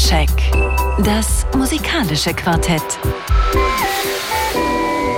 [0.00, 0.30] Soundcheck.
[1.04, 2.82] Das musikalische Quartett.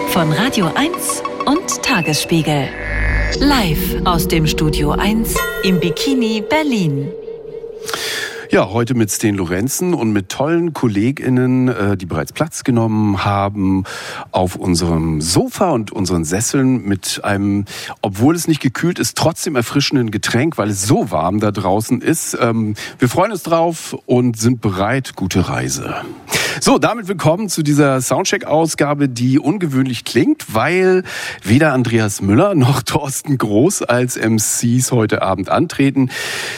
[0.09, 2.69] Von Radio 1 und Tagesspiegel.
[3.39, 7.13] Live aus dem Studio 1 im Bikini Berlin.
[8.55, 13.85] Ja, heute mit Sten Lorenzen und mit tollen KollegInnen, äh, die bereits Platz genommen haben
[14.31, 17.65] auf unserem Sofa und unseren Sesseln mit einem,
[18.03, 22.37] obwohl es nicht gekühlt ist, trotzdem erfrischenden Getränk, weil es so warm da draußen ist.
[22.39, 25.17] Ähm, wir freuen uns drauf und sind bereit.
[25.17, 26.03] Gute Reise.
[26.61, 31.03] So, damit willkommen zu dieser Soundcheck-Ausgabe, die ungewöhnlich klingt, weil
[31.43, 36.11] weder Andreas Müller noch Thorsten Groß als MCs heute Abend antreten.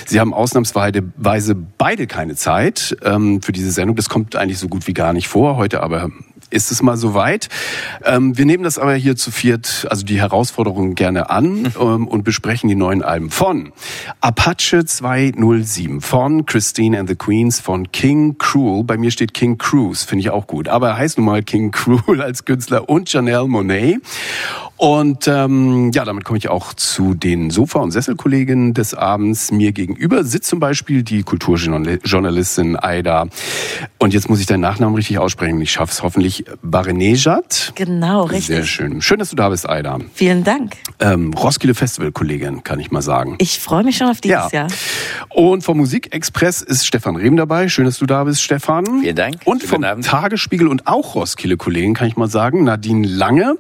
[0.06, 1.54] Sie haben ausnahmsweise
[2.08, 3.96] keine Zeit ähm, für diese Sendung.
[3.96, 5.56] Das kommt eigentlich so gut wie gar nicht vor.
[5.56, 6.10] Heute aber
[6.50, 7.48] ist es mal soweit.
[8.04, 12.24] Ähm, wir nehmen das aber hier zu viert, also die Herausforderungen gerne an ähm, und
[12.24, 13.72] besprechen die neuen Alben von
[14.20, 18.84] Apache 207, von Christine and the Queens, von King Cruel.
[18.84, 20.68] Bei mir steht King Cruise, finde ich auch gut.
[20.68, 24.00] Aber er heißt nun mal King Cruel als Künstler und Janelle Monet.
[24.84, 29.50] Und ähm, ja, damit komme ich auch zu den Sofa- und Sesselkolleginnen des Abends.
[29.50, 33.28] Mir gegenüber sitzt zum Beispiel die Kulturjournalistin Aida.
[33.98, 35.58] Und jetzt muss ich deinen Nachnamen richtig aussprechen.
[35.62, 36.44] Ich schaffe es hoffentlich.
[36.62, 37.72] Barenejad.
[37.76, 38.46] Genau, richtig.
[38.46, 39.00] Sehr schön.
[39.00, 40.00] Schön, dass du da bist, Aida.
[40.12, 40.74] Vielen Dank.
[41.00, 43.36] Ähm, Roskilde Festival-Kollegin, kann ich mal sagen.
[43.38, 44.64] Ich freue mich schon auf dieses Ja.
[44.64, 44.68] Jahr.
[45.30, 47.68] Und vom Musikexpress ist Stefan Rehm dabei.
[47.70, 49.00] Schön, dass du da bist, Stefan.
[49.00, 49.36] Vielen Dank.
[49.46, 50.04] Und Schönen vom Abend.
[50.04, 53.56] Tagesspiegel und auch Roskilde-Kollegen, kann ich mal sagen, Nadine Lange.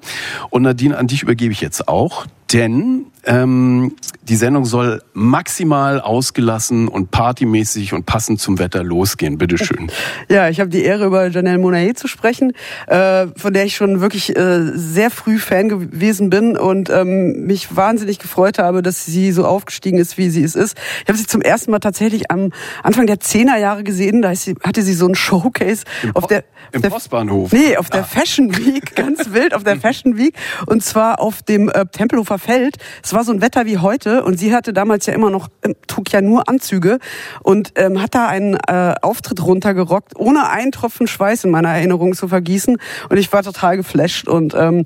[0.50, 2.26] Und Nadine, an dich übergebe ich jetzt auch.
[2.54, 9.38] Denn ähm, die Sendung soll maximal ausgelassen und partymäßig und passend zum Wetter losgehen.
[9.38, 9.90] Bitteschön.
[10.28, 12.52] Ja, ich habe die Ehre, über Janelle Monae zu sprechen,
[12.86, 17.74] äh, von der ich schon wirklich äh, sehr früh Fan gewesen bin und ähm, mich
[17.74, 20.78] wahnsinnig gefreut habe, dass sie so aufgestiegen ist, wie sie es ist.
[21.02, 22.52] Ich habe sie zum ersten Mal tatsächlich am
[22.82, 24.22] Anfang der Zehnerjahre gesehen.
[24.22, 27.52] Da sie, hatte sie so einen Showcase auf der Im der, Postbahnhof.
[27.52, 30.34] Nee, auf der Fashion Week, ganz wild auf der Fashion Week.
[30.66, 32.76] Und zwar auf dem äh, Tempelhofer Feld.
[33.02, 35.74] Es war so ein Wetter wie heute und sie hatte damals ja immer noch, ähm,
[35.86, 36.98] trug ja nur Anzüge
[37.42, 42.14] und ähm, hat da einen äh, Auftritt runtergerockt, ohne einen Tropfen Schweiß in meiner Erinnerung
[42.14, 42.76] zu vergießen.
[43.08, 44.84] Und ich war total geflasht und ähm,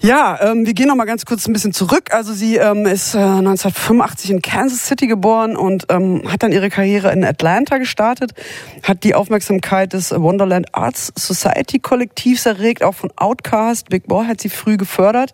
[0.00, 2.12] ja, ähm, wir gehen noch mal ganz kurz ein bisschen zurück.
[2.12, 6.70] Also sie ähm, ist äh, 1985 in Kansas City geboren und ähm, hat dann ihre
[6.70, 8.32] Karriere in Atlanta gestartet,
[8.82, 14.40] hat die Aufmerksamkeit des Wonderland Arts Society Kollektivs erregt, auch von Outkast, Big Boy hat
[14.40, 15.32] sie früh gefördert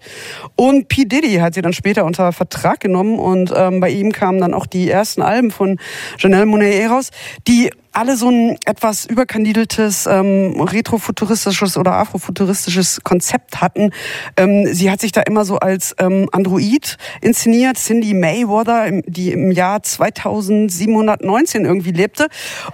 [0.57, 1.05] und P.
[1.05, 4.67] Diddy hat sie dann später unter Vertrag genommen und ähm, bei ihm kamen dann auch
[4.67, 5.79] die ersten Alben von
[6.19, 7.11] Janelle Monáe raus,
[7.49, 13.93] die alle so ein etwas überkandideltes ähm, retrofuturistisches oder afrofuturistisches Konzept hatten.
[14.37, 19.33] Ähm, sie hat sich da immer so als ähm, Android inszeniert, Cindy Mayweather, im, die
[19.33, 22.29] im Jahr 2719 irgendwie lebte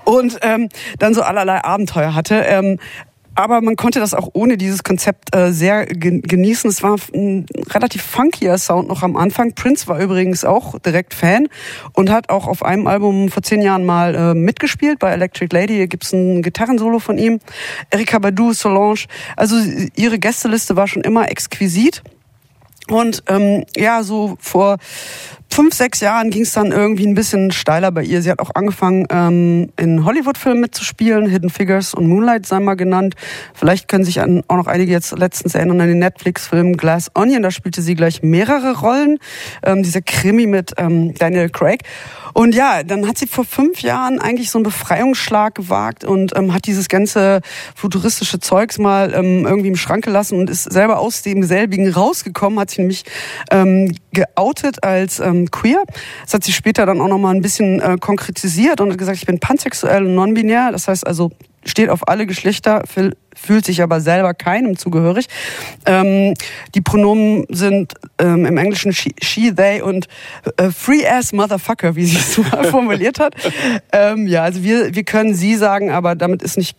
[0.04, 0.68] und ähm,
[0.98, 2.44] dann so allerlei Abenteuer hatte.
[2.46, 2.78] Ähm,
[3.36, 6.68] aber man konnte das auch ohne dieses Konzept äh, sehr gen- genießen.
[6.70, 9.52] Es war ein relativ funkier Sound noch am Anfang.
[9.54, 11.48] Prince war übrigens auch direkt Fan
[11.92, 14.98] und hat auch auf einem Album vor zehn Jahren mal äh, mitgespielt.
[14.98, 17.40] Bei Electric Lady Hier gibt's ein Gitarrensolo von ihm.
[17.90, 19.04] Erika Badu, Solange.
[19.36, 19.56] Also
[19.94, 22.02] ihre Gästeliste war schon immer exquisit.
[22.88, 24.78] Und ähm, ja, so vor
[25.50, 28.22] fünf, sechs Jahren ging es dann irgendwie ein bisschen steiler bei ihr.
[28.22, 31.28] Sie hat auch angefangen, ähm, in Hollywood-Filmen mitzuspielen.
[31.28, 33.14] Hidden Figures und Moonlight sei mal genannt.
[33.54, 37.42] Vielleicht können sich an, auch noch einige jetzt letztens erinnern an den Netflix-Film Glass Onion.
[37.42, 39.18] Da spielte sie gleich mehrere Rollen.
[39.62, 41.82] Ähm, dieser Krimi mit ähm, Daniel Craig.
[42.34, 46.52] Und ja, dann hat sie vor fünf Jahren eigentlich so einen Befreiungsschlag gewagt und ähm,
[46.52, 47.40] hat dieses ganze
[47.74, 52.60] futuristische Zeugs mal ähm, irgendwie im Schrank gelassen und ist selber aus dem selbigen rausgekommen,
[52.60, 53.04] hat sich nämlich
[53.50, 55.84] ähm, geoutet als ähm, queer.
[56.24, 59.26] Das hat sie später dann auch nochmal ein bisschen äh, konkretisiert und hat gesagt, ich
[59.26, 60.72] bin pansexuell und non-binär.
[60.72, 61.30] Das heißt also,
[61.66, 65.26] steht auf alle Geschlechter, fühl- fühlt sich aber selber keinem zugehörig.
[65.84, 66.34] Ähm,
[66.74, 70.08] die Pronomen sind ähm, im Englischen she, she they und
[70.56, 73.34] äh, free as motherfucker, wie sie es mal formuliert hat.
[73.92, 76.76] Ähm, ja, also wir, wir können sie sagen, aber damit ist nicht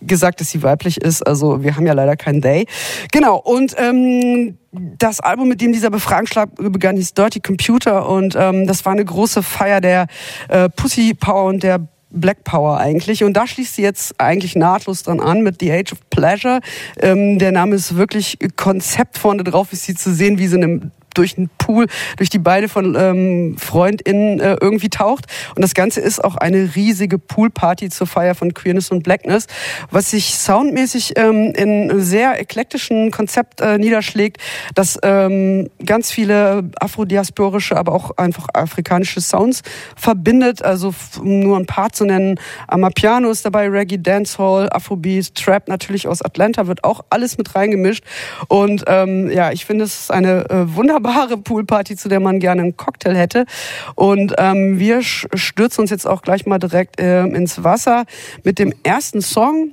[0.00, 1.26] gesagt, dass sie weiblich ist.
[1.26, 2.66] Also wir haben ja leider kein they.
[3.10, 8.66] Genau, und ähm, das Album, mit dem dieser Befragungsschlag begann, hieß Dirty Computer und ähm,
[8.66, 10.06] das war eine große Feier der
[10.48, 13.24] äh, Pussy Power und der Black Power eigentlich.
[13.24, 16.60] Und da schließt sie jetzt eigentlich nahtlos dran an mit The Age of Pleasure.
[17.00, 20.90] Ähm, der Name ist wirklich Konzept vorne drauf, ist sie zu sehen wie so eine
[21.14, 21.86] durch den Pool,
[22.16, 25.26] durch die Beine von ähm, FreundInnen äh, irgendwie taucht.
[25.54, 29.46] Und das Ganze ist auch eine riesige Poolparty zur Feier von Queerness und Blackness,
[29.90, 34.38] was sich soundmäßig ähm, in sehr eklektischen Konzept äh, niederschlägt,
[34.74, 39.62] das ähm, ganz viele afrodiasporische, aber auch einfach afrikanische Sounds
[39.96, 40.62] verbindet.
[40.64, 42.38] Also um nur ein paar zu nennen,
[42.68, 48.04] Amapiano ist dabei, Reggae, Dancehall, Afrobeat, Trap natürlich aus Atlanta, wird auch alles mit reingemischt.
[48.48, 52.62] Und ähm, ja, ich finde, es ist eine äh, wunderbare Poolparty, zu der man gerne
[52.62, 53.46] einen Cocktail hätte.
[53.94, 58.04] Und ähm, wir stürzen uns jetzt auch gleich mal direkt äh, ins Wasser
[58.44, 59.70] mit dem ersten Song,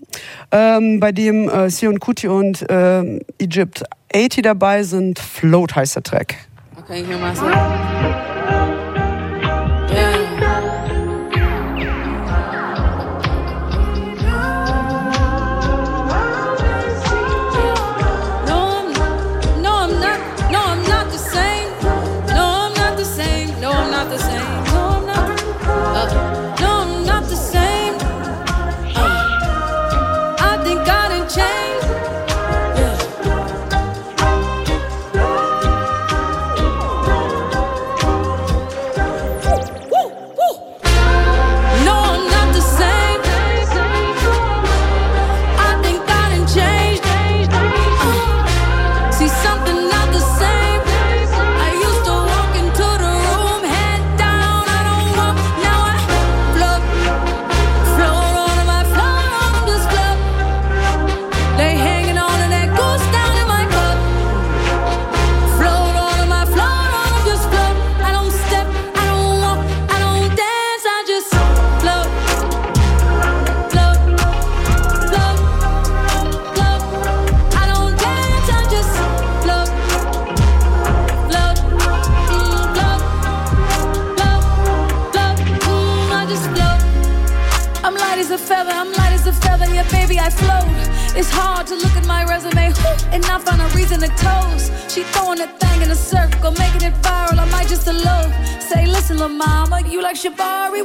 [0.51, 3.83] ähm, bei dem äh, Sion Kuti und äh, Egypt
[4.13, 5.19] 80 dabei sind.
[5.19, 6.35] Float heißt der Track.
[6.77, 7.03] Okay,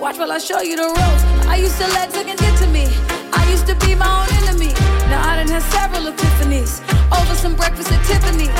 [0.05, 1.47] Watch while I show you the ropes.
[1.49, 2.85] I used to let Tekken get to me.
[3.33, 4.75] I used to be my own enemy.
[5.09, 8.51] Now I done had several epiphanies over some breakfast at Tiffany's.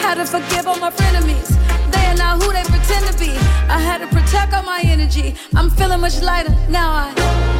[0.00, 1.50] Had to forgive all my frenemies.
[1.90, 3.30] They are not who they pretend to be.
[3.68, 5.34] I had to protect all my energy.
[5.56, 6.92] I'm feeling much lighter now.
[6.92, 7.51] I.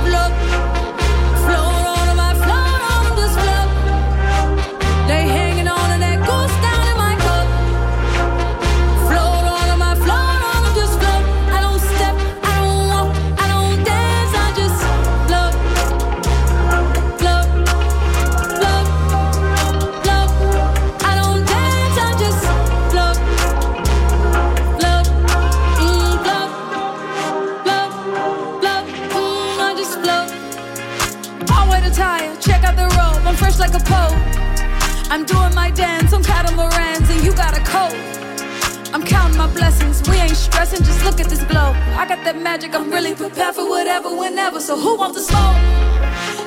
[40.72, 41.72] this just look at this glow.
[42.00, 44.58] I got that magic, I'm really prepared for whatever, whenever.
[44.60, 45.56] So who wants to smoke?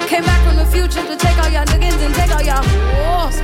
[0.10, 2.66] Came back from the future to take all y'all niggas and take all y'all
[2.98, 3.38] wars.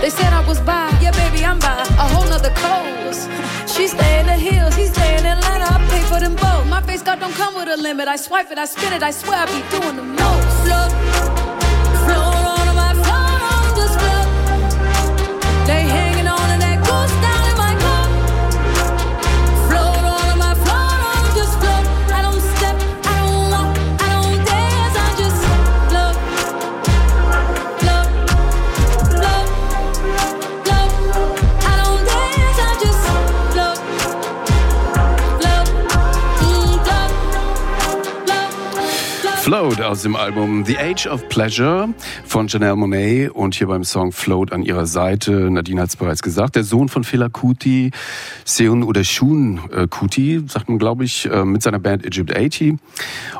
[0.00, 1.82] They said I was by, yeah, baby, I'm by.
[2.04, 3.28] A whole nother coast.
[3.66, 5.66] She stay in the hills, he stay in Atlanta.
[5.74, 6.66] I pay for them both.
[6.66, 8.06] My face card don't come with a limit.
[8.06, 10.47] I swipe it, I spin it, I swear I be doing the most.
[39.48, 41.88] Float aus dem Album The Age of Pleasure
[42.26, 46.20] von Janelle Monet und hier beim Song Float an ihrer Seite, Nadine hat es bereits
[46.20, 47.90] gesagt, der Sohn von Fela Kuti,
[48.44, 52.76] Seun oder Shun äh, Kuti, sagt man glaube ich, äh, mit seiner Band Egypt 80.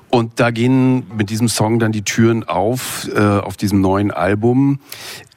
[0.09, 4.81] Und da gehen mit diesem Song dann die Türen auf, äh, auf diesem neuen Album.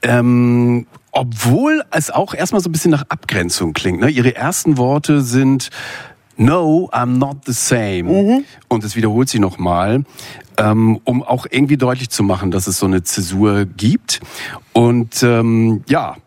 [0.04, 4.00] Ähm, obwohl es auch erstmal so ein bisschen nach Abgrenzung klingt.
[4.00, 4.10] Ne?
[4.10, 5.70] Ihre ersten Worte sind
[6.38, 8.04] No, I'm not the same.
[8.04, 8.46] Mhm.
[8.68, 10.04] Und es wiederholt sich nochmal
[10.62, 14.20] ähm, um auch irgendwie deutlich zu machen, dass es so eine Zäsur gibt.
[14.74, 16.18] Und ähm, ja,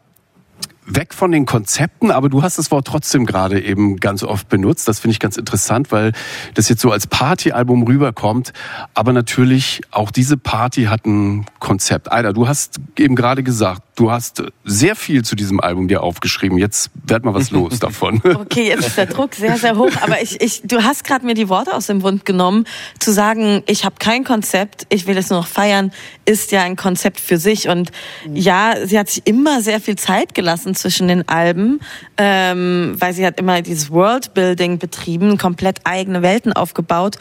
[0.86, 4.86] weg von den Konzepten, aber du hast das Wort trotzdem gerade eben ganz oft benutzt.
[4.86, 6.12] Das finde ich ganz interessant, weil
[6.54, 8.52] das jetzt so als Partyalbum rüberkommt.
[8.92, 12.12] Aber natürlich auch diese Party hat ein Konzept.
[12.12, 16.58] Alter, du hast eben gerade gesagt, du hast sehr viel zu diesem Album dir aufgeschrieben.
[16.58, 18.20] Jetzt werd mal was los davon.
[18.24, 19.90] Okay, jetzt ist der Druck sehr, sehr hoch.
[20.00, 22.64] Aber ich, ich, du hast gerade mir die Worte aus dem Mund genommen,
[22.98, 25.92] zu sagen, ich habe kein Konzept, ich will es nur noch feiern,
[26.24, 27.68] ist ja ein Konzept für sich.
[27.68, 27.92] Und
[28.32, 31.80] ja, sie hat sich immer sehr viel Zeit gelassen zwischen den Alben,
[32.16, 37.16] ähm, weil sie hat immer dieses Worldbuilding betrieben, komplett eigene Welten aufgebaut.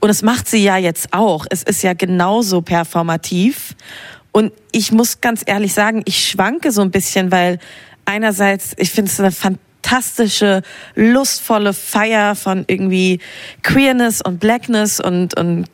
[0.00, 1.46] Und es macht sie ja jetzt auch.
[1.50, 3.74] Es ist ja genauso performativ.
[4.32, 7.58] Und ich muss ganz ehrlich sagen, ich schwanke so ein bisschen, weil
[8.04, 10.62] einerseits, ich finde es eine fantastische,
[10.94, 13.20] lustvolle Feier von irgendwie
[13.62, 15.66] Queerness und Blackness und, und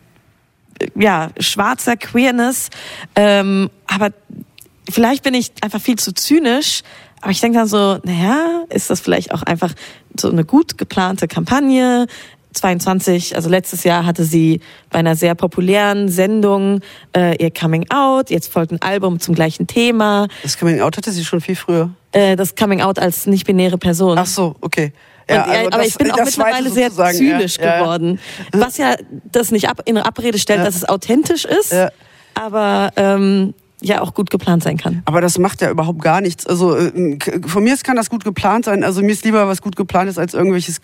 [0.94, 2.70] ja, schwarzer Queerness.
[3.14, 4.10] Ähm, aber
[4.90, 6.82] vielleicht bin ich einfach viel zu zynisch.
[7.20, 9.72] Aber ich denke dann so, naja, ist das vielleicht auch einfach
[10.18, 12.06] so eine gut geplante Kampagne?
[12.54, 16.80] 22, also letztes Jahr hatte sie bei einer sehr populären Sendung
[17.16, 18.30] äh, ihr Coming Out.
[18.30, 20.28] Jetzt folgt ein Album zum gleichen Thema.
[20.42, 21.90] Das Coming Out hatte sie schon viel früher.
[22.12, 24.18] Äh, das Coming Out als nicht-binäre Person.
[24.18, 24.92] Ach so, okay.
[25.28, 28.20] Ja, also aber das, ich bin auch mittlerweile sehr zynisch ja, geworden.
[28.52, 28.60] Ja.
[28.60, 28.94] Was ja
[29.24, 31.74] das nicht ab, in Abrede stellt, dass es authentisch ist.
[32.34, 33.54] Aber ähm,
[33.84, 35.02] ja auch gut geplant sein kann.
[35.04, 36.46] Aber das macht ja überhaupt gar nichts.
[36.46, 38.84] Also äh, von mir kann das gut geplant sein.
[38.84, 40.80] Also mir ist lieber was gut geplant ist als irgendwelches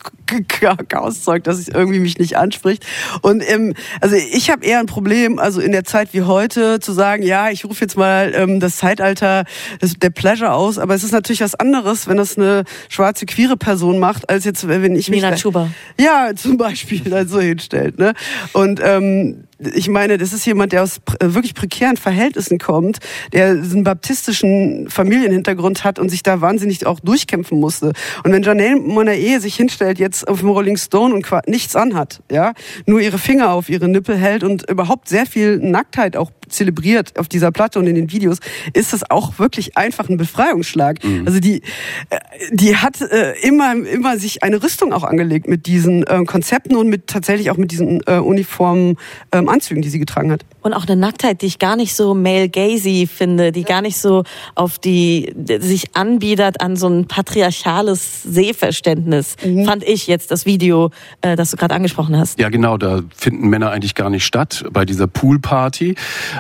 [0.89, 2.85] Chaoszeug, das irgendwie mich nicht anspricht.
[3.23, 6.93] Und ähm, also ich habe eher ein Problem, also in der Zeit wie heute zu
[6.93, 9.45] sagen, ja, ich rufe jetzt mal ähm, das Zeitalter
[9.81, 10.79] des, der Pleasure aus.
[10.79, 14.67] Aber es ist natürlich was anderes, wenn das eine schwarze queere Person macht, als jetzt
[14.69, 15.71] wenn ich mich Mina Schuber.
[15.99, 17.99] Ja, zum Beispiel da so hinstellt.
[17.99, 18.15] Ne?
[18.53, 22.99] Und ähm, ich meine, das ist jemand, der aus äh, wirklich prekären Verhältnissen kommt,
[23.33, 27.93] der einen baptistischen Familienhintergrund hat und sich da wahnsinnig auch durchkämpfen musste.
[28.25, 32.55] Und wenn Janelle Monae sich hinstellt jetzt auf dem Rolling Stone und nichts anhat, ja,
[32.87, 37.29] nur ihre Finger auf ihre Nippel hält und überhaupt sehr viel Nacktheit auch zelebriert auf
[37.29, 38.39] dieser Platte und in den Videos,
[38.73, 41.03] ist das auch wirklich einfach ein Befreiungsschlag.
[41.05, 41.27] Mhm.
[41.27, 41.63] Also die,
[42.11, 42.19] äh,
[42.51, 46.89] die hat äh, immer, immer sich eine Rüstung auch angelegt mit diesen äh, Konzepten und
[46.89, 48.97] mit tatsächlich auch mit diesen äh, Uniformen
[49.33, 50.45] ähm, Anzügen, die sie getragen hat.
[50.63, 53.99] Und auch eine Nacktheit, die ich gar nicht so male gazy finde, die gar nicht
[53.99, 59.65] so auf die sich anbietet an so ein patriarchales Sehverständnis, mhm.
[59.65, 60.91] fand ich jetzt das Video,
[61.23, 62.39] äh, das du gerade angesprochen hast.
[62.39, 65.95] Ja, genau, da finden Männer eigentlich gar nicht statt bei dieser Poolparty.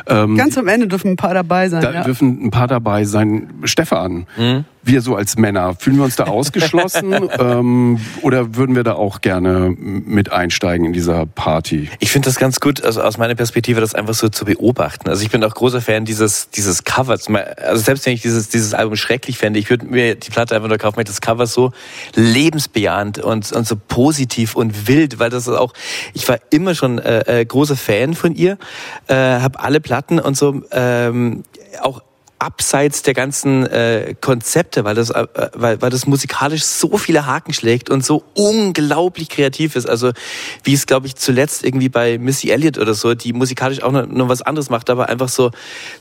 [0.07, 1.83] Ähm, Ganz am Ende dürfen ein paar dabei sein.
[1.83, 2.05] Da ja.
[2.05, 3.51] dürfen ein paar dabei sein.
[3.65, 8.85] Stefan, mhm wir so als Männer, fühlen wir uns da ausgeschlossen ähm, oder würden wir
[8.85, 11.89] da auch gerne mit einsteigen in dieser Party?
[11.99, 15.09] Ich finde das ganz gut, also aus meiner Perspektive, das einfach so zu beobachten.
[15.09, 17.29] Also ich bin auch großer Fan dieses dieses Covers.
[17.29, 20.69] Also selbst wenn ich dieses dieses Album schrecklich fände, ich würde mir die Platte einfach
[20.69, 21.73] nur kaufen, weil das Cover so
[22.15, 25.73] lebensbejahend und und so positiv und wild, weil das ist auch.
[26.15, 28.59] Ich war immer schon äh, äh, großer Fan von ihr,
[29.09, 31.45] äh, habe alle Platten und so ähm,
[31.83, 32.03] auch
[32.41, 37.53] abseits der ganzen äh, Konzepte, weil das, äh, weil, weil das musikalisch so viele Haken
[37.53, 39.89] schlägt und so unglaublich kreativ ist.
[39.89, 40.13] Also
[40.65, 44.07] wie es, glaube ich, zuletzt irgendwie bei Missy Elliott oder so, die musikalisch auch noch,
[44.07, 45.51] noch was anderes macht, aber einfach so,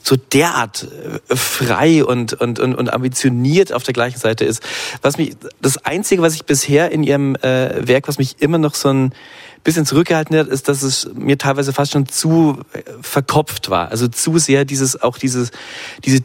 [0.02, 0.88] so derart
[1.30, 4.64] äh, frei und, und, und, und ambitioniert auf der gleichen Seite ist.
[5.02, 8.76] Was mich, das Einzige, was ich bisher in ihrem äh, Werk, was mich immer noch
[8.76, 9.14] so ein
[9.64, 13.90] bisschen zurückgehalten hat, ist, dass es mir teilweise fast schon zu äh, verkopft war.
[13.90, 15.52] Also zu sehr dieses, auch dieses,
[16.06, 16.22] diese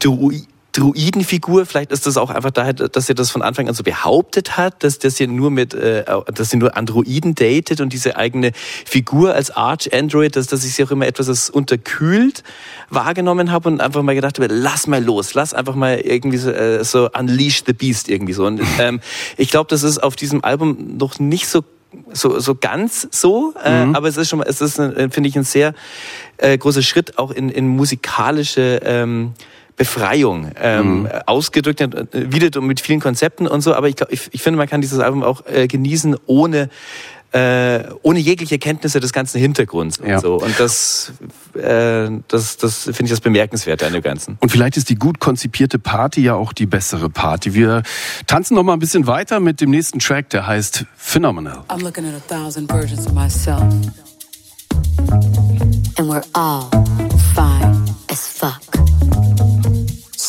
[0.75, 4.57] Druidenfigur, vielleicht ist das auch einfach daher, dass er das von Anfang an so behauptet
[4.57, 8.51] hat, dass das hier nur mit, äh, dass sie nur Androiden datet und diese eigene
[8.85, 12.43] Figur als Arch-Android, dass, dass ich sie auch immer etwas als unterkühlt
[12.89, 16.51] wahrgenommen habe und einfach mal gedacht habe, lass mal los, lass einfach mal irgendwie so,
[16.51, 18.45] äh, so unleash the beast irgendwie so.
[18.45, 18.99] Und ähm,
[19.37, 21.63] ich glaube, das ist auf diesem Album noch nicht so
[22.11, 23.95] so, so ganz so, äh, mhm.
[23.95, 25.73] aber es ist schon mal, es ist, finde ich, ein sehr
[26.35, 29.31] äh, großer Schritt auch in, in musikalische ähm,
[29.77, 31.09] Befreiung ähm, mhm.
[31.25, 34.81] ausgedrückt, äh, wieder mit vielen Konzepten und so, aber ich, ich, ich finde, man kann
[34.81, 36.69] dieses Album auch äh, genießen, ohne
[37.35, 40.19] äh, ohne jegliche Kenntnisse des ganzen Hintergrunds und ja.
[40.19, 40.35] so.
[40.35, 41.11] Und das,
[41.53, 44.37] äh, das, das finde ich das Bemerkenswerte an dem Ganzen.
[44.39, 47.53] Und vielleicht ist die gut konzipierte Party ja auch die bessere Party.
[47.53, 47.83] Wir
[48.25, 51.63] tanzen noch mal ein bisschen weiter mit dem nächsten Track, der heißt Phenomenal.
[51.67, 53.63] I'm looking at a thousand versions of myself.
[55.97, 56.69] And we're all
[57.33, 58.84] fine as fuck.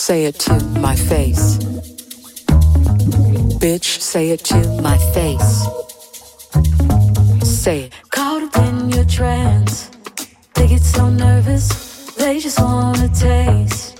[0.07, 1.59] Say it to my face.
[3.59, 5.67] Bitch, say it to my face.
[7.43, 7.93] Say it.
[8.11, 9.91] Caught up in your trance.
[10.55, 13.99] They get so nervous, they just wanna taste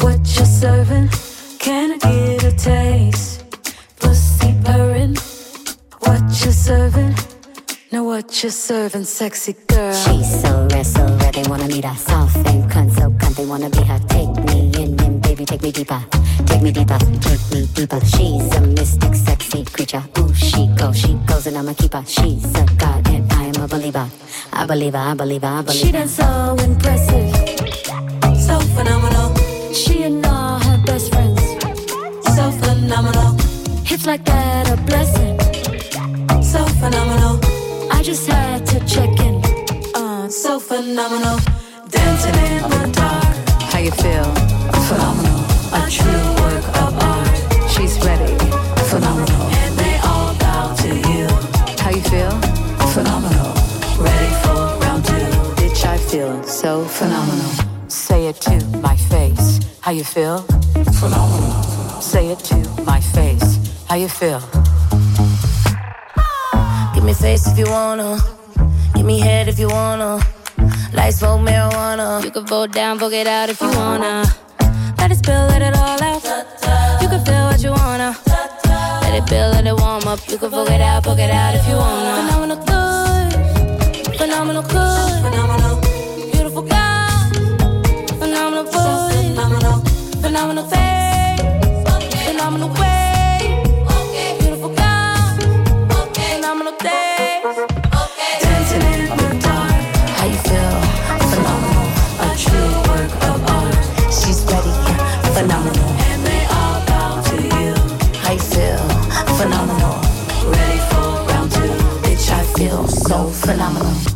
[0.00, 1.10] what you're serving.
[1.60, 3.44] Can I get a taste?
[4.00, 5.14] Pussy purring,
[6.00, 7.14] what you're serving.
[7.92, 9.94] Know what you're serving, sexy girl.
[9.94, 11.94] She's so red, so red, they wanna meet her.
[11.94, 14.00] Soft and cunt, so cunt, they wanna be her.
[14.08, 14.65] Take me
[15.36, 16.04] baby baby, take me deeper.
[16.46, 18.00] Take me deeper, take me deeper.
[18.06, 20.02] She's a mystic, sexy creature.
[20.18, 22.02] Ooh, she goes, she goes, and I'm a keeper.
[22.06, 24.08] She's a god, and I am a believer.
[24.52, 25.86] I believe her, I believe her, I believe her.
[25.86, 27.30] She done so impressive,
[28.40, 29.34] so phenomenal.
[29.74, 31.40] She and all her best friends,
[32.34, 33.36] so phenomenal.
[33.84, 35.38] Hits like that, a blessing,
[36.42, 37.40] so phenomenal.
[37.92, 39.42] I just had to check in,
[39.94, 41.38] uh, so phenomenal.
[41.90, 43.62] Dancing in the dark.
[43.70, 44.55] How you feel?
[44.88, 45.40] Phenomenal.
[45.74, 47.36] A true work of art.
[47.68, 48.32] She's ready.
[48.88, 49.42] Phenomenal.
[49.62, 51.26] And they all bow to you.
[51.82, 52.30] How you feel?
[52.94, 53.52] Phenomenal.
[53.98, 55.28] Ready for round two.
[55.58, 57.50] Bitch, I feel so phenomenal.
[57.88, 59.58] Say it to my face.
[59.80, 60.38] How you feel?
[61.00, 61.62] Phenomenal.
[62.00, 63.58] Say it to my face.
[63.88, 64.40] How you feel?
[66.94, 68.18] Give me face if you wanna.
[68.94, 70.20] Give me head if you wanna.
[70.92, 72.22] Light smoke marijuana.
[72.22, 74.24] You can vote down, vote it out if you wanna.
[75.06, 76.20] Let it spill, let it all out.
[77.00, 78.18] You can feel what you wanna.
[79.02, 80.18] Let it build, let it warm up.
[80.28, 82.16] You can vote it out, vote it out if you wanna.
[82.22, 84.16] Phenomenal good.
[84.18, 85.22] Phenomenal good.
[85.22, 85.80] Phenomenal.
[86.32, 88.18] Beautiful girl.
[88.18, 89.12] Phenomenal boy.
[89.30, 89.78] Phenomenal.
[90.22, 90.64] Phenomenal
[105.46, 105.90] Phenomenal.
[106.10, 107.74] And they all bow to you.
[108.28, 108.78] You feel?
[109.38, 109.94] Phenomenal.
[110.50, 111.70] Ready for round two.
[112.02, 114.15] Bitch, I feel so phenomenal.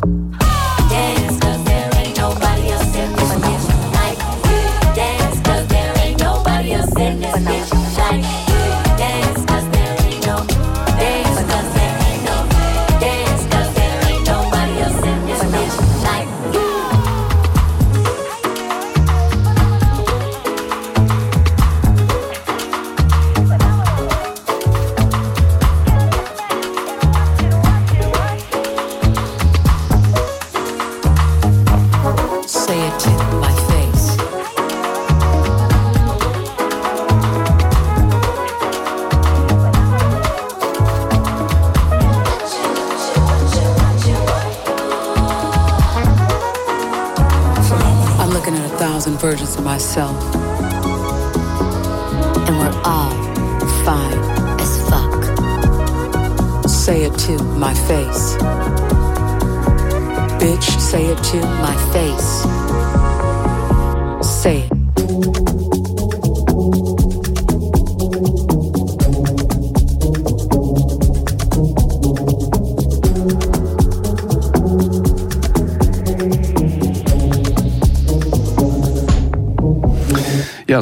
[49.81, 50.30] Myself,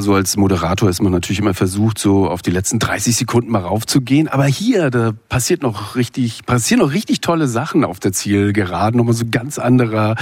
[0.01, 3.63] So als Moderator ist man natürlich immer versucht, so auf die letzten 30 Sekunden mal
[3.63, 4.29] raufzugehen.
[4.29, 8.99] Aber hier, da passiert noch richtig, passieren noch richtig tolle Sachen auf der Zielgeraden.
[8.99, 10.17] Nochmal so ganz anderer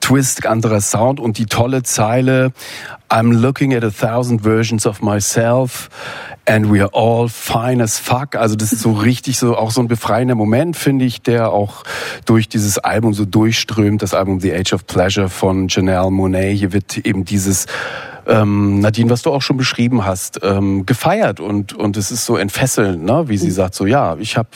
[0.00, 2.52] Twist, anderer Sound und die tolle Zeile.
[3.08, 5.90] I'm looking at a thousand versions of myself
[6.46, 8.36] and we are all fine as fuck.
[8.36, 11.84] Also das ist so richtig so, auch so ein befreiender Moment, finde ich, der auch
[12.24, 14.02] durch dieses Album so durchströmt.
[14.02, 16.58] Das Album The Age of Pleasure von Janelle Monet.
[16.58, 17.66] Hier wird eben dieses
[18.26, 22.36] ähm, Nadine, was du auch schon beschrieben hast, ähm, gefeiert und und es ist so
[22.36, 23.24] entfesselnd, ne?
[23.28, 24.48] wie sie sagt, so ja, ich habe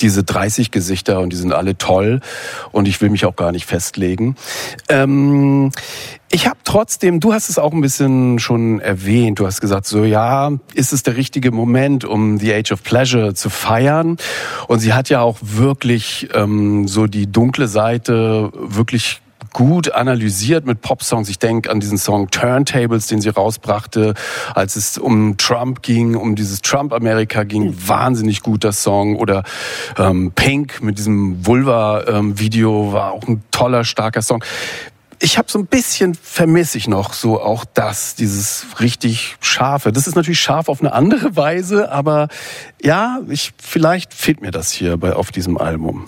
[0.00, 2.20] diese 30 Gesichter und die sind alle toll
[2.72, 4.36] und ich will mich auch gar nicht festlegen.
[4.88, 5.70] Ähm,
[6.32, 10.04] ich habe trotzdem, du hast es auch ein bisschen schon erwähnt, du hast gesagt, so
[10.04, 14.16] ja, ist es der richtige Moment, um The Age of Pleasure zu feiern?
[14.68, 19.20] Und sie hat ja auch wirklich ähm, so die dunkle Seite wirklich
[19.52, 21.28] gut analysiert mit Popsongs.
[21.28, 24.14] Ich denke an diesen Song Turntables, den sie rausbrachte,
[24.54, 27.74] als es um Trump ging, um dieses Trump-Amerika ging.
[27.86, 29.16] Wahnsinnig guter Song.
[29.16, 29.44] Oder
[29.98, 34.44] ähm, Pink mit diesem Vulva-Video war auch ein toller, starker Song.
[35.22, 39.92] Ich habe so ein bisschen vermisse ich noch so auch das, dieses richtig scharfe.
[39.92, 42.28] Das ist natürlich scharf auf eine andere Weise, aber
[42.82, 46.06] ja, ich vielleicht fehlt mir das hier bei auf diesem Album.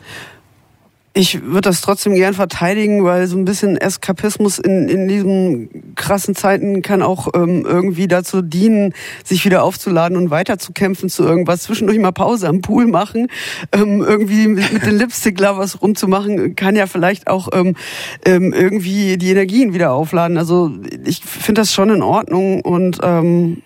[1.15, 6.35] Ich würde das trotzdem gern verteidigen, weil so ein bisschen Eskapismus in, in diesen krassen
[6.35, 11.65] Zeiten kann auch ähm, irgendwie dazu dienen, sich wieder aufzuladen und weiterzukämpfen zu irgendwas.
[11.65, 13.27] Zwischendurch mal Pause am Pool machen,
[13.73, 17.77] ähm, irgendwie mit, mit den Lipstick-Lovers rumzumachen, kann ja vielleicht auch ähm,
[18.25, 20.39] ähm, irgendwie die Energien wieder aufladen.
[20.39, 20.71] Also
[21.05, 23.61] ich finde das schon in Ordnung und ähm,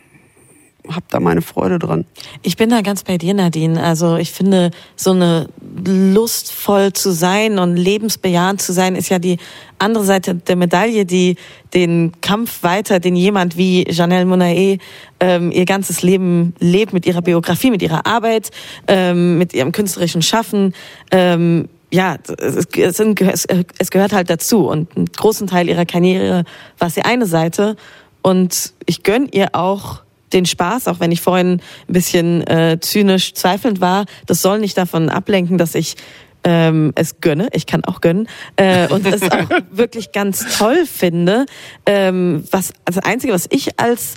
[0.91, 2.05] habe da meine Freude dran.
[2.43, 3.83] Ich bin da ganz bei dir, Nadine.
[3.83, 5.49] Also ich finde, so eine
[5.85, 9.39] lustvoll zu sein und lebensbejahend zu sein, ist ja die
[9.79, 11.37] andere Seite der Medaille, die
[11.75, 14.79] den Kampf weiter, den jemand wie Janelle Monae
[15.21, 18.51] ähm, ihr ganzes Leben lebt mit ihrer Biografie, mit ihrer Arbeit,
[18.89, 20.75] ähm, mit ihrem künstlerischen Schaffen.
[21.11, 23.47] Ähm, ja, es, es,
[23.79, 24.67] es gehört halt dazu.
[24.69, 26.45] Und einen großen Teil ihrer Karriere
[26.79, 27.77] war es die eine Seite.
[28.23, 33.35] Und ich gönn ihr auch den Spaß, auch wenn ich vorhin ein bisschen äh, zynisch
[33.35, 34.07] zweifelnd war.
[34.27, 35.97] Das soll nicht davon ablenken, dass ich
[36.45, 41.47] ähm, es gönne, ich kann auch gönnen äh, und es auch wirklich ganz toll finde.
[41.87, 44.15] Ähm, was also das Einzige, was ich als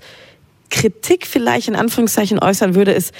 [0.69, 3.13] Kritik vielleicht in Anführungszeichen äußern würde, ist,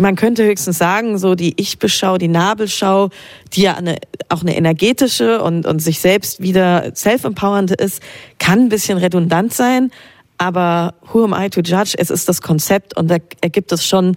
[0.00, 3.10] man könnte höchstens sagen, so die Ich-Beschau, die Nabelschau,
[3.52, 3.96] die ja eine,
[4.30, 8.02] auch eine energetische und, und sich selbst wieder self-empowernd ist,
[8.38, 9.90] kann ein bisschen redundant sein.
[10.38, 11.94] Aber who am I to judge?
[11.96, 14.16] Es ist das Konzept und da ergibt es schon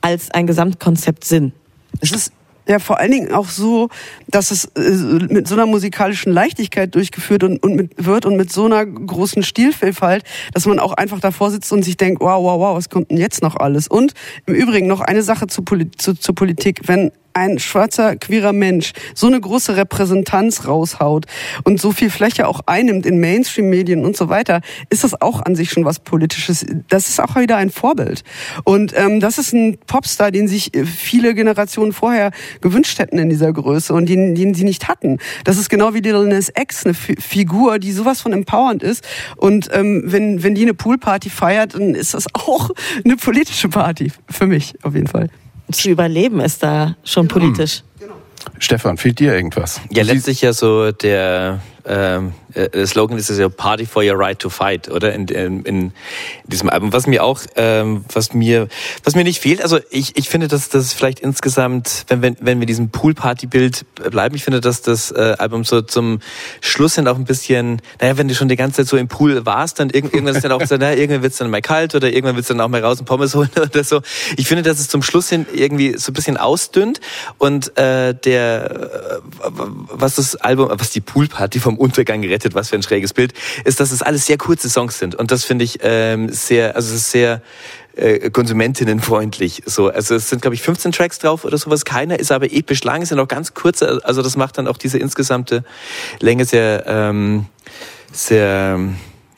[0.00, 1.52] als ein Gesamtkonzept Sinn.
[2.00, 2.32] Es ist
[2.68, 3.88] ja vor allen Dingen auch so,
[4.28, 4.90] dass es äh,
[5.32, 9.42] mit so einer musikalischen Leichtigkeit durchgeführt und, und mit, wird und mit so einer großen
[9.42, 13.10] Stilvielfalt, dass man auch einfach davor sitzt und sich denkt, wow, wow, wow, was kommt
[13.10, 13.88] denn jetzt noch alles?
[13.88, 14.12] Und
[14.46, 15.62] im Übrigen noch eine Sache zu,
[15.96, 16.82] zu, zur Politik.
[16.84, 21.26] Wenn ein schwarzer, queerer Mensch so eine große Repräsentanz raushaut
[21.64, 25.54] und so viel Fläche auch einnimmt in Mainstream-Medien und so weiter, ist das auch an
[25.54, 26.66] sich schon was Politisches.
[26.88, 28.24] Das ist auch wieder ein Vorbild.
[28.64, 33.52] Und ähm, das ist ein Popstar, den sich viele Generationen vorher gewünscht hätten in dieser
[33.52, 35.18] Größe und den, den sie nicht hatten.
[35.44, 39.06] Das ist genau wie Lil Nas X, eine F Figur, die sowas von empowernd ist.
[39.36, 42.70] Und ähm, wenn, wenn die eine Poolparty feiert, dann ist das auch
[43.04, 44.12] eine politische Party.
[44.28, 45.28] Für mich auf jeden Fall
[45.72, 47.82] zu überleben ist da schon politisch.
[47.98, 48.14] Genau.
[48.58, 49.80] Stefan, fehlt dir irgendwas?
[49.90, 54.18] Ja, letztlich ja so der ähm, äh, der Slogan ist es ja Party for your
[54.18, 55.14] right to fight, oder?
[55.14, 55.92] In, in, in
[56.44, 56.92] diesem Album.
[56.92, 58.68] Was mir auch, ähm, was mir,
[59.04, 62.60] was mir nicht fehlt, also ich, ich finde, dass das vielleicht insgesamt, wenn, wenn, wenn
[62.60, 66.20] wir diesem Pool-Party-Bild bleiben, ich finde, dass das äh, Album so zum
[66.60, 69.46] Schluss hin auch ein bisschen, naja, wenn du schon die ganze Zeit so im Pool
[69.46, 72.36] warst, dann irgendwann ist dann auch so, naja, irgendwann wird's dann mal kalt oder irgendwann
[72.36, 74.02] wird's dann auch mal raus und Pommes holen oder so.
[74.36, 77.00] Ich finde, dass es zum Schluss hin irgendwie so ein bisschen ausdünnt
[77.38, 79.50] und äh, der, äh,
[79.90, 83.32] was das Album, was die Pool-Party vom Untergang rettet, was für ein schräges Bild,
[83.64, 85.14] ist, dass es alles sehr kurze Songs sind.
[85.14, 87.42] Und das finde ich ähm, sehr, also es ist sehr
[87.96, 89.62] äh, konsumentinnenfreundlich.
[89.66, 91.84] So, also es sind glaube ich 15 Tracks drauf oder sowas.
[91.84, 94.00] Keiner ist aber episch lang, es sind auch ganz kurze.
[94.04, 95.64] Also das macht dann auch diese insgesamte
[96.20, 97.46] Länge sehr, ähm,
[98.12, 98.78] sehr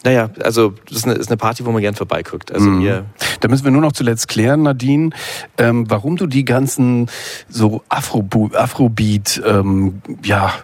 [0.03, 2.53] naja, also das ist eine, ist eine Party, wo man gern vorbeiguckt.
[2.53, 3.05] Also mhm.
[3.41, 5.11] da müssen wir nur noch zuletzt klären, Nadine,
[5.59, 7.11] ähm, warum du die ganzen
[7.49, 10.55] so Afro Afrobeat, ähm, ja,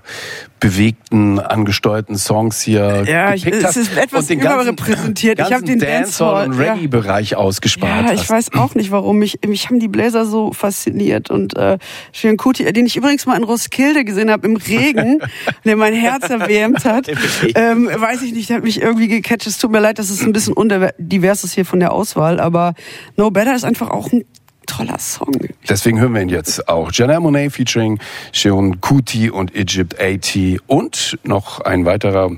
[0.61, 5.38] bewegten, angesteuerten Songs hier ja, ich, es ist etwas überrepräsentiert.
[5.38, 7.38] Ich habe den Dancehall und Reggae-Bereich ja.
[7.38, 8.07] ausgespart.
[8.07, 8.31] Ja, ich hast.
[8.31, 11.79] weiß auch nicht, warum mich mich haben die Bläser so fasziniert und äh,
[12.12, 15.21] Shirin Kuti, den ich übrigens mal in Roskilde gesehen habe im Regen,
[15.64, 17.09] der mein Herz erwärmt hat.
[17.55, 19.47] ähm, weiß ich nicht, der hat mich irgendwie gecatcht.
[19.47, 22.75] Es tut mir leid, dass es ein bisschen undivers ist hier von der Auswahl, aber
[23.16, 24.25] No Better ist einfach auch ein
[24.66, 25.33] toller Song.
[25.68, 26.92] Deswegen hören wir ihn jetzt auch.
[26.92, 27.98] Janelle Monet featuring
[28.33, 30.37] Shion Kuti und Egypt AT.
[30.66, 32.31] Und noch ein weiterer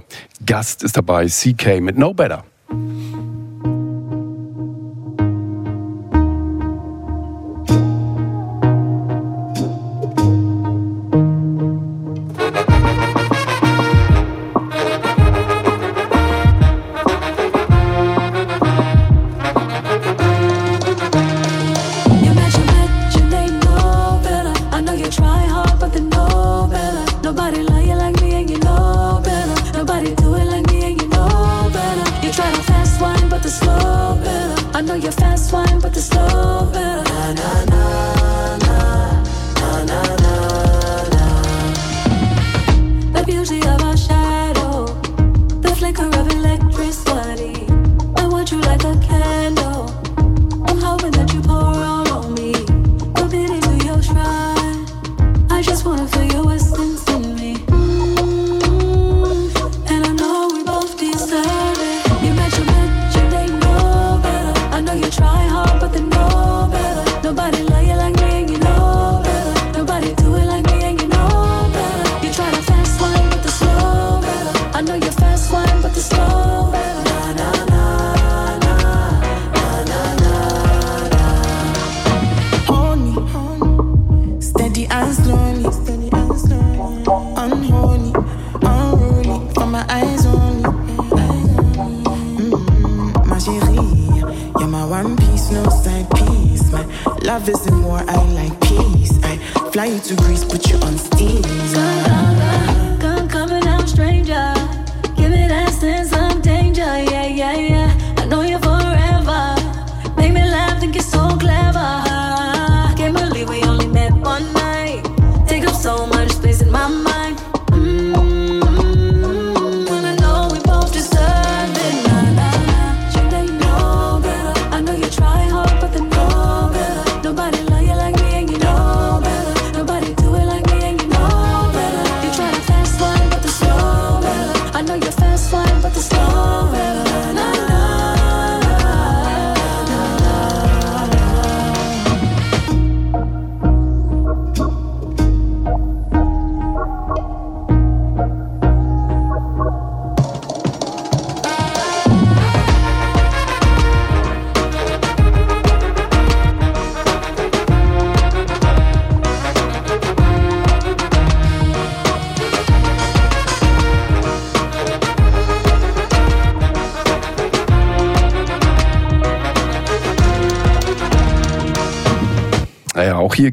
[0.44, 2.44] Gast ist dabei, CK mit No Better.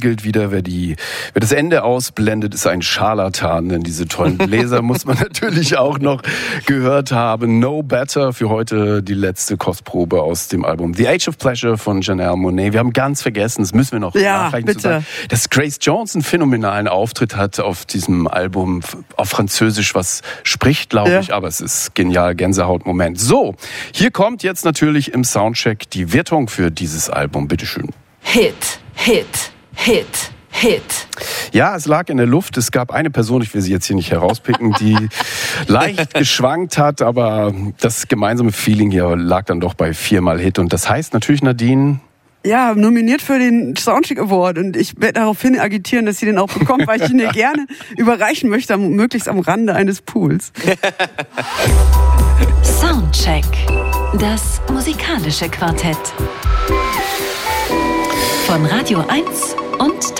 [0.06, 0.98] Gilt wieder, wer, die,
[1.34, 5.98] wer das Ende ausblendet, ist ein Scharlatan, denn diese tollen Bläser muss man natürlich auch
[5.98, 6.22] noch
[6.68, 7.58] gehört haben.
[7.58, 12.02] No Better für heute die letzte Kostprobe aus dem Album The Age of Pleasure von
[12.02, 12.74] Janelle Monet.
[12.74, 14.78] Wir haben ganz vergessen, das müssen wir noch Ja, nachreichen bitte.
[14.78, 18.82] zu sagen, dass Grace Jones einen phänomenalen Auftritt hat auf diesem Album
[19.18, 21.20] auf Französisch, was spricht, glaube Ja.
[21.20, 23.20] ich, aber es ist genial, Gänsehautmoment.
[23.20, 23.56] So,
[23.92, 27.48] hier kommt jetzt natürlich im Soundcheck die Wertung für dieses Album.
[27.48, 27.90] Bitteschön.
[28.22, 28.54] Hit,
[28.94, 29.26] Hit,
[29.76, 31.08] Hit, Hit.
[31.52, 32.58] Ja, es lag in der Luft.
[32.58, 35.10] Es gab eine Person, ich will sie jetzt hier nicht herauspicken, die
[35.68, 40.60] leicht geschwankt hat, aber das gemeinsame Feeling hier lag dann doch bei viermal Hit.
[40.60, 42.00] Und das heißt natürlich, Nadine,
[42.46, 46.52] Ja, nominiert für den Soundcheck Award und ich werde daraufhin agitieren, dass sie den auch
[46.52, 47.66] bekommt, weil ich ihn ihr gerne
[47.98, 50.52] überreichen möchte, am, möglichst am Rande eines Pools.
[52.64, 53.46] Soundcheck.
[54.20, 55.98] Das musikalische Quartett.
[58.46, 59.65] Von Radio 1 und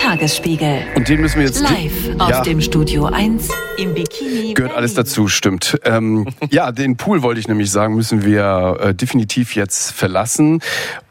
[0.06, 0.84] Tagesspiegel.
[0.94, 1.60] und den müssen wir jetzt...
[1.60, 2.40] Live aus ja.
[2.42, 4.54] dem Studio 1 im Bikini.
[4.54, 5.80] Gehört alles dazu, stimmt.
[5.84, 10.62] Ähm, ja, den Pool wollte ich nämlich sagen, müssen wir äh, definitiv jetzt verlassen.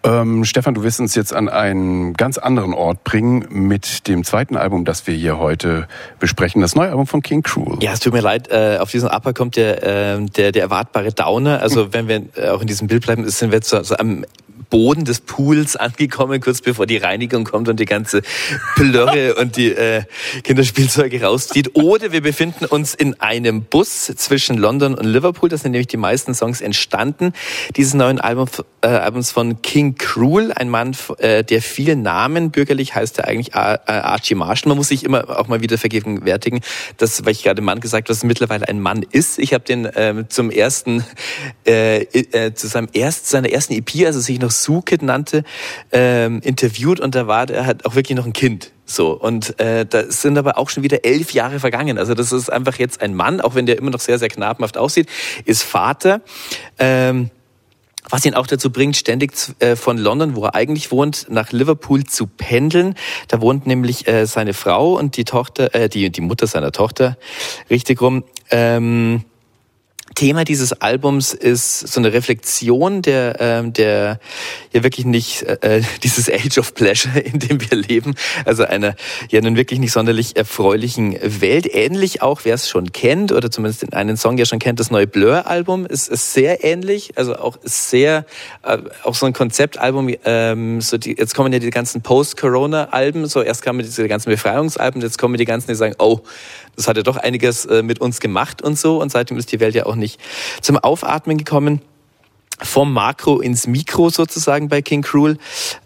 [0.04, 4.56] Ähm, Stefan, du wirst uns jetzt an einen ganz anderen Ort bringen mit dem zweiten
[4.56, 7.78] Album, das wir hier heute besprechen, das neue Album von King Cruel.
[7.82, 11.12] Ja, es tut mir leid, äh, auf diesen Upper kommt der, ähm, der, der erwartbare
[11.12, 11.60] Downer.
[11.60, 14.24] Also wenn wir äh, auch in diesem Bild bleiben, sind wir jetzt so, so am
[14.70, 18.22] Boden des Pools angekommen, kurz bevor die Reinigung kommt und die ganze
[18.76, 20.04] Plörre und die äh,
[20.44, 21.76] Kinderspielzeuge rauszieht.
[21.76, 25.50] Oder wir befinden uns in einem Bus zwischen London und Liverpool.
[25.50, 27.34] Das sind nämlich die meisten Songs entstanden.
[27.76, 28.48] Dieses neuen Album,
[28.82, 33.54] äh, Albums von King Cruel, ein Mann, äh, der vielen Namen, bürgerlich heißt er eigentlich
[33.54, 34.70] äh, Archie Marshall.
[34.70, 36.62] Man muss sich immer auch mal wieder vergegenwärtigen,
[36.98, 39.40] dass, weil ich gerade Mann gesagt habe, mittlerweile ein Mann ist.
[39.40, 41.04] Ich habe den ähm, zum ersten,
[41.66, 45.44] äh, äh, zu seinem erst, seiner ersten EP, also sich noch Sukit nannte,
[45.92, 48.72] ähm, interviewt und da war der hat auch wirklich noch ein Kind.
[48.86, 51.98] So, und äh, da sind aber auch schon wieder elf Jahre vergangen.
[51.98, 54.78] Also das ist einfach jetzt ein Mann, auch wenn der immer noch sehr, sehr knabenhaft
[54.78, 55.10] aussieht,
[55.46, 56.22] ist Vater.
[56.78, 57.32] Ähm,
[58.10, 62.04] was ihn auch dazu bringt, ständig äh, von London, wo er eigentlich wohnt, nach Liverpool
[62.04, 62.96] zu pendeln.
[63.28, 67.18] Da wohnt nämlich äh, seine Frau und die Tochter, äh, die, die Mutter seiner Tochter,
[67.70, 68.24] richtig rum.
[68.52, 69.24] Ähm,
[70.16, 74.20] Thema dieses Albums ist so eine Reflexion der, ähm, der
[74.72, 78.96] ja wirklich nicht äh, dieses Age of Pleasure, in dem wir leben, also einer
[79.30, 81.68] ja nun wirklich nicht sonderlich erfreulichen Welt.
[81.72, 84.90] Ähnlich auch, wer es schon kennt oder zumindest in einen Song ja schon kennt, das
[84.90, 88.26] neue Blur-Album ist, ist sehr ähnlich, also auch sehr
[88.64, 90.16] äh, auch so ein Konzeptalbum.
[90.24, 95.02] Ähm, so die, jetzt kommen ja die ganzen Post-Corona-Alben, so erst kamen diese ganzen Befreiungsalben,
[95.02, 96.22] jetzt kommen die ganzen, die sagen, oh
[96.76, 99.02] das hat ja doch einiges äh, mit uns gemacht und so.
[99.02, 100.20] Und seitdem ist die Welt ja auch nicht
[100.62, 101.82] zum Aufatmen gekommen.
[102.62, 105.38] Vom Makro ins Mikro sozusagen bei King Cruel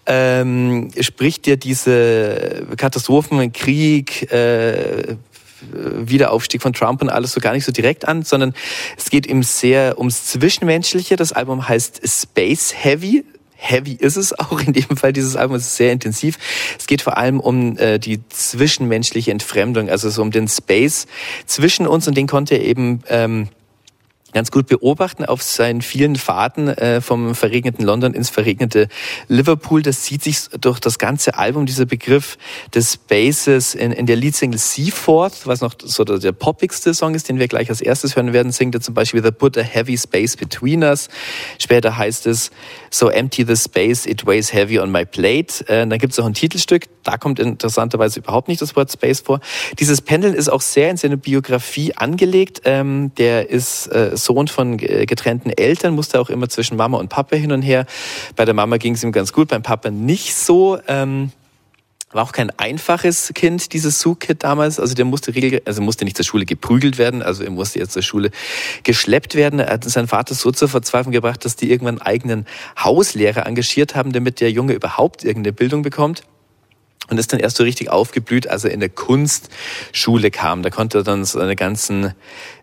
[0.06, 5.16] ähm, spricht ja diese Katastrophen, Krieg, äh,
[5.72, 8.54] Wiederaufstieg von Trump und alles so gar nicht so direkt an, sondern
[8.98, 11.16] es geht ihm sehr ums Zwischenmenschliche.
[11.16, 13.26] Das Album heißt Space Heavy.
[13.62, 16.38] Heavy ist es auch in dem Fall, dieses Album ist sehr intensiv.
[16.80, 21.08] Es geht vor allem um äh, die zwischenmenschliche Entfremdung, also so um den Space
[21.46, 23.50] zwischen uns und den konnte er eben ähm,
[24.34, 28.88] ganz gut beobachten auf seinen vielen Fahrten äh, vom verregneten London ins verregnete
[29.28, 29.82] Liverpool.
[29.82, 32.38] Das zieht sich durch das ganze Album, dieser Begriff
[32.74, 37.40] des Basses in, in der Leadsingle Seaforth, was noch so der poppigste Song ist, den
[37.40, 40.36] wir gleich als erstes hören werden, singt er zum Beispiel The Put a Heavy Space
[40.38, 41.10] Between Us.
[41.58, 42.52] Später heißt es
[42.92, 45.68] So empty the space, it weighs heavy on my plate.
[45.68, 49.22] Äh, dann gibt es auch ein Titelstück, da kommt interessanterweise überhaupt nicht das Wort Space
[49.22, 49.40] vor.
[49.80, 52.62] Dieses Pendeln ist auch sehr in seine Biografie angelegt.
[52.66, 57.36] Ähm, der ist äh, Sohn von getrennten Eltern, musste auch immer zwischen Mama und Papa
[57.36, 57.86] hin und her.
[58.36, 60.78] Bei der Mama ging es ihm ganz gut, beim Papa nicht so.
[60.88, 61.32] Ähm,
[62.12, 64.80] war auch kein einfaches Kind, dieses Sue-Kid damals.
[64.80, 67.94] Also der musste regelmäßig, also musste nicht zur Schule geprügelt werden, also er musste jetzt
[67.94, 68.32] zur Schule
[68.84, 69.60] geschleppt werden.
[69.60, 72.46] Er hat seinen Vater so zur Verzweiflung gebracht, dass die irgendwann einen eigenen
[72.84, 76.24] Hauslehrer engagiert haben, damit der Junge überhaupt irgendeine Bildung bekommt
[77.10, 80.64] und ist dann erst so richtig aufgeblüht, als er in der Kunstschule kam.
[80.64, 82.14] Da konnte er dann so eine ganzen,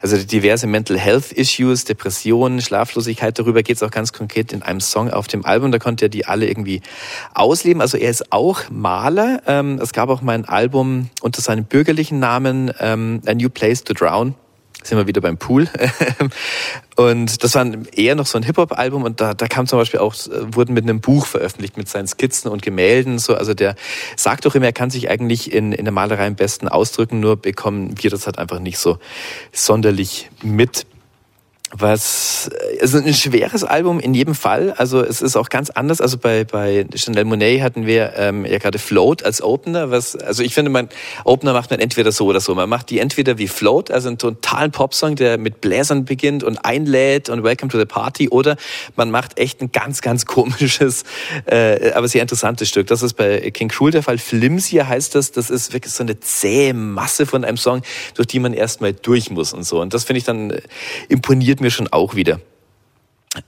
[0.01, 4.81] also diverse Mental Health Issues, Depressionen, Schlaflosigkeit, darüber geht es auch ganz konkret in einem
[4.81, 5.73] Song auf dem Album.
[5.73, 6.83] Da konnte er die alle irgendwie
[7.35, 7.81] ausleben.
[7.81, 9.43] Also er ist auch Maler.
[9.47, 13.85] Ähm, es gab auch mal ein Album unter seinem bürgerlichen Namen, ähm, A New Place
[13.85, 14.35] to Drown
[14.87, 15.69] sind wir wieder beim Pool.
[16.97, 20.15] und das war eher noch so ein Hip-Hop-Album und da, da kam zum Beispiel auch,
[20.53, 23.19] wurden mit einem Buch veröffentlicht mit seinen Skizzen und Gemälden.
[23.19, 23.75] So, also der
[24.17, 27.37] sagt doch immer, er kann sich eigentlich in, in der Malerei am besten ausdrücken, nur
[27.37, 28.99] bekommen wir das halt einfach nicht so
[29.53, 30.87] sonderlich mit
[31.73, 32.49] was
[32.81, 34.73] also ein schweres Album in jedem Fall.
[34.77, 36.01] Also es ist auch ganz anders.
[36.01, 39.91] Also bei bei Chanel Monet hatten wir ähm, ja gerade Float als Opener.
[39.91, 40.89] Was also ich finde, man
[41.25, 42.55] Opener macht man entweder so oder so.
[42.55, 46.65] Man macht die entweder wie Float, also einen totalen Popsong, der mit Bläsern beginnt und
[46.65, 48.57] einlädt und Welcome to the Party, oder
[48.95, 51.03] man macht echt ein ganz ganz komisches,
[51.47, 52.87] äh, aber sehr interessantes Stück.
[52.87, 54.19] Das ist bei King Cruel der Fall.
[54.19, 55.33] Flimsy heißt das.
[55.33, 57.83] Das ist wirklich so eine zähe Masse von einem Song,
[58.15, 59.81] durch die man erstmal durch muss und so.
[59.81, 60.61] Und das finde ich dann äh,
[61.09, 62.41] imponiert gefällt mir schon auch wieder.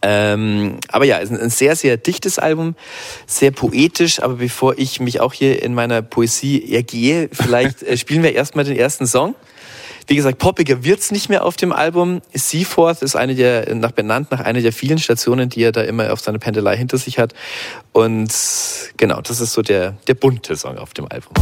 [0.02, 2.74] Ähm, aber ja, es ist ein sehr, sehr dichtes Album,
[3.26, 4.22] sehr poetisch.
[4.22, 8.64] Aber bevor ich mich auch hier in meiner Poesie ergehe, vielleicht äh, spielen wir erstmal
[8.64, 9.34] den ersten Song.
[10.06, 12.22] Wie gesagt, poppiger wird's nicht mehr auf dem Album.
[12.32, 16.12] Seaforth ist eine der, nach benannt nach einer der vielen Stationen, die er da immer
[16.14, 17.34] auf seiner Pendelei hinter sich hat.
[17.92, 18.32] Und
[18.96, 21.34] genau, das ist so der, der bunte Song auf dem Album.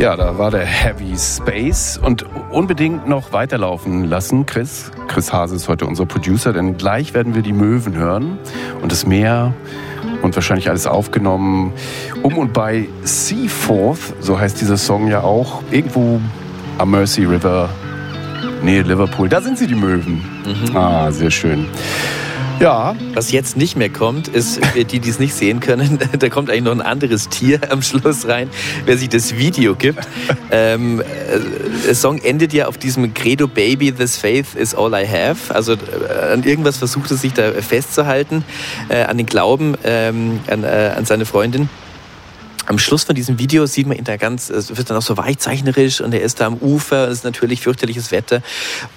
[0.00, 4.90] Ja, da war der Heavy Space und unbedingt noch weiterlaufen lassen, Chris.
[5.08, 8.38] Chris Hase ist heute unser Producer, denn gleich werden wir die Möwen hören
[8.80, 9.52] und das Meer
[10.22, 11.74] und wahrscheinlich alles aufgenommen
[12.22, 16.18] um und bei Seaforth, so heißt dieser Song ja auch, irgendwo
[16.78, 17.68] am Mersey River,
[18.62, 19.28] Nähe Liverpool.
[19.28, 20.22] Da sind sie, die Möwen.
[20.74, 21.66] Ah, sehr schön.
[22.60, 26.50] Ja, Was jetzt nicht mehr kommt, ist, die, die es nicht sehen können, da kommt
[26.50, 28.50] eigentlich noch ein anderes Tier am Schluss rein,
[28.84, 30.06] wer sich das Video gibt.
[30.50, 31.04] ähm, äh,
[31.86, 35.54] der Song endet ja auf diesem Credo Baby, This Faith is all I have.
[35.54, 38.44] Also äh, an irgendwas versucht er sich da festzuhalten,
[38.90, 41.70] äh, an den Glauben, ähm, an, äh, an seine Freundin.
[42.66, 45.16] Am Schluss von diesem Video sieht man ihn da ganz, es wird dann auch so
[45.16, 48.42] weichzeichnerisch und er ist da am Ufer, es ist natürlich fürchterliches Wetter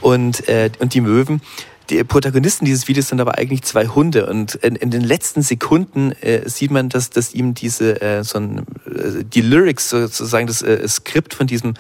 [0.01, 1.41] und, äh, und die Möwen.
[1.89, 6.11] Die Protagonisten dieses Videos sind aber eigentlich zwei Hunde und in, in den letzten Sekunden
[6.21, 10.61] äh, sieht man, dass, dass ihm diese äh, so ein, äh, die Lyrics sozusagen das
[10.61, 11.73] äh, Skript von diesem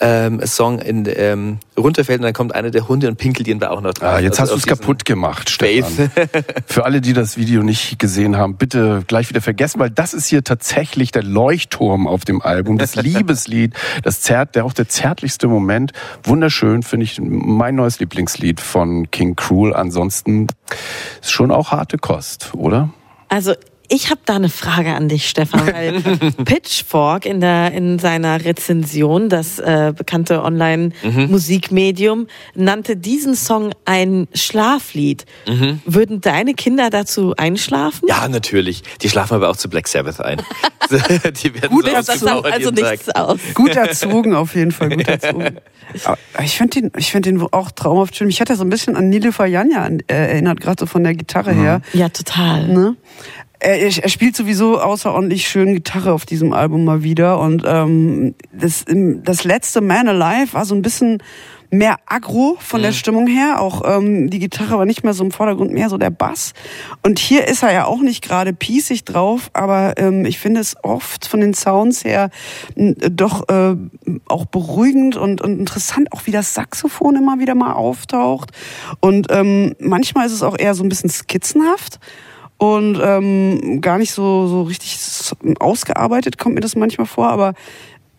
[0.00, 3.70] ähm, Song in, ähm, runterfällt und dann kommt einer der Hunde und pinkelt ihn da
[3.70, 4.14] auch noch drauf.
[4.14, 5.50] Ah, jetzt Also hast du es kaputt gemacht.
[5.50, 6.10] Stefan.
[6.66, 10.26] Für alle, die das Video nicht gesehen haben, bitte gleich wieder vergessen, weil das ist
[10.26, 15.48] hier tatsächlich der Leuchtturm auf dem Album, das Liebeslied, das zert, der auch der zärtlichste
[15.48, 15.92] Moment.
[16.22, 19.74] Wunderschön, finde ich, mein neues Lieblingslied von King Cruel.
[19.74, 20.46] Ansonsten
[21.20, 22.90] ist schon auch harte Kost, oder?
[23.28, 23.54] Also
[23.88, 26.00] ich habe da eine Frage an dich, Stefan, weil
[26.44, 35.24] Pitchfork in der in seiner Rezension, das äh, bekannte Online-Musikmedium, nannte diesen Song ein Schlaflied.
[35.84, 38.08] Würden deine Kinder dazu einschlafen?
[38.08, 38.82] Ja, natürlich.
[39.02, 40.40] Die schlafen aber auch zu Black Sabbath ein.
[40.90, 43.38] die werden Gut, so das das sagt ausgepowert also nichts aus.
[43.54, 45.56] Gut erzogen, auf jeden Fall, gut erzogen.
[46.44, 48.26] Ich finde den, ich finde den auch traumhaft schön.
[48.28, 51.02] Mich hat er so ein bisschen an Nilüfer Janja an- äh, erinnert, gerade so von
[51.02, 51.80] der Gitarre her.
[51.92, 52.68] Ja, total.
[52.68, 52.96] Ne?
[53.58, 57.40] Er, er spielt sowieso außerordentlich schön Gitarre auf diesem Album mal wieder.
[57.40, 61.22] Und ähm, das, das letzte Man Alive war so ein bisschen
[61.70, 63.60] mehr aggro von der Stimmung her.
[63.60, 66.52] Auch ähm, die Gitarre war nicht mehr so im Vordergrund, mehr so der Bass.
[67.02, 70.76] Und hier ist er ja auch nicht gerade pießig drauf, aber ähm, ich finde es
[70.82, 72.30] oft von den Sounds her
[72.76, 73.76] doch äh,
[74.28, 78.50] auch beruhigend und, und interessant, auch wie das Saxophon immer wieder mal auftaucht.
[79.00, 81.98] Und ähm, manchmal ist es auch eher so ein bisschen skizzenhaft
[82.58, 84.98] und ähm, gar nicht so, so richtig
[85.60, 87.54] ausgearbeitet kommt mir das manchmal vor, aber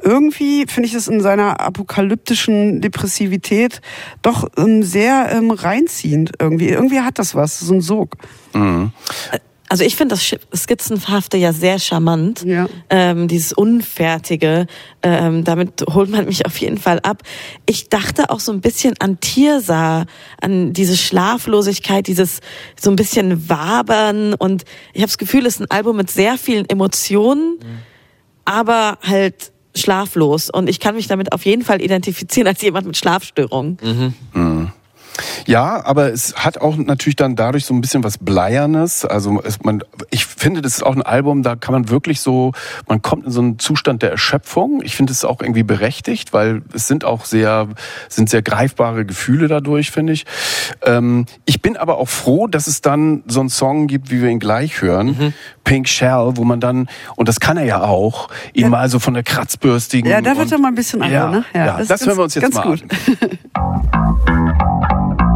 [0.01, 3.81] irgendwie finde ich es in seiner apokalyptischen Depressivität
[4.21, 6.69] doch ähm, sehr ähm, reinziehend irgendwie.
[6.69, 8.15] Irgendwie hat das was, so ein Sog.
[9.69, 12.43] Also ich finde das Skizzenhafte ja sehr charmant.
[12.45, 12.67] Ja.
[12.89, 14.67] Ähm, dieses Unfertige,
[15.03, 17.23] ähm, damit holt man mich auf jeden Fall ab.
[17.65, 20.05] Ich dachte auch so ein bisschen an Tirsa,
[20.41, 22.39] an diese Schlaflosigkeit, dieses
[22.79, 24.63] so ein bisschen Wabern und
[24.93, 27.59] ich habe das Gefühl, es ist ein Album mit sehr vielen Emotionen,
[28.45, 32.97] aber halt schlaflos und ich kann mich damit auf jeden Fall identifizieren als jemand mit
[32.97, 33.77] Schlafstörungen.
[35.45, 39.05] Ja, aber es hat auch natürlich dann dadurch so ein bisschen was Bleiernes.
[39.05, 42.53] Also es, man, ich finde, das ist auch ein Album, da kann man wirklich so,
[42.87, 44.81] man kommt in so einen Zustand der Erschöpfung.
[44.83, 47.67] Ich finde es auch irgendwie berechtigt, weil es sind auch sehr,
[48.09, 50.25] sind sehr greifbare Gefühle dadurch, finde ich.
[50.83, 54.29] Ähm, ich bin aber auch froh, dass es dann so einen Song gibt, wie wir
[54.29, 55.33] ihn gleich hören,
[55.67, 59.13] Pink Shell, wo man dann, und das kann er ja auch, ihn mal so von
[59.13, 60.09] der kratzbürstigen.
[60.09, 61.45] Ja, da wird er mal ein bisschen aggro, ja, ne?
[61.53, 62.83] Ja, ist das, ganz- hören wir uns jetzt ganz mal gut.
[63.53, 65.17] an.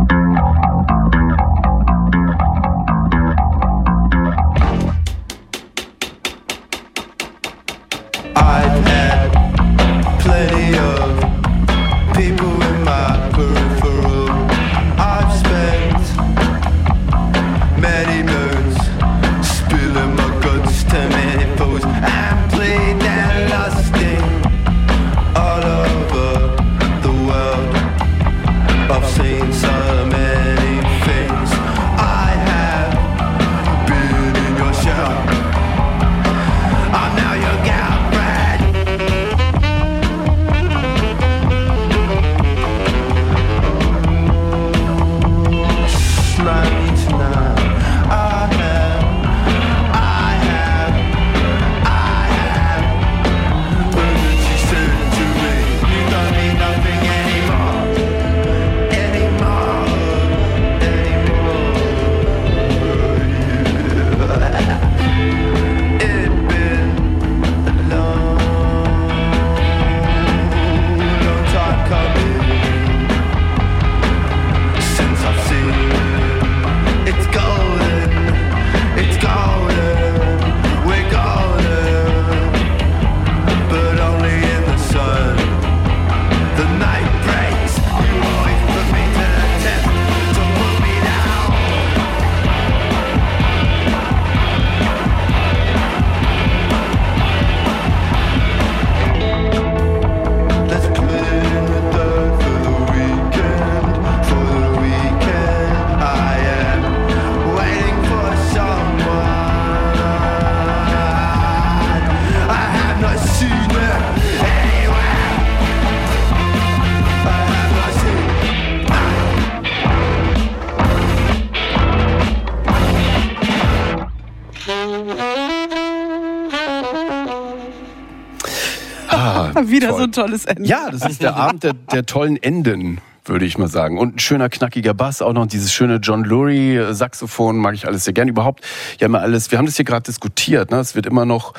[130.12, 130.68] ein tolles Ende.
[130.68, 133.97] Ja, das ist der Abend der, der tollen Enden, würde ich mal sagen.
[133.97, 137.88] Und ein schöner, knackiger Bass, auch noch dieses schöne John Lurie äh, Saxophon, mag ich
[137.88, 138.28] alles sehr gern.
[138.28, 138.64] Überhaupt,
[138.99, 140.78] ja immer alles, wir haben das hier gerade diskutiert, ne?
[140.78, 141.53] es wird immer noch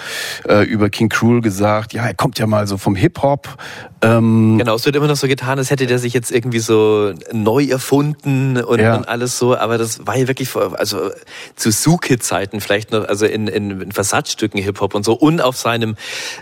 [0.48, 3.56] äh, über King Cruel gesagt, ja, er kommt ja mal so vom Hip-Hop.
[4.02, 7.12] Ähm, Genau, es wird immer noch so getan, als hätte der sich jetzt irgendwie so
[7.32, 8.96] neu erfunden und, Ja.
[8.96, 11.10] und alles so, aber das war ja wirklich vor, also
[11.56, 15.96] zu Suke-Zeiten vielleicht noch, also in, in, in Versatzstücken Hip-Hop und so und auf seinem,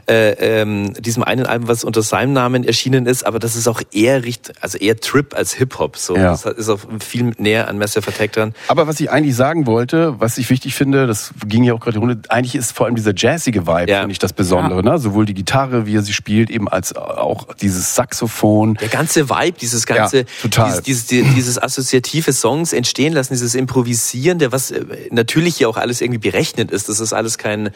[0.08, 0.30] äh,
[0.62, 4.24] ähm, diesem einen Album, was unter seinem Namen erschienen ist, aber das ist auch eher
[4.24, 6.16] richt, also eher Trip als Hip-Hop, so.
[6.16, 6.30] Ja.
[6.32, 8.54] Das ist auch viel näher an Massive Attack dran.
[8.68, 11.92] Aber was ich eigentlich sagen wollte, was ich wichtig finde, das ging ja auch gerade
[11.92, 14.00] die Runde, eigentlich ist vor allem dieser jazzige Vibe, Ja.
[14.00, 14.82] finde ich das Besondere.
[14.82, 14.98] Ne?
[14.98, 18.74] Sowohl die Gitarre, wie er sie spielt, eben als auch dieses Saxophon.
[18.74, 20.68] Der ganze Vibe, dieses ganze, Ja, total.
[20.68, 25.68] Dieses, dieses, die- dieses assoziative Songs entstehen lassen, dieses Improvisieren, der was äh, natürlich ja
[25.68, 26.88] auch alles irgendwie berechnet ist.
[26.88, 27.70] Das ist alles kein,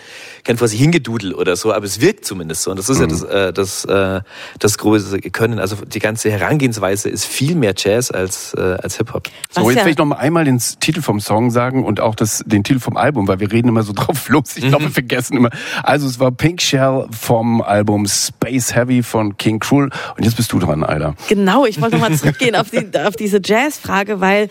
[0.45, 2.71] kein vor sich hingedudel oder so, aber es wirkt zumindest so.
[2.71, 3.09] Und das ist Mhm.
[3.09, 4.21] ja das, äh, das, äh,
[4.59, 5.59] das große Können.
[5.59, 9.29] Also die ganze Herangehensweise ist viel mehr Jazz als, äh, als Hip-Hop.
[9.51, 12.15] So, jetzt ja- will ich noch mal einmal den Titel vom Song sagen und auch
[12.15, 14.57] das, den Titel vom Album, weil wir reden immer so drauf los.
[14.57, 15.51] Ich glaube, wir vergessen immer.
[15.83, 19.91] Also es war Pink Shell vom Album Space Heavy von King Cruel.
[20.17, 21.15] Und jetzt bist du dran, Alter.
[21.29, 24.49] Genau, ich wollte nochmal zurückgehen auf, die, auf diese Jazzfrage, weil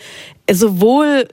[0.50, 1.28] sowohl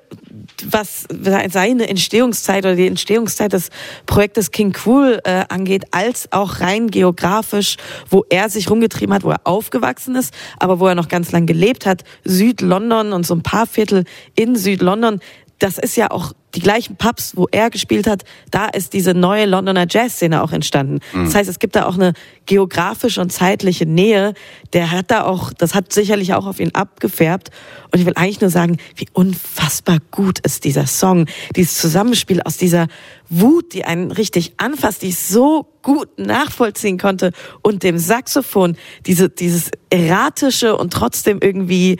[0.65, 1.05] was
[1.49, 3.69] seine Entstehungszeit oder die Entstehungszeit des
[4.05, 7.77] Projektes King Cruel äh, angeht, als auch rein geografisch,
[8.09, 11.45] wo er sich rumgetrieben hat, wo er aufgewachsen ist, aber wo er noch ganz lang
[11.45, 14.05] gelebt hat, Südlondon und so ein paar Viertel
[14.35, 15.19] in Südlondon,
[15.61, 19.45] das ist ja auch die gleichen Pubs, wo er gespielt hat, da ist diese neue
[19.45, 20.99] Londoner Jazzszene auch entstanden.
[21.13, 22.13] Das heißt, es gibt da auch eine
[22.45, 24.33] geografische und zeitliche Nähe.
[24.73, 27.51] Der hat da auch, das hat sicherlich auch auf ihn abgefärbt.
[27.91, 31.27] Und ich will eigentlich nur sagen, wie unfassbar gut ist dieser Song.
[31.55, 32.87] Dieses Zusammenspiel aus dieser
[33.29, 37.31] Wut, die einen richtig anfasst, die ich so gut nachvollziehen konnte
[37.61, 41.97] und dem Saxophon, diese, dieses erratische und trotzdem irgendwie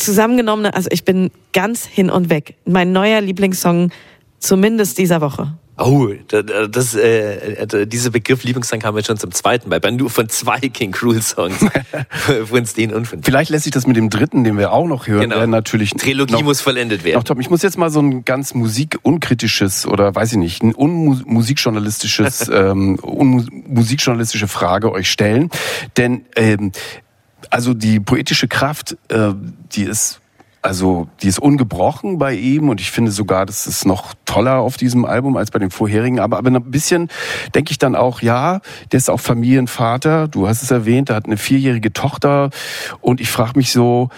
[0.00, 2.54] zusammengenommene, also ich bin ganz hin und weg.
[2.64, 3.90] Mein neuer Lieblingssong,
[4.38, 5.54] zumindest dieser Woche.
[5.82, 9.80] Oh, da- da- das, äh, äh, dieser Begriff Lieblingssong kam jetzt schon zum zweiten Mal,
[9.80, 11.56] bei nur von zwei King Cruel Songs.
[12.44, 15.06] von den und von Vielleicht lässt sich das mit dem dritten, den wir auch noch
[15.06, 15.36] hören, Genau.
[15.36, 17.16] werden, natürlich Trilogie noch, muss vollendet werden.
[17.16, 17.40] noch top.
[17.40, 22.96] Ich muss jetzt mal so ein ganz musikunkritisches oder weiß ich nicht, ein unmusikjournalistisches, ähm,
[22.96, 25.48] unmusikjournalistische Frage euch stellen.
[25.96, 26.72] Denn ähm,
[27.50, 29.34] also die poetische Kraft, äh,
[29.72, 30.20] die ist
[30.62, 34.76] also die ist ungebrochen bei ihm und ich finde sogar, das ist noch toller auf
[34.76, 36.20] diesem Album als bei den vorherigen.
[36.20, 37.08] Aber, aber ein bisschen
[37.54, 38.60] denke ich dann auch, ja,
[38.92, 40.28] der ist auch Familienvater.
[40.28, 42.50] Du hast es erwähnt, er hat eine vierjährige Tochter
[43.00, 44.10] und ich frage mich so,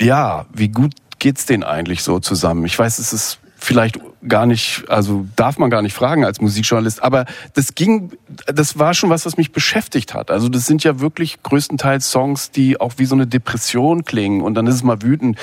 [0.00, 2.64] ja, wie gut geht's denen eigentlich so zusammen?
[2.64, 7.02] Ich weiß, es ist vielleicht gar nicht, also darf man gar nicht fragen als Musikjournalist,
[7.02, 8.12] aber das ging,
[8.46, 10.30] das war schon was, was mich beschäftigt hat.
[10.30, 14.54] Also das sind ja wirklich größtenteils Songs, die auch wie so eine Depression klingen und
[14.54, 15.38] dann ist es mal wütend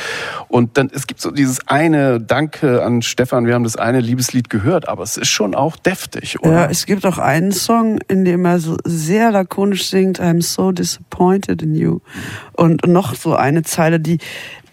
[0.47, 4.49] und dann, es gibt so dieses eine, danke an Stefan, wir haben das eine Liebeslied
[4.49, 6.51] gehört, aber es ist schon auch deftig, oder?
[6.51, 10.71] Ja, es gibt auch einen Song, in dem er so sehr lakonisch singt, I'm so
[10.71, 11.99] disappointed in you.
[12.53, 14.19] Und noch so eine Zeile, die,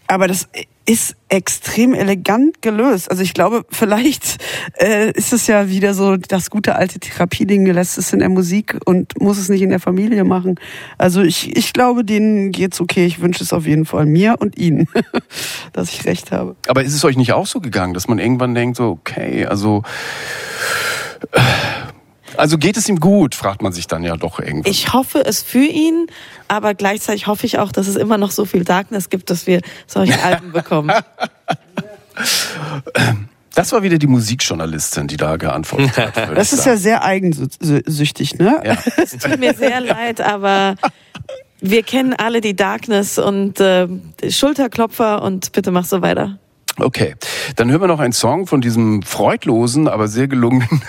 [0.07, 0.49] aber das
[0.85, 3.11] ist extrem elegant gelöst.
[3.11, 4.43] Also ich glaube, vielleicht
[4.79, 8.79] äh, ist es ja wieder so das gute alte Therapieding, lässt es in der Musik
[8.85, 10.57] und muss es nicht in der Familie machen.
[10.99, 13.07] Also ich, ich glaube, denen geht's okay.
[13.07, 14.89] Ich wünsche es auf jeden Fall mir und ihnen,
[15.73, 16.57] dass ich recht habe.
[16.69, 19.83] Aber ist es euch nicht auch so gegangen, dass man irgendwann denkt, so, okay, also,
[21.33, 21.41] äh,
[22.37, 24.71] also geht es ihm gut, fragt man sich dann ja doch irgendwann.
[24.71, 26.07] Ich hoffe es für ihn,
[26.49, 29.61] aber gleichzeitig hoffe ich auch, dass es immer noch so viel Darkness gibt, dass wir
[29.87, 30.93] solche Alben bekommen.
[33.55, 36.37] Das war wieder die Musikjournalistin, die da geantwortet hat.
[36.37, 38.63] Das ist ja sehr eigensüchtig, ne?
[38.65, 38.79] Ja.
[38.97, 40.77] Es tut mir sehr leid, aber
[41.61, 43.89] wir kennen alle die Darkness und äh,
[44.29, 46.39] Schulterklopfer und bitte mach so weiter.
[46.79, 47.15] Okay,
[47.57, 50.83] dann hören wir noch einen Song von diesem freudlosen, aber sehr gelungenen,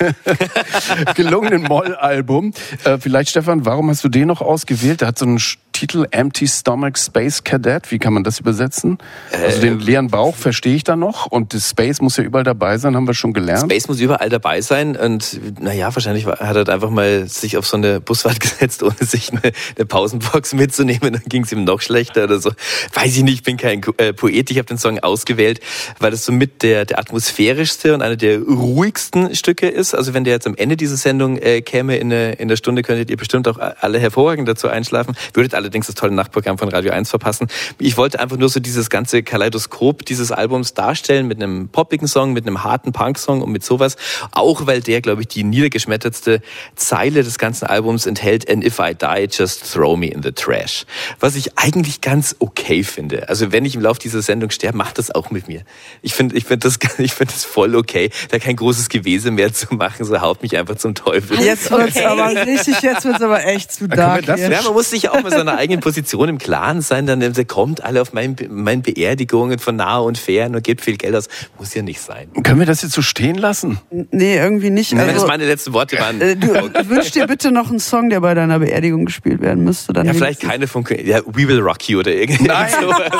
[1.15, 2.53] gelungenen Moll-Album.
[2.83, 5.01] Äh, vielleicht, Stefan, warum hast du den noch ausgewählt?
[5.01, 5.39] Der hat so einen
[5.73, 7.91] Titel Empty Stomach Space Cadet.
[7.91, 8.97] Wie kann man das übersetzen?
[9.31, 12.77] Also den leeren Bauch verstehe ich da noch und das Space muss ja überall dabei
[12.77, 13.63] sein, haben wir schon gelernt.
[13.63, 17.77] Space muss überall dabei sein und naja, wahrscheinlich hat er einfach mal sich auf so
[17.77, 19.41] eine Busfahrt gesetzt, ohne sich eine,
[19.75, 21.13] eine Pausenbox mitzunehmen.
[21.13, 22.51] Dann ging es ihm noch schlechter oder so.
[22.93, 24.51] Weiß ich nicht, ich bin kein äh, Poet.
[24.51, 25.59] Ich habe den Song ausgewählt,
[25.99, 29.95] weil es so mit der, der atmosphärischste und einer der ruhigsten Stücke ist.
[29.95, 32.83] Also wenn der jetzt am Ende dieser Sendung äh, käme in, eine, in der Stunde,
[32.83, 35.15] könntet ihr bestimmt auch alle hervorragend dazu einschlafen.
[35.33, 37.47] Würdet alle allerdings das tolle Nachtprogramm von Radio 1 verpassen.
[37.79, 42.33] Ich wollte einfach nur so dieses ganze Kaleidoskop dieses Albums darstellen mit einem poppigen Song,
[42.33, 43.95] mit einem harten Punk-Song und mit sowas.
[44.31, 46.41] Auch weil der, glaube ich, die niedergeschmettertste
[46.75, 48.49] Zeile des ganzen Albums enthält.
[48.49, 50.85] And if I die, just throw me in the trash.
[51.19, 53.29] Was ich eigentlich ganz okay finde.
[53.29, 55.63] Also wenn ich im Laufe dieser Sendung sterbe, macht das auch mit mir.
[56.01, 59.53] Ich finde ich finde das, ich finde das voll okay, da kein großes Gewese mehr
[59.53, 60.05] zu machen.
[60.05, 61.39] So haut mich einfach zum Teufel.
[61.39, 64.25] Jetzt wird's aber richtig, jetzt wird's aber echt zu dark.
[64.25, 64.39] das.
[64.39, 67.05] Ja, man muss sich auch mit seiner eigenen Position im Klaren sein.
[67.05, 70.97] Dann äh, kommt alle auf mein, meine Beerdigungen von nah und fern und gibt viel
[70.97, 71.27] Geld aus.
[71.57, 72.29] Muss ja nicht sein.
[72.43, 73.79] Können wir das jetzt so stehen lassen?
[74.11, 74.91] Nee, irgendwie nicht.
[74.91, 76.19] Wenn das Also, meine letzten Worte waren.
[76.21, 76.49] äh, du
[76.89, 79.93] wünsch dir bitte noch einen Song, der bei deiner Beerdigung gespielt werden müsste.
[79.93, 82.71] Dann Ja, vielleicht keine von, ja, We Will Rock You oder irgend Nein.
[82.81, 83.11] sowas.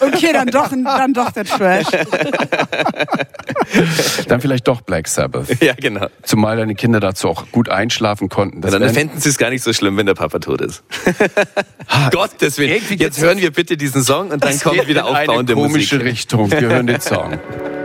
[0.00, 1.86] Okay, dann doch, dann doch der Trash.
[4.28, 5.62] Dann vielleicht doch Black Sabbath.
[5.62, 6.06] Ja, genau.
[6.22, 8.60] Zumal deine Kinder dazu auch gut einschlafen konnten.
[8.60, 10.82] Das dann fänden sie es gar nicht so schlimm, wenn der Papa tot ist.
[12.10, 12.72] Gottes Willen.
[12.72, 16.10] Irgendwie Jetzt hören wir bitte diesen Song und dann kommt wieder aufbauende komische Musik.
[16.12, 16.50] Richtung.
[16.50, 17.38] Wir hören den Song.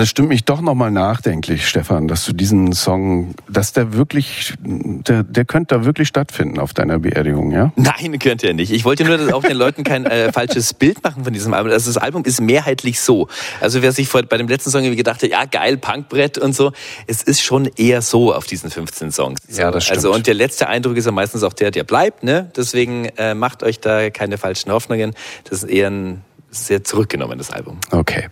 [0.00, 5.22] das stimmt mich doch nochmal nachdenklich, Stefan, dass du diesen Song, dass der wirklich, der,
[5.24, 7.70] der könnte da wirklich stattfinden auf deiner Beerdigung, ja?
[7.76, 8.72] Nein, könnt ihr nicht.
[8.72, 11.70] Ich wollte nur dass auch den Leuten kein äh, falsches Bild machen von diesem Album.
[11.70, 13.28] Also das Album ist mehrheitlich so.
[13.60, 16.54] Also wer sich vor, bei dem letzten Song irgendwie gedacht hat, ja geil, Punkbrett und
[16.54, 16.72] so,
[17.06, 19.40] es ist schon eher so auf diesen 15 Songs.
[19.50, 19.60] So.
[19.60, 19.98] Ja, das stimmt.
[19.98, 22.22] Also und der letzte Eindruck ist ja meistens auch der, der bleibt.
[22.22, 22.50] Ne?
[22.56, 25.12] Deswegen äh, macht euch da keine falschen Hoffnungen.
[25.44, 27.78] Das ist eher ein sehr zurückgenommenes Album.
[27.90, 28.28] Okay.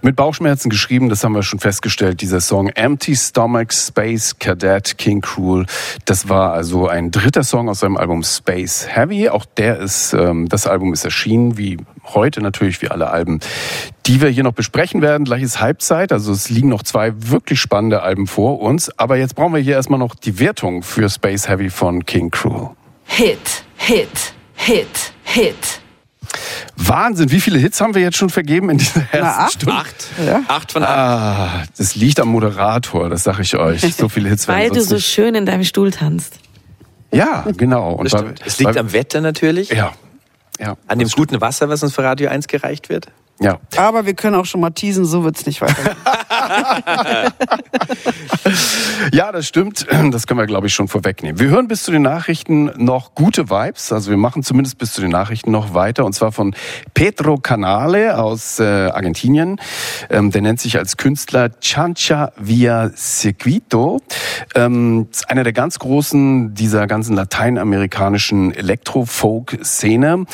[0.00, 5.20] Mit Bauchschmerzen geschrieben, das haben wir schon festgestellt, dieser Song Empty Stomach Space Cadet King
[5.20, 5.66] Cruel.
[6.04, 9.28] Das war also ein dritter Song aus seinem Album Space Heavy.
[9.28, 11.76] Auch der ist, ähm, das Album ist erschienen, wie
[12.14, 13.40] heute natürlich, wie alle Alben,
[14.06, 15.24] die wir hier noch besprechen werden.
[15.24, 18.90] Gleich ist Halbzeit, also es liegen noch zwei wirklich spannende Alben vor uns.
[18.98, 22.70] Aber jetzt brauchen wir hier erstmal noch die Wertung für Space Heavy von King Cruel.
[23.04, 25.81] Hit, Hit, Hit, Hit.
[26.76, 29.52] Wahnsinn, wie viele Hits haben wir jetzt schon vergeben in dieser ersten acht.
[29.52, 29.74] Stunde?
[29.74, 30.06] Acht.
[30.26, 30.40] Ja.
[30.48, 30.90] Acht von acht.
[30.90, 33.80] Ah, das liegt am Moderator, das sage ich euch.
[33.94, 35.06] So viele Hits Weil du so nicht.
[35.06, 36.34] schön in deinem Stuhl tanzt.
[37.12, 37.92] Ja, genau.
[37.92, 38.42] Und Das weil- stimmt.
[38.46, 39.68] Es liegt weil- am Wetter natürlich.
[39.70, 39.92] Ja.
[40.58, 40.76] Ja.
[40.86, 43.06] An dem guten Wasser, was uns für Radio 1 gereicht wird.
[43.40, 43.58] Ja.
[43.76, 45.96] Aber wir können auch schon mal teasen, so wird's nicht weitergehen.
[49.12, 49.86] ja, das stimmt.
[50.10, 51.40] Das können wir, glaube ich, schon vorwegnehmen.
[51.40, 53.92] Wir hören bis zu den Nachrichten noch gute Vibes.
[53.92, 56.04] Also wir machen zumindest bis zu den Nachrichten noch weiter.
[56.04, 56.54] Und zwar von
[56.94, 59.60] Pedro Canale aus äh, Argentinien.
[60.08, 64.00] Ähm, der nennt sich als Künstler Chancha Via Circuito.
[64.54, 70.26] Ähm, ist einer der ganz großen dieser ganzen lateinamerikanischen Elektro-Folk-Szene.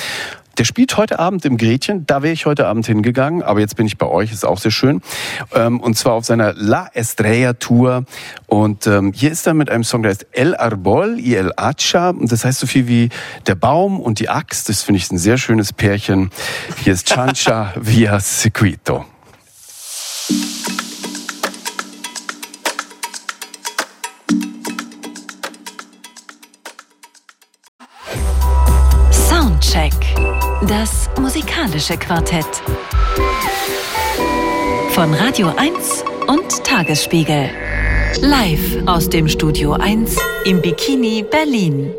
[0.59, 3.87] Der spielt heute Abend im Gretchen, da wäre ich heute Abend hingegangen, aber jetzt bin
[3.87, 5.03] ich bei euch, ist auch sehr schön.
[5.55, 8.05] Ähm, und zwar auf seiner La Estrella Tour.
[8.47, 12.11] Und ähm, hier ist er mit einem Song, der heißt El Arbol y el Hacha.
[12.11, 13.09] Und das heißt so viel wie
[13.47, 14.69] der Baum und die Axt.
[14.69, 16.31] Das finde ich ein sehr schönes Pärchen.
[16.83, 19.05] Hier ist Chancha via Circuito.
[30.69, 32.45] Das musikalische Quartett.
[34.91, 37.49] Von Radio 1 und Tagesspiegel.
[38.21, 40.15] Live aus dem Studio 1
[40.45, 41.95] im Bikini Berlin.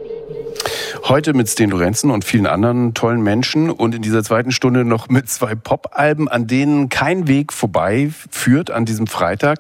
[1.04, 5.10] Heute mit Sten Lorenzen und vielen anderen tollen Menschen und in dieser zweiten Stunde noch
[5.10, 9.60] mit zwei Pop-Alben, an denen kein Weg vorbei führt an diesem Freitag.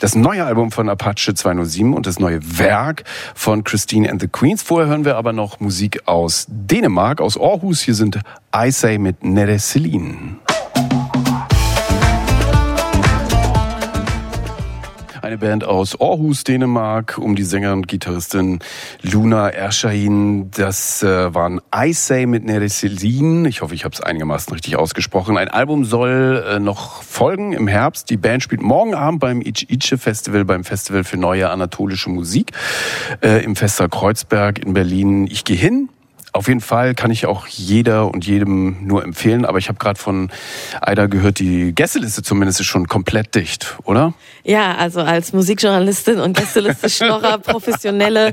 [0.00, 4.62] Das neue Album von Apache 207 und das neue Werk von Christine and the Queens.
[4.62, 7.80] Vorher hören wir aber noch Musik aus Dänemark, aus Aarhus.
[7.80, 8.18] Hier sind
[8.54, 10.40] I Say mit Nere Celine.
[15.30, 18.58] Eine Band aus Aarhus, Dänemark, um die Sängerin und Gitarristin
[19.00, 20.50] Luna Erschahin.
[20.50, 23.48] Das äh, waren I Say mit Nere Celine.
[23.48, 25.38] Ich hoffe, ich habe es einigermaßen richtig ausgesprochen.
[25.38, 28.10] Ein Album soll äh, noch folgen im Herbst.
[28.10, 32.50] Die Band spielt morgen Abend beim Ich Ice Festival, beim Festival für neue anatolische Musik
[33.20, 35.28] äh, im Fester Kreuzberg in Berlin.
[35.30, 35.90] Ich gehe hin.
[36.32, 39.98] Auf jeden Fall kann ich auch jeder und jedem nur empfehlen, aber ich habe gerade
[39.98, 40.30] von
[40.80, 44.14] Aida gehört, die Gästeliste zumindest ist schon komplett dicht, oder?
[44.44, 48.32] Ja, also als Musikjournalistin und Gästeliste Schnorrer, Professionelle.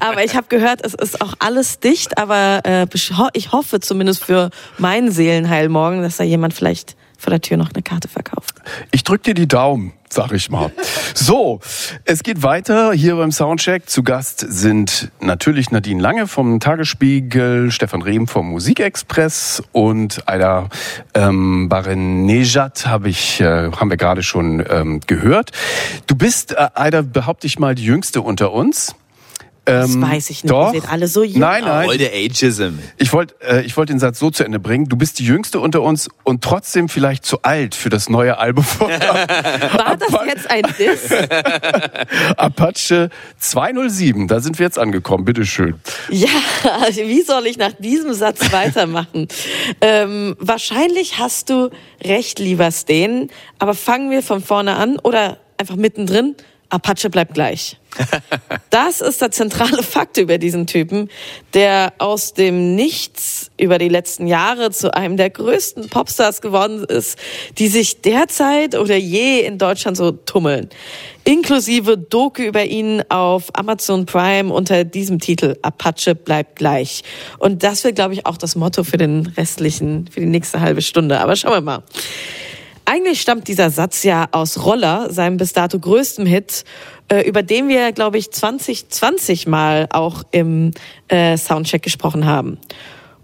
[0.00, 2.86] Aber ich habe gehört, es ist auch alles dicht, aber äh,
[3.32, 7.72] ich hoffe zumindest für meinen Seelenheil morgen, dass da jemand vielleicht vor der Tür noch
[7.74, 8.54] eine Karte verkauft.
[8.92, 10.72] Ich drück dir die Daumen, sag ich mal.
[11.14, 11.58] So,
[12.04, 13.88] es geht weiter hier beim Soundcheck.
[13.88, 20.68] Zu Gast sind natürlich Nadine Lange vom Tagesspiegel, Stefan Rehm vom Musikexpress und Aida
[21.14, 25.50] ähm, Barenejad habe ich, äh, haben wir gerade schon ähm, gehört.
[26.06, 28.94] Du bist, äh, Aida, behaupte ich mal, die jüngste unter uns.
[29.68, 30.50] Das ähm, weiß ich nicht.
[30.50, 30.72] Doch.
[30.72, 31.86] Ihr seht alle so jung Nein, nein.
[31.86, 32.78] Voll der Ageism.
[32.96, 34.86] Ich wollte äh, ich wollte den Satz so zu Ende bringen.
[34.86, 38.64] Du bist die Jüngste unter uns und trotzdem vielleicht zu alt für das neue Album
[38.64, 41.10] von War das jetzt ein Diss?
[42.36, 44.26] Apache 207.
[44.28, 45.24] Da sind wir jetzt angekommen.
[45.24, 45.74] Bitteschön.
[46.10, 46.28] Ja,
[46.94, 49.28] wie soll ich nach diesem Satz weitermachen?
[49.80, 51.70] ähm, wahrscheinlich hast du
[52.02, 53.30] recht, lieber Steen.
[53.58, 56.36] Aber fangen wir von vorne an oder einfach mittendrin.
[56.70, 57.76] Apache bleibt gleich.
[58.70, 61.08] Das ist der zentrale Fakt über diesen Typen,
[61.54, 67.18] der aus dem Nichts über die letzten Jahre zu einem der größten Popstars geworden ist,
[67.56, 70.68] die sich derzeit oder je in Deutschland so tummeln.
[71.24, 77.02] Inklusive Doku über ihn auf Amazon Prime unter diesem Titel Apache bleibt gleich.
[77.38, 80.82] Und das wird, glaube ich, auch das Motto für den restlichen, für die nächste halbe
[80.82, 81.20] Stunde.
[81.20, 81.82] Aber schauen wir mal.
[82.90, 86.64] Eigentlich stammt dieser Satz ja aus Roller, seinem bis dato größtem Hit,
[87.08, 90.70] äh, über den wir, glaube ich, 2020 mal auch im
[91.08, 92.56] äh, Soundcheck gesprochen haben.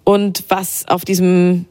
[0.04, 1.64] Und was auf diesem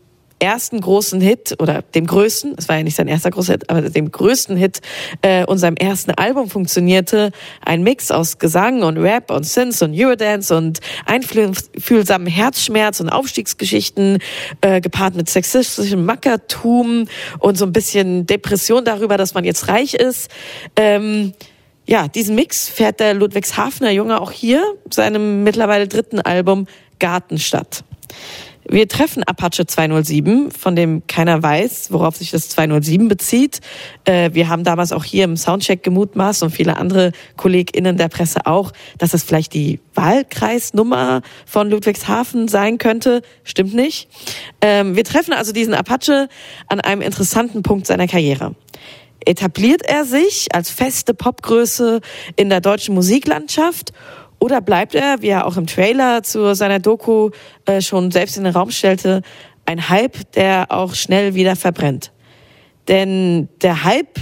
[0.44, 3.82] ersten großen Hit oder dem größten, es war ja nicht sein erster großer Hit, aber
[3.82, 4.82] dem größten Hit
[5.22, 7.32] äh, unserem ersten Album funktionierte,
[7.66, 14.20] ein Mix aus Gesang und Rap und Synths und Eurodance und einfühlsamen Herzschmerz und Aufstiegsgeschichten,
[14.62, 17.08] äh, gepaart mit sexistischem Mackertum
[17.39, 20.30] und so ein bisschen Depression darüber, dass man jetzt reich ist.
[20.76, 21.34] Ähm,
[21.86, 26.68] ja, diesen Mix fährt der Ludwigshafener Junge auch hier, seinem mittlerweile dritten Album
[27.00, 27.84] Gartenstadt.
[28.68, 33.59] Wir treffen Apache 207, von dem keiner weiß, worauf sich das 207 bezieht.
[34.05, 38.45] Äh, wir haben damals auch hier im Soundcheck gemutmaßt und viele andere KollegInnen der Presse
[38.45, 43.22] auch, dass es vielleicht die Wahlkreisnummer von Ludwigshafen sein könnte.
[43.43, 44.07] Stimmt nicht.
[44.61, 46.30] Ähm, wir treffen also diesen Apache
[46.68, 48.55] an einem interessanten Punkt seiner Karriere
[49.26, 52.01] etabliert er sich als feste Popgröße
[52.36, 53.93] in der deutschen Musiklandschaft
[54.44, 57.30] oder bleibt er, wie er auch im Trailer zu seiner Doku
[57.66, 59.22] äh, schon selbst in den Raum stellte,
[59.66, 62.12] ein Hype, der auch schnell wieder verbrennt?
[62.89, 64.20] Denn der Hype,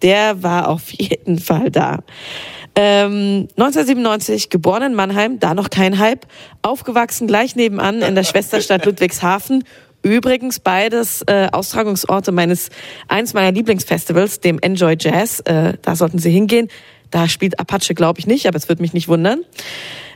[0.00, 1.98] der war auf jeden Fall da.
[2.76, 6.24] Ähm, 1997 geboren in Mannheim, da noch kein Hype,
[6.62, 9.64] aufgewachsen gleich nebenan in der Schwesterstadt Ludwigshafen.
[10.02, 12.70] Übrigens beides äh, Austragungsorte meines
[13.06, 15.40] eines meiner Lieblingsfestivals, dem Enjoy Jazz.
[15.40, 16.68] Äh, da sollten Sie hingehen.
[17.10, 19.40] Da spielt Apache, glaube ich, nicht, aber es wird mich nicht wundern.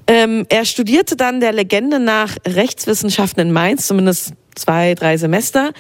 [0.06, 5.72] Ähm, er studierte dann der Legende nach Rechtswissenschaften in Mainz, zumindest zwei, drei Semester,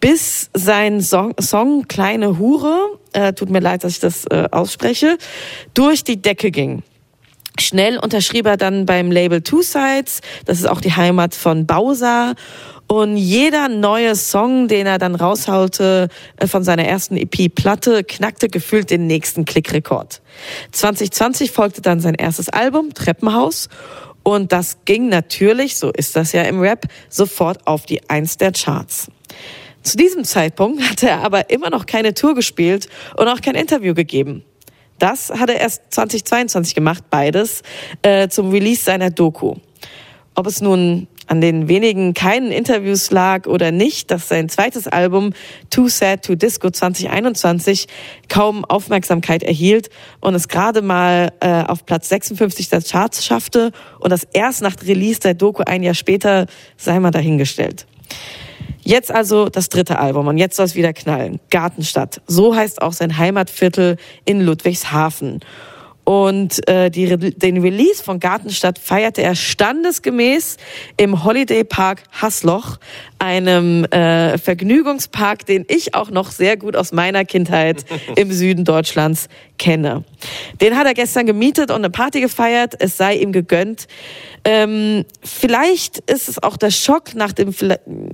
[0.00, 5.18] bis sein Song, Song Kleine Hure, äh, tut mir leid, dass ich das äh, ausspreche,
[5.74, 6.82] durch die Decke ging.
[7.58, 12.34] Schnell unterschrieb er dann beim Label Two Sides, das ist auch die Heimat von Bausa
[12.90, 18.90] und jeder neue Song, den er dann raushaute äh, von seiner ersten EP-Platte, knackte gefühlt
[18.90, 20.20] den nächsten Klickrekord.
[20.72, 23.68] 2020 folgte dann sein erstes Album, Treppenhaus.
[24.24, 28.50] Und das ging natürlich, so ist das ja im Rap, sofort auf die Eins der
[28.50, 29.06] Charts.
[29.84, 33.94] Zu diesem Zeitpunkt hatte er aber immer noch keine Tour gespielt und auch kein Interview
[33.94, 34.42] gegeben.
[34.98, 37.62] Das hat er erst 2022 gemacht, beides,
[38.02, 39.54] äh, zum Release seiner Doku.
[40.34, 45.32] Ob es nun an den wenigen keinen Interviews lag oder nicht, dass sein zweites Album
[45.70, 47.86] Too Sad to Disco 2021
[48.28, 53.70] kaum Aufmerksamkeit erhielt und es gerade mal äh, auf Platz 56 der Charts schaffte
[54.00, 57.86] und das erst nach Release der Doku ein Jahr später sei mal dahingestellt.
[58.82, 61.38] Jetzt also das dritte Album und jetzt soll es wieder knallen.
[61.50, 62.22] Gartenstadt.
[62.26, 65.38] So heißt auch sein Heimatviertel in Ludwigshafen.
[66.10, 70.56] Und äh, die, den Release von Gartenstadt feierte er standesgemäß
[70.96, 72.78] im Holiday Park Hasloch
[73.20, 77.84] einem äh, Vergnügungspark, den ich auch noch sehr gut aus meiner Kindheit
[78.16, 80.04] im Süden Deutschlands kenne.
[80.60, 82.74] Den hat er gestern gemietet und eine Party gefeiert.
[82.78, 83.86] Es sei ihm gegönnt.
[84.44, 87.54] Ähm, vielleicht ist es auch der Schock nach dem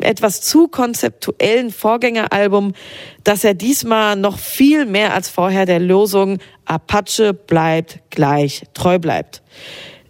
[0.00, 2.74] etwas zu konzeptuellen Vorgängeralbum,
[3.22, 9.42] dass er diesmal noch viel mehr als vorher der Losung Apache bleibt gleich treu bleibt.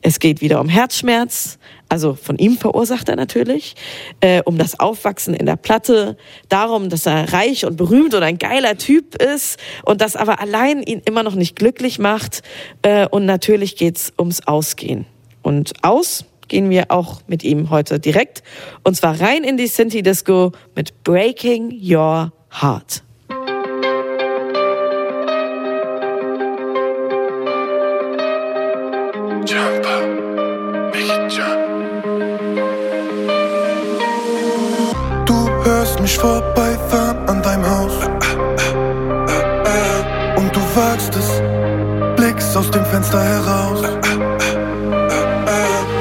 [0.00, 1.58] Es geht wieder um Herzschmerz,
[1.88, 3.74] also von ihm verursacht er natürlich,
[4.20, 6.16] äh, um das Aufwachsen in der Platte,
[6.48, 10.82] darum, dass er reich und berühmt und ein geiler Typ ist und das aber allein
[10.82, 12.42] ihn immer noch nicht glücklich macht.
[12.82, 15.06] Äh, und natürlich geht's ums Ausgehen.
[15.42, 18.42] Und aus gehen wir auch mit ihm heute direkt.
[18.82, 23.02] Und zwar rein in die Sinti Disco mit Breaking Your Heart.
[29.46, 30.05] Jump up,
[35.96, 37.92] Hörst mich vorbeifahren an deinem Haus.
[40.36, 41.40] Und du wagst es,
[42.16, 43.82] blickst aus dem Fenster heraus.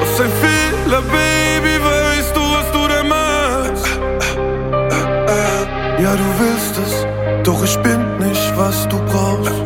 [0.02, 3.88] Was ein Fehler, Baby, weißt du, was du da machst?
[5.98, 7.06] Ja, du willst es,
[7.44, 9.65] doch ich bin nicht, was du brauchst.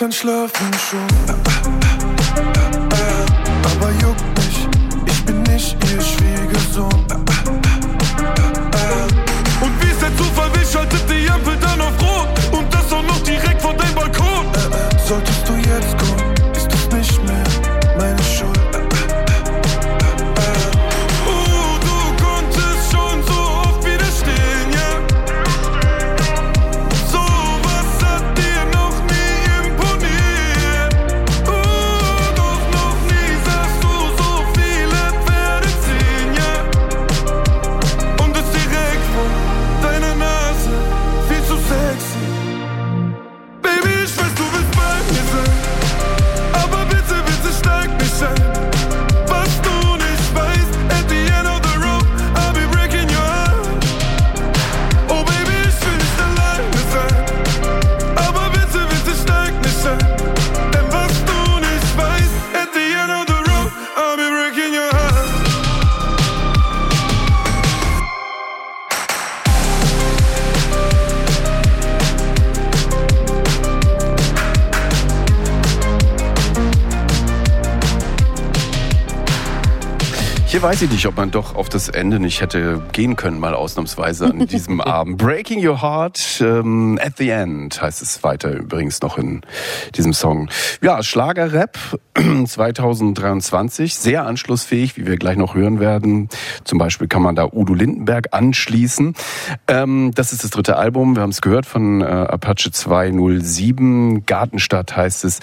[0.00, 1.79] Eltern schlafen schon.
[80.60, 83.54] Hier weiß ich nicht, ob man doch auf das Ende nicht hätte gehen können, mal
[83.54, 85.16] ausnahmsweise an diesem Abend.
[85.16, 89.40] Breaking Your Heart, ähm, at the end heißt es weiter übrigens noch in
[89.96, 90.50] diesem Song.
[90.82, 91.78] Ja, Schlagerrap
[92.44, 96.28] 2023, sehr anschlussfähig, wie wir gleich noch hören werden.
[96.64, 99.14] Zum Beispiel kann man da Udo Lindenberg anschließen.
[99.66, 104.94] Ähm, das ist das dritte Album, wir haben es gehört von äh, Apache 207, Gartenstadt
[104.94, 105.40] heißt es.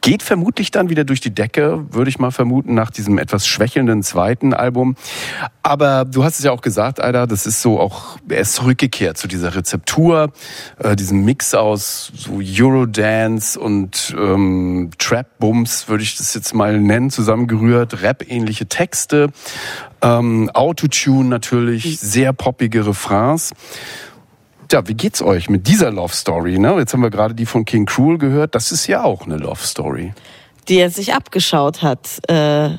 [0.00, 4.04] Geht vermutlich dann wieder durch die Decke, würde ich mal vermuten, nach diesem etwas schwächelnden
[4.04, 4.94] zweiten Album.
[5.62, 9.18] Aber du hast es ja auch gesagt, Aida, das ist so auch, er ist zurückgekehrt
[9.18, 10.32] zu dieser Rezeptur,
[10.78, 17.10] äh, diesem Mix aus so Eurodance und ähm, Trap-Bums, würde ich das jetzt mal nennen,
[17.10, 19.30] zusammengerührt, Rap-ähnliche Texte,
[20.02, 23.52] ähm, Autotune natürlich, sehr poppige Refrains.
[24.72, 26.58] Ja, wie geht's euch mit dieser Love Story?
[26.58, 26.76] Ne?
[26.78, 28.54] Jetzt haben wir gerade die von King Cruel gehört.
[28.54, 30.12] Das ist ja auch eine Love Story.
[30.68, 32.70] die er sich abgeschaut hat äh,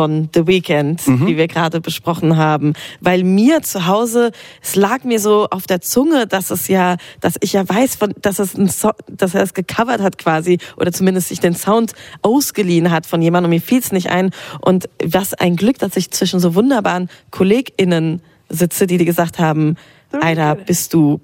[0.00, 2.72] von The Weeknd, die wir gerade besprochen haben,
[3.02, 4.30] weil mir zu Hause
[4.62, 8.14] es lag mir so auf der Zunge, dass es ja, dass ich ja weiß, von,
[8.22, 11.92] dass es ein so dass er es gecovert hat quasi oder zumindest sich den Sound
[12.22, 14.30] ausgeliehen hat von jemandem und mir fiel es nicht ein.
[14.62, 19.76] Und was ein Glück, dass ich zwischen so wunderbaren KollegInnen sitze, die dir gesagt haben,
[20.12, 21.20] Alter, bist du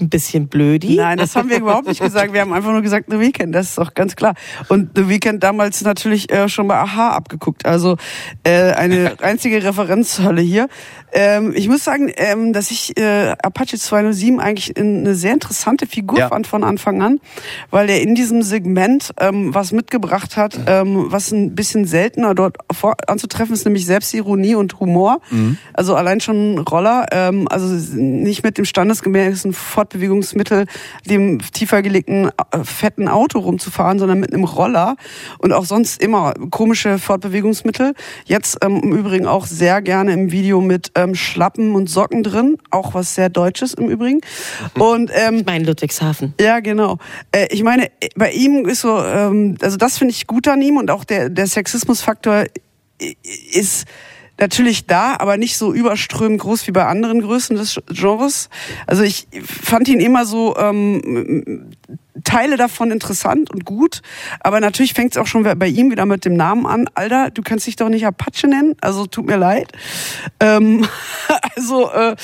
[0.00, 0.96] ein bisschen blödi.
[0.96, 2.32] Nein, das haben wir überhaupt nicht gesagt.
[2.32, 4.34] Wir haben einfach nur gesagt, The Weeknd, das ist doch ganz klar.
[4.68, 7.66] Und The Weeknd damals natürlich äh, schon bei Aha abgeguckt.
[7.66, 7.96] Also
[8.44, 10.68] äh, eine einzige Referenzhölle hier.
[11.12, 16.18] Ähm, ich muss sagen, ähm, dass ich äh, Apache 207 eigentlich eine sehr interessante Figur
[16.18, 16.28] Ja.
[16.28, 17.20] fand von Anfang an,
[17.70, 22.56] weil er in diesem Segment ähm, was mitgebracht hat, ähm, was ein bisschen seltener dort
[23.06, 25.20] anzutreffen ist, nämlich Selbstironie und Humor.
[25.72, 30.66] Also allein schon ein Roller, ähm, also nicht mit dem standesgemäßen Fortbewegungsmittel,
[31.08, 34.96] dem tiefer gelegten äh, fetten Auto rumzufahren, sondern mit einem Roller
[35.38, 37.94] und auch sonst immer komische Fortbewegungsmittel.
[38.24, 42.58] Jetzt ähm, im Übrigen auch sehr gerne im Video mit ähm, Schlappen und Socken drin,
[42.70, 44.20] auch was sehr Deutsches im Übrigen.
[44.78, 46.34] Und ähm, Ich meine Ludwigshafen.
[46.40, 46.98] ja, genau.
[47.32, 50.76] Äh, ich meine, bei ihm ist so, ähm, also das finde ich gut an ihm
[50.76, 52.44] und auch der, der Sexismusfaktor
[53.02, 53.16] i-
[53.52, 53.86] ist
[54.38, 58.48] natürlich da, aber nicht so überströmend groß wie bei anderen Größen des Genres.
[58.86, 61.72] Also ich fand ihn immer so ähm,
[62.24, 64.02] Teile davon interessant und gut,
[64.40, 66.88] aber natürlich fängt es auch schon bei ihm wieder mit dem Namen an.
[66.94, 69.72] Alter, du kannst dich doch nicht Apache nennen, also tut mir leid.
[70.40, 70.86] Ähm,
[71.56, 72.16] also äh,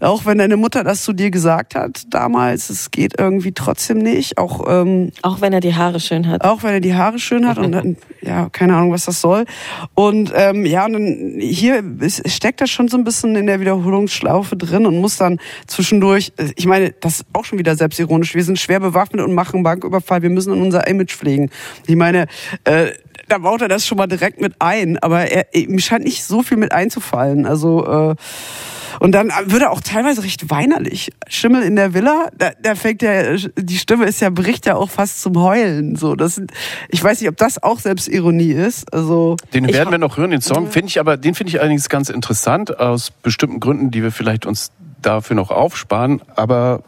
[0.00, 4.38] auch wenn deine Mutter das zu dir gesagt hat damals, es geht irgendwie trotzdem nicht.
[4.38, 6.44] Auch ähm, Auch wenn er die Haare schön hat.
[6.44, 9.44] auch weil er die Haare schön hat und dann, ja, keine Ahnung, was das soll.
[9.94, 11.82] Und ähm, ja, und dann hier
[12.26, 16.52] steckt er schon so ein bisschen in der Wiederholungsschlaufe drin und muss dann zwischendurch, äh,
[16.56, 20.22] ich meine, das ist auch schon wieder selbstironisch, wir sind schwer bewaffnet und machen Banküberfall,
[20.22, 21.50] wir müssen unser Image pflegen.
[21.86, 22.26] Ich meine,
[22.64, 22.92] äh,
[23.28, 26.42] da baut er das schon mal direkt mit ein, aber er, ihm scheint nicht so
[26.42, 27.46] viel mit einzufallen.
[27.46, 28.14] Also äh,
[29.00, 31.12] und dann wird er auch teilweise recht weinerlich.
[31.26, 34.90] Schimmel in der Villa, da, da fängt ja, die Stimme ist ja, bricht ja auch
[34.90, 35.96] fast zum Heulen.
[35.96, 36.52] So, das sind,
[36.88, 38.92] ich weiß nicht, ob das auch Selbstironie ist.
[38.92, 40.70] Also, Den werden wir noch hören, den Song.
[40.70, 44.46] Finde ich aber, den finde ich allerdings ganz interessant, aus bestimmten Gründen, die wir vielleicht
[44.46, 46.22] uns dafür noch aufsparen.
[46.36, 46.82] Aber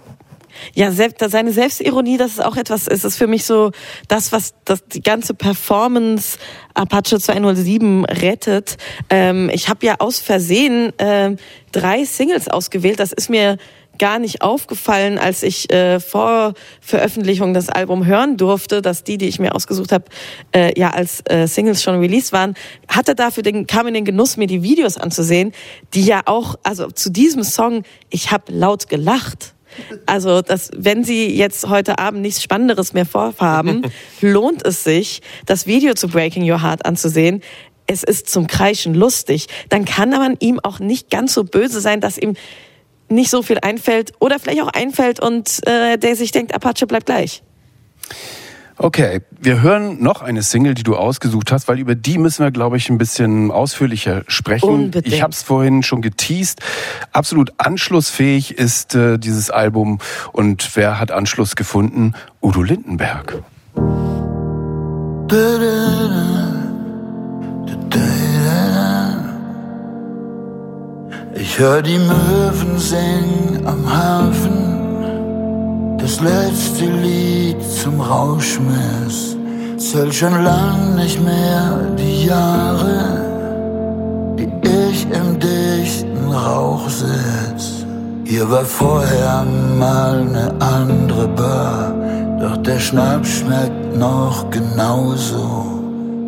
[0.75, 3.73] Ja, selbst, seine Selbstironie, das ist auch etwas, es ist für mich so
[4.09, 6.39] das, was das, die ganze Performance
[6.75, 8.77] Apache 207 rettet.
[9.11, 11.37] Ähm, ich habe ja aus Versehen ähm,
[11.73, 13.01] drei Singles ausgewählt.
[13.01, 13.59] Das ist mir
[13.99, 19.27] gar nicht aufgefallen, als ich äh, vor Veröffentlichung das Album hören durfte, dass die, die
[19.27, 20.05] ich mir ausgesucht habe,
[20.53, 22.55] äh, ja als äh, Singles schon released waren,
[22.89, 25.53] hatte dafür den, kam in den Genuss, mir die Videos anzusehen,
[25.95, 29.54] die ja auch, also zu diesem Song, ich habe laut gelacht.
[30.07, 33.83] Also, dass, wenn Sie jetzt heute Abend nichts Spannenderes mehr vorhaben,
[34.21, 37.43] lohnt es sich, das Video zu Breaking Your Heart anzusehen.
[37.87, 39.47] Es ist zum Kreischen lustig.
[39.69, 42.35] Dann kann man ihm auch nicht ganz so böse sein, dass ihm
[43.09, 47.07] nicht so viel einfällt oder vielleicht auch einfällt und äh, der sich denkt, Apache bleibt
[47.07, 47.43] gleich.
[48.79, 52.51] Okay, wir hören noch eine Single, die du ausgesucht hast, weil über die müssen wir,
[52.51, 54.69] glaube ich, ein bisschen ausführlicher sprechen.
[54.69, 55.15] Unbedingt.
[55.15, 56.61] Ich habe es vorhin schon geteased.
[57.13, 59.99] Absolut anschlussfähig ist äh, dieses Album.
[60.33, 62.15] Und wer hat Anschluss gefunden?
[62.41, 63.43] Udo Lindenberg.
[71.37, 74.64] Ich hör die Möwen singen am Hafen,
[76.05, 79.37] das letzte Lied zum Rauschmiss.
[79.79, 82.99] Zählt schon lang nicht mehr die Jahre,
[84.39, 84.51] die
[84.91, 87.87] ich im dichten Rauch sitz.
[88.25, 89.47] Hier war vorher
[89.79, 91.95] mal ne andere Bar,
[92.39, 95.47] doch der Schnaps schmeckt noch genauso.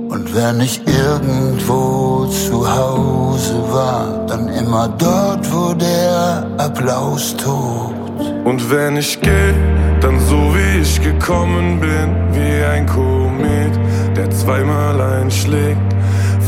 [0.08, 8.05] Und wenn ich irgendwo zu Hause war, dann immer dort, wo der Applaus tobt.
[8.46, 9.52] Und wenn ich geh,
[10.00, 13.74] dann so wie ich gekommen bin, wie ein Komet,
[14.16, 15.80] der zweimal einschlägt.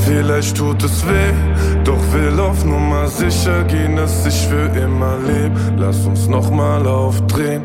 [0.07, 1.35] Vielleicht tut es weh,
[1.83, 5.51] doch will auf Nummer sicher gehen, dass ich für immer leb.
[5.77, 7.65] Lass uns nochmal aufdrehen.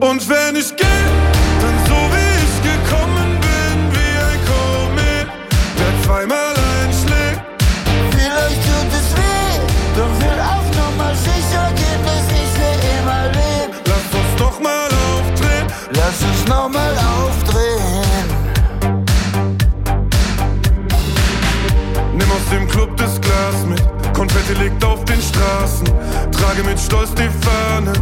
[0.00, 1.02] Und wenn ich geh,
[1.60, 5.28] dann so wie ich gekommen bin, wie ein Komet,
[5.78, 6.35] der zweimal
[16.06, 18.28] Lass uns nochmal aufdrehen.
[22.14, 23.82] Nimm aus dem Club das Glas mit.
[24.14, 25.84] Konfetti liegt auf den Straßen.
[26.30, 27.92] Trage mit Stolz die Fahne.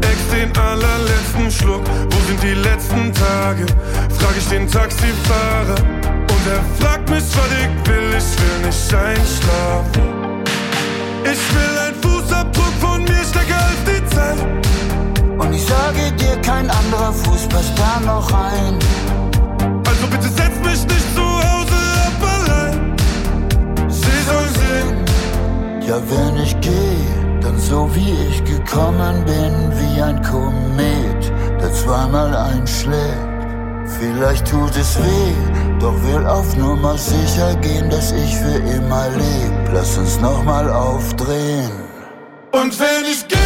[0.00, 1.84] Ex den allerletzten Schluck.
[1.86, 3.64] Wo sind die letzten Tage?
[4.18, 5.78] Frag ich den Taxifahrer.
[6.34, 8.08] Und er fragt mich, was ich will.
[8.18, 10.02] Ich will nicht einschlafen.
[11.22, 14.91] Ich will ein Fußabdruck von mir stärker als die Zeit.
[15.42, 18.78] Und ich sage dir, kein anderer Fuß passt da noch rein.
[19.88, 22.96] Also bitte setz mich nicht zu Hause ab allein.
[23.88, 25.04] Sie soll sehen.
[25.86, 32.34] Ja, wenn ich geh, Denn so wie ich gekommen bin, wie ein Komet, der zweimal
[32.36, 33.32] einschlägt.
[33.98, 35.34] Vielleicht tut es weh,
[35.80, 39.70] doch will auf Nummer sicher gehen, dass ich für immer leb.
[39.74, 41.72] Lass uns nochmal aufdrehen.
[42.52, 43.41] Und wenn ich gehe,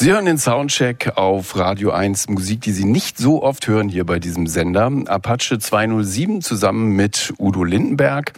[0.00, 4.06] Sie hören den Soundcheck auf Radio 1, Musik, die Sie nicht so oft hören hier
[4.06, 4.90] bei diesem Sender.
[5.04, 8.32] Apache 207 zusammen mit Udo Lindenberg.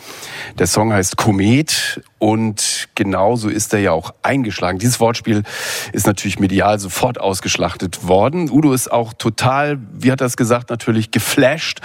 [0.58, 4.80] Der Song heißt Komet und genauso ist er ja auch eingeschlagen.
[4.80, 5.44] Dieses Wortspiel
[5.92, 8.50] ist natürlich medial sofort ausgeschlachtet worden.
[8.50, 11.80] Udo ist auch total, wie hat er es gesagt, natürlich geflasht.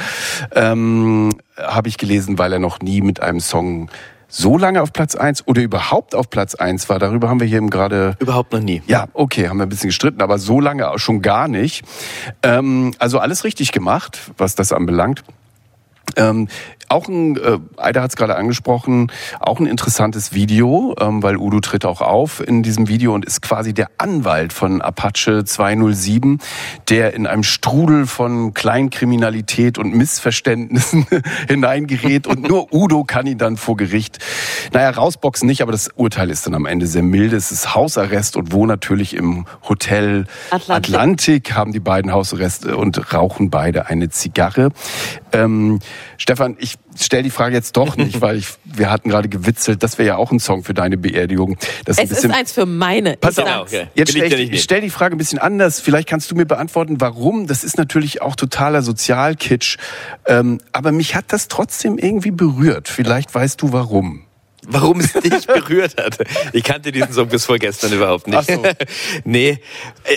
[0.55, 3.91] Ähm, Habe ich gelesen, weil er noch nie mit einem Song
[4.27, 6.99] so lange auf Platz eins oder überhaupt auf Platz eins war.
[6.99, 8.81] Darüber haben wir hier eben gerade Überhaupt noch nie.
[8.87, 11.83] ja, okay, haben wir ein bisschen gestritten, aber so lange auch schon gar nicht.
[12.43, 15.23] Ähm, also alles richtig gemacht, was das anbelangt.
[16.15, 16.47] Ähm,
[16.89, 21.59] auch ein, äh, Aida hat es gerade angesprochen, auch ein interessantes Video, ähm, weil Udo
[21.59, 26.39] tritt auch auf in diesem Video und ist quasi der Anwalt von Apache 207,
[26.89, 31.05] der in einem Strudel von Kleinkriminalität und Missverständnissen
[31.47, 34.19] hineingerät und nur Udo kann ihn dann vor Gericht,
[34.73, 37.35] naja, rausboxen nicht, aber das Urteil ist dann am Ende sehr milde.
[37.35, 40.93] Es ist Hausarrest und wo natürlich im Hotel Atlantik.
[40.93, 44.69] Atlantik haben die beiden Hausarrest und rauchen beide eine Zigarre.
[45.33, 45.79] Ähm,
[46.17, 49.97] Stefan, ich stelle die Frage jetzt doch nicht, weil ich, wir hatten gerade gewitzelt, das
[49.97, 51.57] wäre ja auch ein Song für deine Beerdigung.
[51.85, 53.17] Das Es ist eins für meine.
[53.17, 53.87] Pass auf, okay.
[53.93, 55.79] Jetzt Will ich ich, ich stell die Frage ein bisschen anders.
[55.79, 57.47] Vielleicht kannst du mir beantworten, warum.
[57.47, 59.77] Das ist natürlich auch totaler Sozialkitsch.
[60.25, 62.87] Ähm, aber mich hat das trotzdem irgendwie berührt.
[62.87, 64.26] Vielleicht weißt du warum.
[64.69, 66.17] Warum es dich berührt hat.
[66.51, 68.37] Ich kannte diesen Song bis vorgestern überhaupt nicht.
[68.37, 68.63] Ach so.
[69.23, 69.59] nee,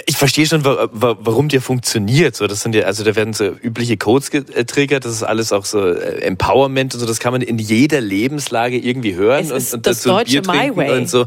[0.07, 2.35] ich verstehe schon, wa- wa- warum der funktioniert.
[2.37, 5.05] So, das sind ja, also da werden so übliche Codes getriggert.
[5.05, 7.07] Das ist alles auch so äh, Empowerment und so.
[7.07, 10.33] Das kann man in jeder Lebenslage irgendwie hören Es und, ist und das dazu deutsche
[10.41, 10.99] Bier trinken My Way.
[10.99, 11.27] und so.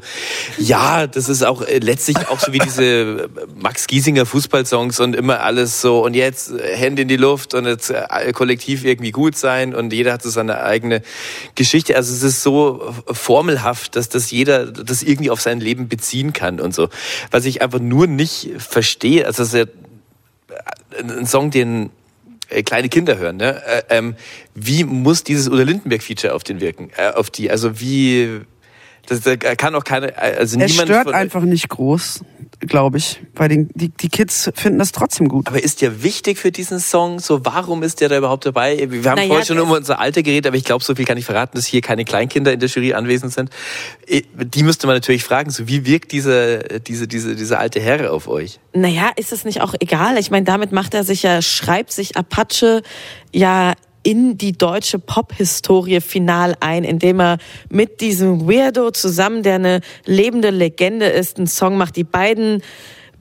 [0.57, 3.27] Ja, das ist auch äh, letztlich auch so wie diese äh,
[3.61, 7.93] Max Giesinger Fußballsongs und immer alles so und jetzt Hände in die Luft und jetzt
[8.33, 11.03] kollektiv irgendwie gut sein und jeder hat so seine eigene
[11.55, 11.95] Geschichte.
[11.95, 16.59] Also es ist so formelhaft, dass das jeder das irgendwie auf sein Leben beziehen kann
[16.59, 16.89] und so.
[17.31, 19.65] Was ich einfach nur nicht verstehe, also das ist ja
[20.99, 21.89] ein Song, den
[22.49, 23.61] äh, kleine Kinder hören, ne?
[23.65, 24.15] Äh, ähm,
[24.53, 26.91] wie muss dieses Udo Lindenberg-Feature auf den wirken?
[26.95, 28.41] Äh, auf die, also wie
[29.07, 32.21] das, da kann auch keine, also Es niemand stört von, einfach nicht groß,
[32.67, 33.21] glaube ich.
[33.35, 35.47] Weil den, die, die Kids finden das trotzdem gut.
[35.47, 37.19] Aber ist der wichtig für diesen Song?
[37.19, 38.77] So, warum ist der da überhaupt dabei?
[38.89, 41.17] Wir haben Naja, vorhin schon um unser Alter geredet, aber ich glaube, so viel kann
[41.17, 43.49] ich verraten, dass hier keine Kleinkinder in der Jury anwesend sind.
[44.09, 48.27] Die müsste man natürlich fragen, so wie wirkt diese, diese, diese, diese alte Herr auf
[48.27, 48.59] euch?
[48.73, 50.17] Naja, ist es nicht auch egal?
[50.17, 52.81] Ich meine, damit macht er sich ja, schreibt sich Apache
[53.31, 53.73] ja
[54.03, 57.37] in die deutsche Pop-Historie final ein, indem er
[57.69, 61.95] mit diesem Weirdo zusammen, der eine lebende Legende ist, einen Song macht.
[61.95, 62.61] Die beiden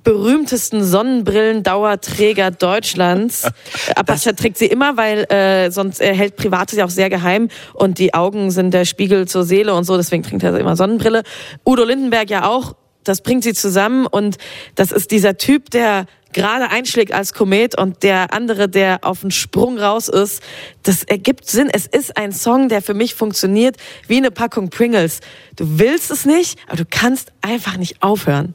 [0.05, 3.49] berühmtesten Sonnenbrillendauerträger Deutschlands.
[3.95, 7.99] Apache trägt sie immer, weil äh, sonst er hält Privates ja auch sehr geheim und
[7.99, 11.23] die Augen sind der Spiegel zur Seele und so, deswegen trinkt er immer Sonnenbrille.
[11.65, 14.39] Udo Lindenberg ja auch, das bringt sie zusammen und
[14.75, 19.31] das ist dieser Typ, der gerade einschlägt als Komet und der andere, der auf den
[19.31, 20.43] Sprung raus ist.
[20.83, 21.69] Das ergibt Sinn.
[21.71, 23.77] Es ist ein Song, der für mich funktioniert
[24.09, 25.21] wie eine Packung Pringles.
[25.57, 28.55] Du willst es nicht, aber du kannst einfach nicht aufhören.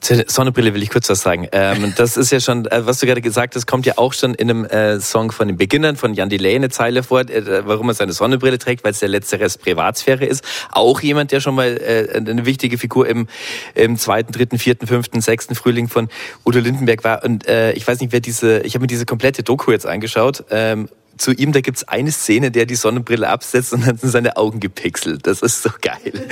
[0.00, 1.48] Zur Sonnenbrille will ich kurz was sagen.
[1.52, 4.34] Ähm, das ist ja schon, äh, was du gerade gesagt hast, kommt ja auch schon
[4.34, 7.88] in einem äh, Song von den Beginnern, von Jan Delay eine Zeile vor, äh, warum
[7.88, 10.44] er seine Sonnenbrille trägt, weil es der letzte Rest Privatsphäre ist.
[10.70, 13.28] Auch jemand, der schon mal äh, eine wichtige Figur im,
[13.74, 16.08] im zweiten, dritten, vierten, fünften, sechsten Frühling von
[16.44, 17.24] Udo Lindenberg war.
[17.24, 20.44] Und äh, ich weiß nicht, wer diese, ich habe mir diese komplette Doku jetzt angeschaut.
[20.50, 20.88] Ähm,
[21.18, 24.60] zu ihm, da gibt's eine Szene, der die Sonnenbrille absetzt und dann sind seine Augen
[24.60, 25.26] gepixelt.
[25.26, 25.98] Das ist so geil.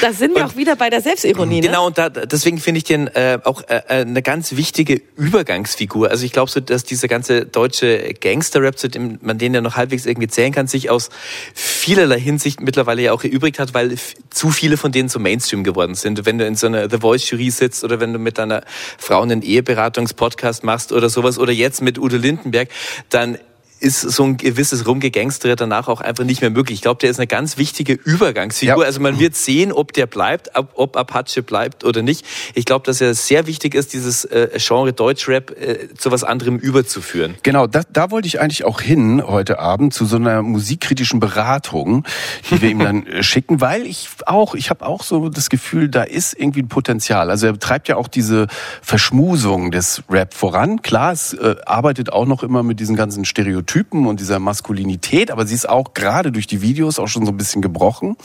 [0.00, 1.60] Da sind wir auch wieder bei der Selbstironie.
[1.60, 1.68] Ne?
[1.68, 6.10] Genau, und da, deswegen finde ich den äh, auch äh, äh, eine ganz wichtige Übergangsfigur.
[6.10, 9.76] Also ich glaube so, dass dieser ganze deutsche Gangster-Rap, zu dem man den ja noch
[9.76, 11.10] halbwegs irgendwie zählen kann, sich aus
[11.54, 13.96] vielerlei Hinsicht mittlerweile ja auch erübrigt hat, weil
[14.30, 16.24] zu viele von denen so Mainstream geworden sind.
[16.26, 18.62] Wenn du in so einer The Voice-Jury sitzt oder wenn du mit deiner
[18.98, 22.68] Frau einen Eheberatungspodcast machst oder sowas oder jetzt mit Udo Lindenberg,
[23.08, 23.38] dann
[23.80, 26.76] ist so ein gewisses Rumgegangstere danach auch einfach nicht mehr möglich.
[26.76, 28.82] Ich glaube, der ist eine ganz wichtige Übergangsfigur.
[28.82, 28.84] Ja.
[28.84, 32.26] Also man wird sehen, ob der bleibt, ob, Apache bleibt oder nicht.
[32.54, 36.58] Ich glaube, dass er sehr wichtig ist, dieses äh, Genre Deutschrap äh, zu was anderem
[36.58, 37.36] überzuführen.
[37.42, 42.04] Genau, da, da wollte ich eigentlich auch hin heute Abend zu so einer musikkritischen Beratung,
[42.50, 45.88] die wir ihm dann äh, schicken, weil ich auch, ich habe auch so das Gefühl,
[45.88, 47.30] da ist irgendwie ein Potenzial.
[47.30, 48.48] Also er treibt ja auch diese
[48.82, 50.82] Verschmusung des Rap voran.
[50.82, 53.67] Klar, es äh, arbeitet auch noch immer mit diesen ganzen Stereotypen
[54.06, 57.36] und dieser Maskulinität, aber sie ist auch gerade durch die Videos auch schon so ein
[57.36, 58.16] bisschen gebrochen.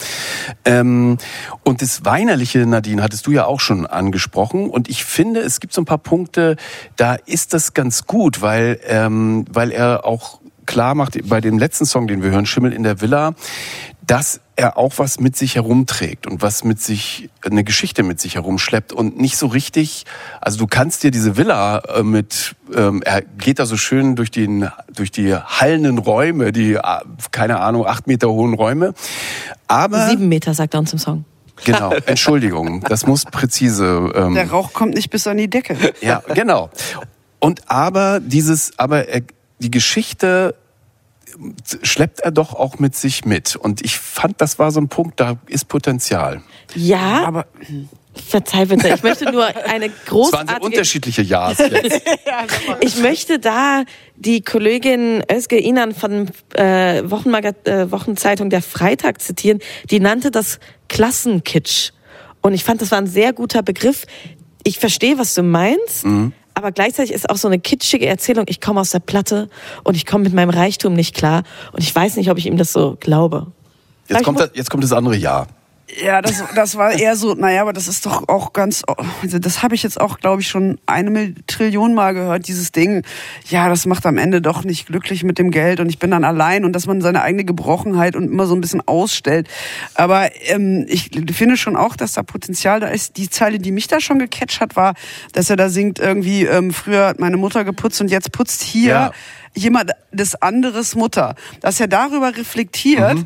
[0.65, 1.17] Ähm,
[1.63, 4.69] und das Weinerliche, Nadine, hattest du ja auch schon angesprochen.
[4.69, 6.55] Und ich finde, es gibt so ein paar Punkte,
[6.95, 11.85] da ist das ganz gut, weil, ähm, weil er auch klar macht, bei dem letzten
[11.85, 13.33] Song, den wir hören, Schimmel in der Villa,
[14.05, 18.35] dass er auch was mit sich herumträgt und was mit sich, eine Geschichte mit sich
[18.35, 20.05] herumschleppt und nicht so richtig,
[20.41, 24.29] also du kannst dir diese Villa äh, mit, ähm, er geht da so schön durch,
[24.29, 26.81] den, durch die hallenden Räume, die, äh,
[27.31, 28.93] keine Ahnung, acht Meter hohen Räume,
[29.67, 30.09] aber...
[30.09, 31.25] Sieben Meter, sagt er uns im Song.
[31.63, 34.11] Genau, Entschuldigung, das muss präzise...
[34.13, 35.77] Ähm, Der Rauch kommt nicht bis an die Decke.
[36.01, 36.69] ja, genau.
[37.39, 39.21] Und aber dieses, aber er,
[39.59, 40.55] die Geschichte
[41.81, 43.55] schleppt er doch auch mit sich mit.
[43.55, 46.41] Und ich fand, das war so ein Punkt, da ist Potenzial.
[46.75, 47.45] Ja, Aber
[48.13, 50.61] verzeih bitte, ich möchte nur eine Es waren sehr großartige...
[50.61, 52.01] unterschiedliche Ja's jetzt.
[52.81, 53.83] Ich möchte da
[54.15, 59.59] die Kollegin Özge Inan von äh, Wochenmaga äh, Wochenzeitung Der Freitag zitieren.
[59.89, 61.91] Die nannte das Klassenkitsch.
[62.41, 64.05] Und ich fand, das war ein sehr guter Begriff.
[64.63, 66.05] Ich verstehe, was du meinst.
[66.53, 69.49] Aber gleichzeitig ist auch so eine kitschige Erzählung, ich komme aus der Platte
[69.83, 71.43] und ich komme mit meinem Reichtum nicht klar.
[71.71, 73.47] Und ich weiß nicht, ob ich ihm das so glaube.
[74.07, 75.47] Jetzt kommt, das, jetzt kommt das andere Jahr.
[76.01, 78.83] Ja, das, das war eher so, naja, aber das ist doch auch ganz,
[79.21, 83.03] also das habe ich jetzt auch, glaube ich, schon eine Trillion Mal gehört, dieses Ding,
[83.49, 86.23] ja, das macht am Ende doch nicht glücklich mit dem Geld und ich bin dann
[86.23, 89.47] allein und dass man seine eigene Gebrochenheit und immer so ein bisschen ausstellt.
[89.95, 93.17] Aber ähm, ich finde schon auch, dass da Potenzial da ist.
[93.17, 94.93] Die Zeile, die mich da schon gecatcht hat, war,
[95.33, 98.93] dass er da singt irgendwie, ähm, früher hat meine Mutter geputzt und jetzt putzt hier
[98.93, 99.11] Ja.
[99.55, 101.35] Jemand des anderes Mutter.
[101.61, 103.17] Dass er darüber reflektiert,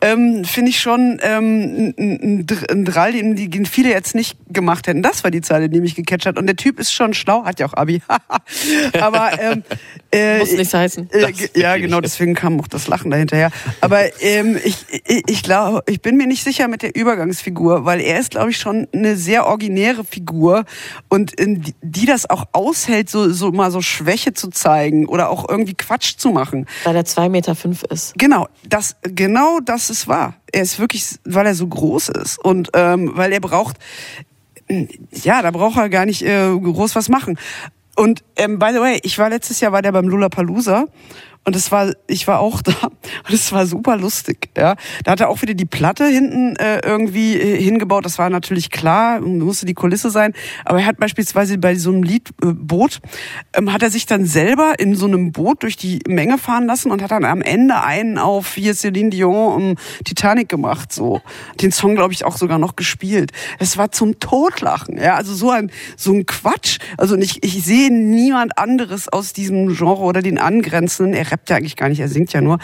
[0.00, 4.14] ähm, finde ich schon ähm, ein, ein, Dr- ein Drall, den, die- den viele jetzt
[4.14, 5.02] nicht gemacht hätten.
[5.02, 6.38] Das war die Zeile, die mich gecatcht hat.
[6.38, 8.00] Und der Typ ist schon schlau, hat ja auch Abi.
[9.00, 9.62] Aber ähm,
[10.10, 11.08] äh, Muss nichts heißen.
[11.12, 13.50] äh, ja, genau, deswegen kam auch das Lachen dahinterher.
[13.80, 14.76] Aber ähm, ich,
[15.06, 18.50] ich, ich glaube, ich bin mir nicht sicher mit der Übergangsfigur, weil er ist, glaube
[18.50, 20.64] ich, schon eine sehr originäre Figur
[21.08, 25.30] und in die, die das auch aushält, so, so mal so Schwäche zu zeigen oder
[25.30, 26.66] auch irgendwie Quatsch zu machen.
[26.84, 28.14] Weil er zwei Meter fünf ist.
[28.16, 30.34] Genau, das genau das ist wahr.
[30.52, 33.76] Er ist wirklich, weil er so groß ist und ähm, weil er braucht,
[35.10, 37.38] ja, da braucht er gar nicht äh, groß was machen.
[37.94, 40.86] Und ähm, by the way, ich war letztes Jahr war der beim Lollapalooza
[41.44, 44.50] und es war, ich war auch da und es war super lustig.
[44.56, 48.04] Ja, da hat er auch wieder die Platte hinten äh, irgendwie äh, hingebaut.
[48.04, 50.34] Das war natürlich klar, musste die Kulisse sein.
[50.64, 53.00] Aber er hat beispielsweise bei so einem Liedboot
[53.54, 56.90] ähm, hat er sich dann selber in so einem Boot durch die Menge fahren lassen
[56.92, 60.92] und hat dann am Ende einen auf hier Celine Dion um Titanic gemacht.
[60.92, 61.22] So
[61.60, 63.32] den Song glaube ich auch sogar noch gespielt.
[63.58, 64.96] Es war zum Totlachen.
[64.96, 66.78] Ja, also so ein so ein Quatsch.
[66.98, 71.14] Also ich, ich sehe niemand anderes aus diesem Genre oder den angrenzenden.
[71.14, 72.58] Er rappt ja eigentlich gar nicht, er singt ja nur.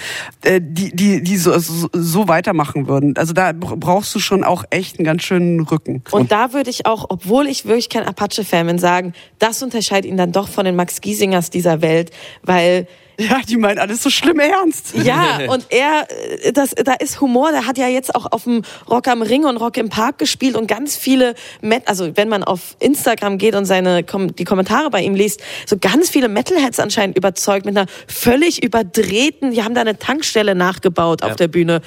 [0.44, 3.16] Äh, die die die so, so, weitermachen würden.
[3.16, 6.02] Also da br- brauchst du schon auch echt einen ganz schönen Rücken.
[6.10, 10.16] Und, da würde ich auch, obwohl ich wirklich kein Apache-Fan bin, sagen, das unterscheidet ihn
[10.16, 12.10] dann doch von den Max Giesingers dieser Welt,
[12.42, 12.86] weil
[13.18, 14.94] Ja, die meinen alles so schlimm ernst.
[14.94, 16.06] ja, und er,
[16.44, 19.44] äh, das, da ist Humor, der hat ja jetzt auch auf dem Rock am Ring
[19.44, 23.54] und Rock im Park gespielt und ganz viele, Met also wenn man auf Instagram geht
[23.56, 27.88] und seine, die Kommentare bei ihm liest, so ganz viele Metalheads anscheinend überzeugt mit einer
[28.06, 31.80] völlig überdrehten, die haben da eine Tankstelle nachgebaut auf der Bühne.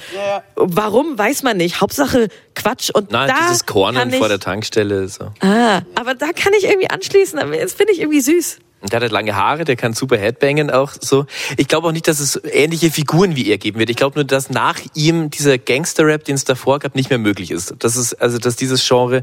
[0.54, 1.80] Warum, weiß man nicht.
[1.80, 5.08] Hauptsache Quatsch und Nein, da dieses Kornen ich, vor der Tankstelle.
[5.08, 5.32] So.
[5.40, 8.58] Ah, aber da kann ich irgendwie anschließen, aber das finde ich irgendwie süß.
[8.90, 11.26] Der hat halt lange Haare, der kann super Headbangen auch so.
[11.56, 13.90] Ich glaube auch nicht, dass es ähnliche Figuren wie er geben wird.
[13.90, 17.50] Ich glaube nur, dass nach ihm dieser Gangster-Rap, den es davor gab, nicht mehr möglich
[17.50, 17.74] ist.
[17.78, 19.22] Das ist also, dass dieses Genre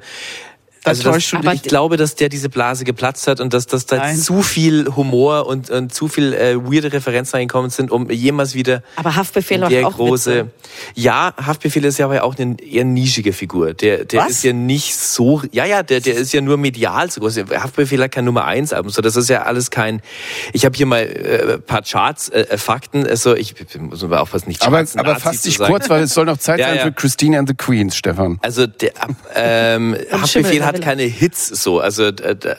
[0.84, 3.98] also das, aber ich glaube, dass der diese Blase geplatzt hat und dass, dass da
[3.98, 4.18] Nein.
[4.18, 8.82] zu viel Humor und, und zu viel äh, weirde Referenzen reingekommen sind, um jemals wieder
[8.96, 10.46] Aber Haftbefehl der auch große.
[10.46, 10.52] Witze.
[10.96, 13.74] Ja, Haftbefehl ist ja aber auch eine eher nischige Figur.
[13.74, 14.32] Der, der Was?
[14.32, 15.42] ist ja nicht so.
[15.52, 17.38] Ja, ja, der, der ist ja nur medial so groß.
[17.38, 18.92] Haftbefehl hat kein Nummer eins Album.
[18.92, 20.02] So, das ist ja alles kein.
[20.54, 23.06] Ich habe hier mal äh, ein paar Charts, äh, Fakten.
[23.06, 26.26] Also ich muss mal aufpassen, nicht Aber, Charts, aber fass dich kurz, weil es soll
[26.26, 26.84] noch Zeit Ja, sein ja.
[26.84, 28.40] für Christine and the Queens, Stefan.
[28.42, 28.92] Also der
[29.36, 31.80] ähm, Haftbefehl da hat keine Hits so.
[31.80, 32.56] Also äh,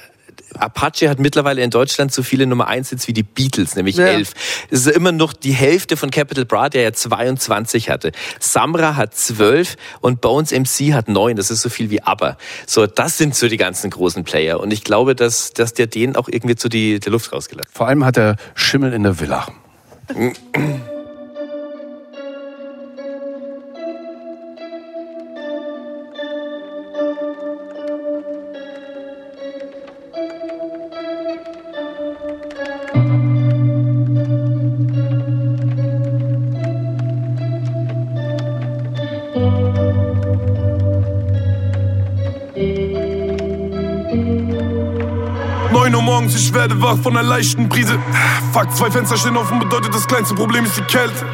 [0.58, 4.06] Apache hat mittlerweile in Deutschland so viele Nummer 1 Hits wie die Beatles, nämlich Ja.
[4.06, 4.32] elf.
[4.70, 8.12] Es ist immer noch die Hälfte von Capital Bra, der ja 22 hatte.
[8.40, 11.36] Samra hat 12 und Bones MC hat 9.
[11.36, 12.36] Das ist so viel wie ABBA.
[12.66, 14.58] So, das sind so die ganzen großen Player.
[14.60, 17.86] Und ich glaube, dass, dass der denen auch irgendwie zu die, der Luft rausgelassen Vor
[17.86, 19.46] allem hat er Schimmel in der Villa.
[46.70, 47.98] werde wach von einer leichten Brise.
[48.52, 51.26] Fuck, zwei Fenster stehen offen, bedeutet das kleinste Problem ist die Kälte.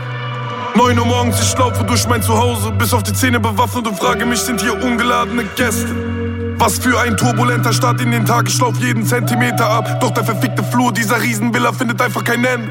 [0.74, 4.26] Neun Uhr morgens, ich laufe durch mein Zuhause, bis auf die Zähne bewaffnet und frage
[4.26, 6.54] mich, sind hier ungeladene Gäste?
[6.58, 10.00] Was für ein turbulenter Start in den Tag, ich lauf jeden Zentimeter ab.
[10.00, 12.70] Doch der verfickte Flur dieser Riesenvilla findet einfach kein Ende.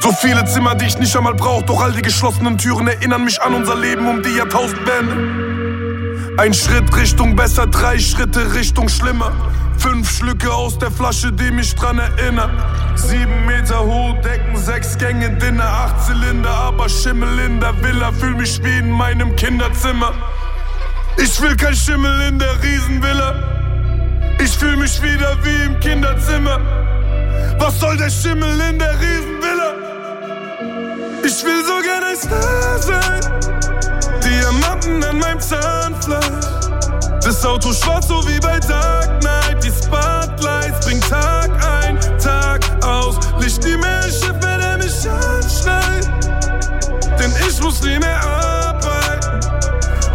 [0.00, 3.42] So viele Zimmer, die ich nicht einmal brauch, doch all die geschlossenen Türen erinnern mich
[3.42, 6.34] an unser Leben um die Jahrtausendwende.
[6.36, 9.32] Ein Schritt Richtung besser, drei Schritte Richtung schlimmer.
[9.78, 12.50] Fünf Schlücke aus der Flasche, die mich dran erinnern.
[12.96, 18.34] Sieben Meter hoch, Decken, sechs Gänge, Dinner, acht Zylinder, aber Schimmel in der Villa, fühl
[18.34, 20.12] mich wie in meinem Kinderzimmer.
[21.16, 23.34] Ich will kein Schimmel in der Riesenvilla.
[24.40, 26.60] Ich fühl mich wieder wie im Kinderzimmer.
[27.58, 29.74] Was soll der Schimmel in der Riesenvilla?
[31.24, 33.20] Ich will so gerne ein Star sein.
[34.22, 36.57] Diamanten an meinem Zahnfleisch.
[37.28, 39.62] Das Auto schwarz, so wie bei Dark Knight.
[39.62, 43.16] Die Spotlights bringen Tag ein, Tag aus.
[43.38, 46.08] Licht nie mehr Schiff mehr, der mich anschneit.
[47.18, 49.40] Denn ich muss nie mehr arbeiten.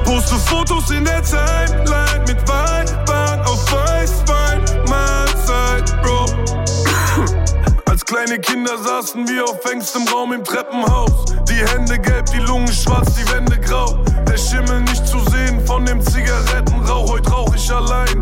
[0.03, 6.25] Poste Fotos in der Timeline mit Weibern auf Weißwein, Mahlzeit, Bro.
[7.91, 11.25] Als kleine Kinder saßen wir auf engstem Raum im Treppenhaus.
[11.47, 13.99] Die Hände gelb, die Lungen schwarz, die Wände grau.
[14.27, 14.82] Der Schimmel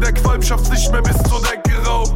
[0.02, 2.12] der Qualm schafft's nicht mehr bis zur Decke rauf.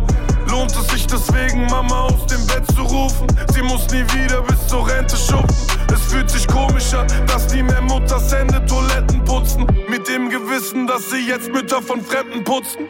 [0.49, 3.27] Lohnt es sich deswegen, Mama aus dem Bett zu rufen?
[3.53, 5.67] Sie muss nie wieder bis zur Rente schupfen.
[5.93, 9.67] Es fühlt sich komischer, dass nie mehr Mutters Hände Toiletten putzen.
[9.89, 12.89] Mit dem Gewissen, dass sie jetzt Mütter von Fremden putzen.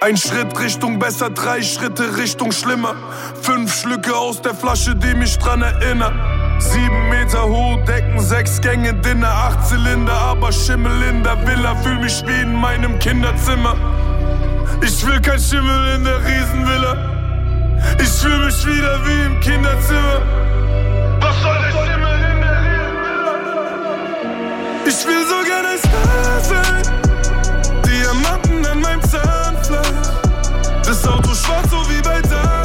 [0.00, 2.94] Ein Schritt Richtung besser, drei Schritte Richtung schlimmer.
[3.42, 6.39] Fünf Schlücke aus der Flasche, die mich dran erinnern.
[6.60, 11.98] Sieben Meter hoch, Decken, sechs Gänge, Dinner, acht Zylinder, aber Schimmel in der Villa, fühl
[11.98, 13.74] mich wie in meinem Kinderzimmer.
[14.82, 16.96] Ich will kein Schimmel in der Riesenvilla.
[17.98, 20.22] Ich fühl mich wieder wie im Kinderzimmer.
[21.20, 23.34] Was soll der Schimmel in der Riesenvilla?
[24.84, 26.82] Ich will so gerne ein Star sein.
[27.86, 30.10] Diamanten an meinem Zahnfleisch.
[30.84, 32.59] Das Auto schwarz, so wie bei Dark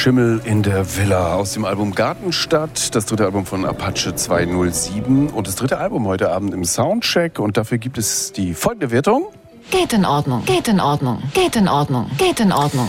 [0.00, 5.46] Schimmel in der Villa aus dem Album Gartenstadt, das dritte Album von Apache 207 und
[5.46, 9.26] das dritte Album heute Abend im Soundcheck und dafür gibt es die folgende Wertung.
[9.70, 12.88] Geht in Ordnung, geht in Ordnung, geht in Ordnung, geht in Ordnung.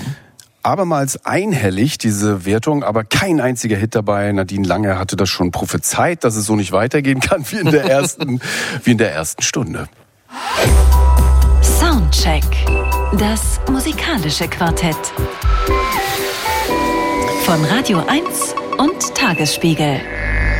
[0.63, 4.31] Abermals einhellig diese Wertung, aber kein einziger Hit dabei.
[4.31, 7.83] Nadine Lange hatte das schon prophezeit, dass es so nicht weitergehen kann wie in der
[7.89, 8.39] ersten,
[8.85, 9.89] wie in der ersten Stunde.
[11.61, 12.45] Soundcheck.
[13.17, 14.95] Das musikalische Quartett.
[17.51, 19.99] Von Radio 1 und Tagesspiegel.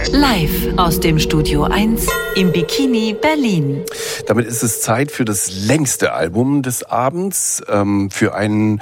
[0.10, 3.84] Live aus dem Studio 1 im Bikini Berlin.
[4.26, 8.82] Damit ist es Zeit für das längste Album des Abends, ähm, für einen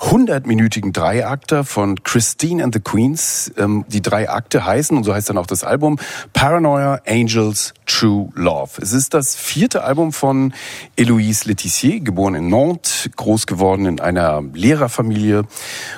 [0.00, 3.52] 100-minütigen Dreiakter von Christine and the Queens.
[3.56, 5.98] Ähm, die drei Akte heißen, und so heißt dann auch das Album,
[6.32, 8.80] Paranoia, Angels, True Love.
[8.80, 10.54] Es ist das vierte Album von
[10.96, 15.44] Eloise Letizier, geboren in Nantes, groß geworden in einer Lehrerfamilie,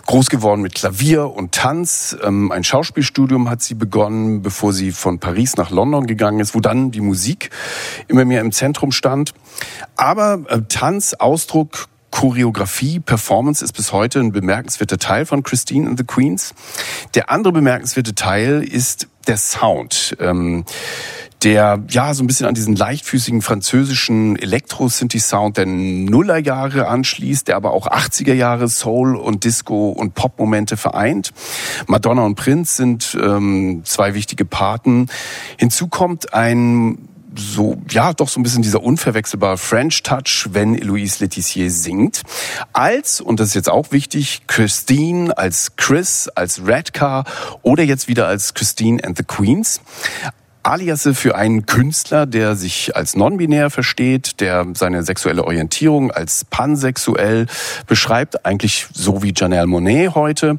[0.06, 2.16] groß geworden mit Klavier und Tanz.
[2.22, 6.61] Ähm, ein Schauspielstudium hat sie begonnen, bevor sie von Paris nach London gegangen ist, wo
[6.61, 7.51] dann die Musik
[8.09, 9.35] immer mehr im Zentrum stand.
[9.97, 15.99] Aber äh, Tanz, Ausdruck, Choreografie, Performance ist bis heute ein bemerkenswerter Teil von Christine and
[15.99, 16.55] the Queens.
[17.15, 20.16] Der andere bemerkenswerte Teil ist der Sound.
[20.20, 20.65] Ähm,
[21.42, 27.72] der ja so ein bisschen an diesen leichtfüßigen französischen Elektro-Synthi-Sound der Nullerjahre anschließt, der aber
[27.72, 31.32] auch 80er Jahre Soul und Disco und Pop-Momente vereint.
[31.86, 35.08] Madonna und Prince sind ähm, zwei wichtige Paten.
[35.58, 37.08] Hinzu kommt ein
[37.38, 42.22] so, ja, doch so ein bisschen dieser unverwechselbare French Touch, wenn Louise Letizier singt.
[42.72, 47.24] Als, und das ist jetzt auch wichtig, Christine, als Chris, als Redcar
[47.62, 49.80] oder jetzt wieder als Christine and the Queens.
[50.66, 57.47] Aliasse für einen Künstler, der sich als non-binär versteht, der seine sexuelle Orientierung als pansexuell
[57.86, 60.59] beschreibt, eigentlich so wie Janelle Monet heute,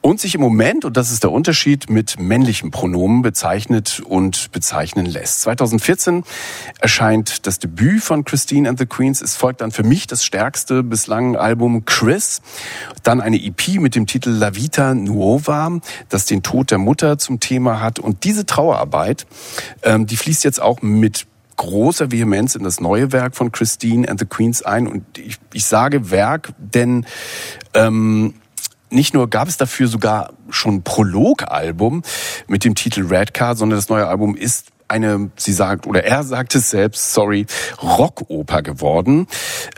[0.00, 5.06] und sich im Moment, und das ist der Unterschied, mit männlichen Pronomen bezeichnet und bezeichnen
[5.06, 5.42] lässt.
[5.42, 6.24] 2014
[6.80, 9.22] erscheint das Debüt von Christine and the Queens.
[9.22, 12.42] Es folgt dann für mich das stärkste bislang Album Chris,
[13.04, 15.78] dann eine EP mit dem Titel La Vita Nuova,
[16.08, 18.00] das den Tod der Mutter zum Thema hat.
[18.00, 19.24] Und diese Trauerarbeit,
[19.82, 21.26] ähm, die fließt jetzt auch mit
[21.56, 24.86] großer Vehemenz in das neue Werk von Christine and the Queens ein.
[24.86, 27.06] Und ich, ich sage Werk, denn
[27.74, 28.34] ähm,
[28.90, 32.02] nicht nur gab es dafür sogar schon ein Prologalbum
[32.46, 36.22] mit dem Titel Red Car, sondern das neue Album ist eine, sie sagt, oder er
[36.22, 37.46] sagt es selbst, sorry,
[37.82, 39.26] Rockoper geworden.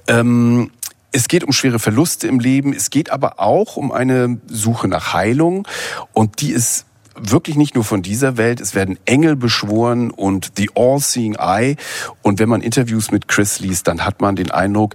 [0.06, 0.70] Ähm,
[1.10, 5.14] es geht um schwere Verluste im Leben, es geht aber auch um eine Suche nach
[5.14, 5.66] Heilung
[6.12, 6.84] und die ist
[7.20, 8.60] wirklich nicht nur von dieser Welt.
[8.60, 11.76] Es werden Engel beschworen und The All-Seeing Eye.
[12.22, 14.94] Und wenn man Interviews mit Chris liest, dann hat man den Eindruck,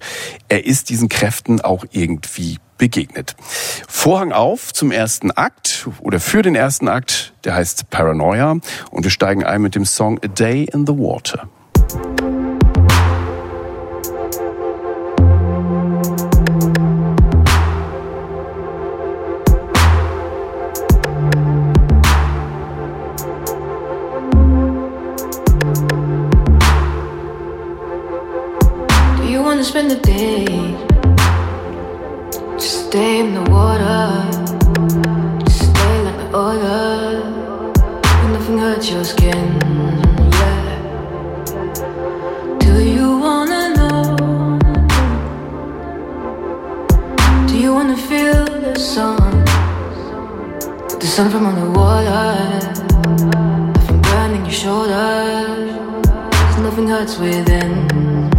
[0.50, 3.36] er ist diesen Kräften auch irgendwie begegnet.
[3.88, 8.58] Vorhang auf zum ersten Akt oder für den ersten Akt, der heißt Paranoia.
[8.92, 11.48] Und wir steigen ein mit dem Song A Day in the Water.
[29.74, 30.46] Spend the day?
[32.60, 34.06] Just stay in the water.
[35.46, 37.74] Just stay like the oil.
[38.22, 39.44] And nothing hurts your skin.
[40.40, 40.68] Yeah.
[42.60, 44.60] Do you wanna know?
[47.48, 49.44] Do you wanna feel the sun?
[51.02, 52.30] The sun from underwater.
[53.74, 55.72] Nothing burning your shoulders.
[56.60, 58.33] nothing hurts within.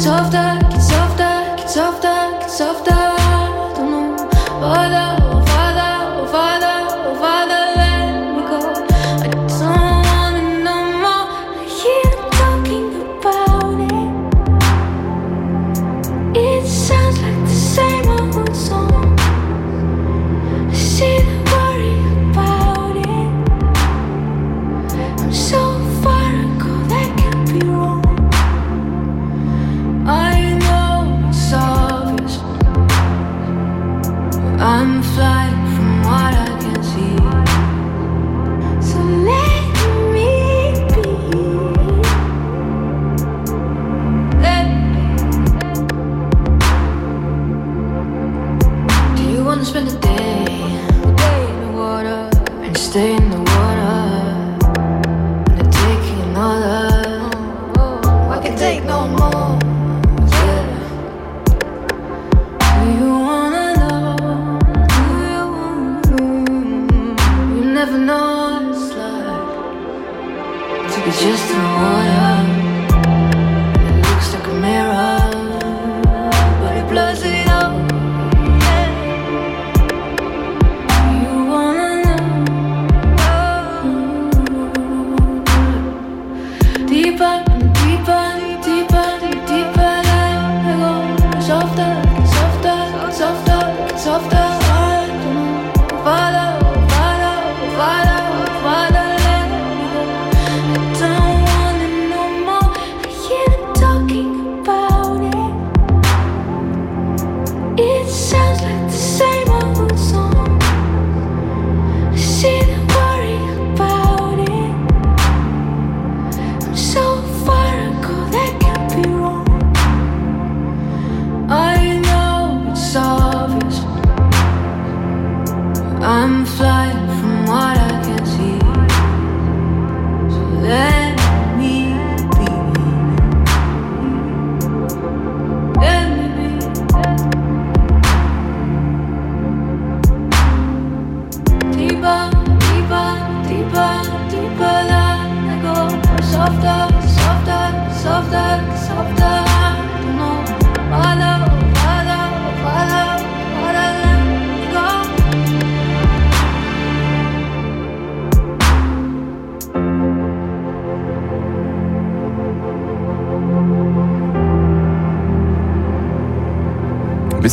[0.00, 3.09] Softer, get softer, get softer,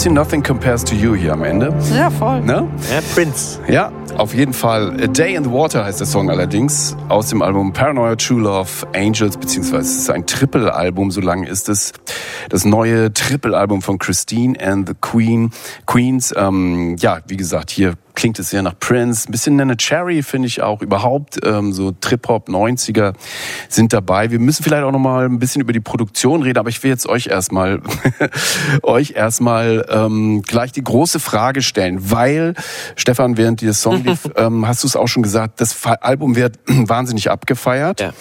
[0.08, 1.74] bisschen Nothing Compares to You hier am Ende.
[1.94, 2.42] Ja, voll.
[2.42, 2.68] Ne?
[2.90, 3.60] Ja, Prince.
[3.68, 4.96] Ja, auf jeden Fall.
[5.02, 8.88] A Day in the Water heißt der Song allerdings aus dem Album Paranoia True Love
[8.96, 11.92] Angels, beziehungsweise es ist ein Triple-Album, so lang ist es.
[12.50, 15.52] Das neue Triple-Album von Christine and the Queen,
[15.86, 16.34] Queens.
[16.38, 19.30] Ähm, ja, wie gesagt, hier klingt es sehr nach Prince.
[19.30, 20.82] Ein bisschen Nana Cherry finde ich auch.
[20.82, 23.14] Überhaupt ähm, so Trip-Hop 90er
[23.70, 24.32] sind dabei.
[24.32, 26.90] Wir müssen vielleicht auch noch mal ein bisschen über die Produktion reden, aber ich will
[26.90, 27.80] jetzt euch erstmal
[28.82, 32.56] euch erstmal ähm, gleich die große Frage stellen, weil
[32.96, 36.58] Stefan, während dieses Song lief, ähm, hast du es auch schon gesagt, das Album wird
[36.66, 38.02] wahnsinnig abgefeiert.
[38.02, 38.14] Ja.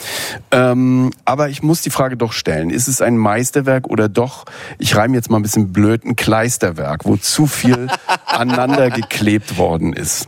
[0.51, 4.45] Ähm, aber ich muss die Frage doch stellen, ist es ein Meisterwerk oder doch,
[4.77, 7.87] ich reime jetzt mal ein bisschen blöd, ein Kleisterwerk, wo zu viel
[8.27, 10.27] aneinander geklebt worden ist?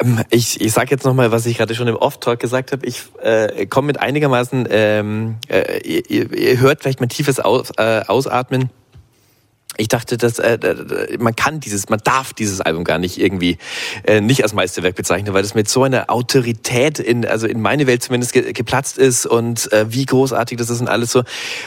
[0.00, 2.84] Ähm, Ich, ich sage jetzt nochmal, was ich gerade schon im Off-Talk gesagt habe.
[2.86, 8.02] Ich äh, komme mit einigermaßen, ähm, äh, ihr- ihr hört vielleicht mein tiefes Aus, äh,
[8.06, 8.70] Ausatmen.
[9.76, 10.58] Ich dachte, dass äh,
[11.18, 13.56] man kann dieses, man darf dieses Album gar nicht irgendwie
[14.04, 17.86] äh, nicht als Meisterwerk bezeichnen, weil das mit so einer Autorität in, also in meine
[17.86, 21.22] Welt zumindest ge geplatzt ist und äh, wie großartig das ist und alles so.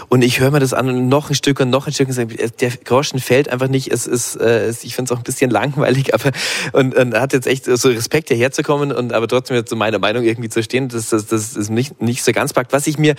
[0.09, 2.13] Und ich höre mir das an und noch ein Stück und noch ein Stück und
[2.13, 3.91] sage, äh, der Groschen fällt einfach nicht.
[3.91, 6.31] Es ist, äh, ich finde es auch ein bisschen langweilig, aber
[6.73, 9.99] und, und hat jetzt echt so Respekt hierher zu kommen und aber trotzdem zu meiner
[9.99, 12.73] Meinung irgendwie zu stehen, das, das, das ist nicht, nicht so ganz packt.
[12.73, 13.15] Was ich mir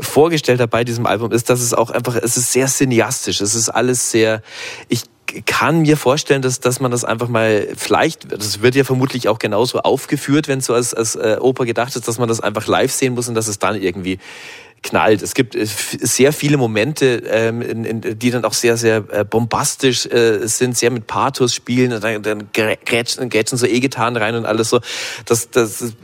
[0.00, 3.54] vorgestellt habe bei diesem Album ist, dass es auch einfach, es ist sehr cineastisch, es
[3.54, 4.42] ist alles sehr,
[4.88, 5.02] ich
[5.46, 9.40] kann mir vorstellen, dass, dass man das einfach mal vielleicht, das wird ja vermutlich auch
[9.40, 12.68] genauso aufgeführt, wenn es so als, als äh, Oper gedacht ist, dass man das einfach
[12.68, 14.20] live sehen muss und dass es dann irgendwie
[14.84, 15.22] knallt.
[15.22, 19.24] Es gibt äh, sehr viele Momente, ähm, in, in, die dann auch sehr, sehr äh,
[19.24, 24.16] bombastisch äh, sind, sehr mit Pathos spielen und dann, dann grä- grätschen, grätschen so E-Gitarren
[24.16, 24.80] rein und alles so.
[25.24, 25.94] Das, das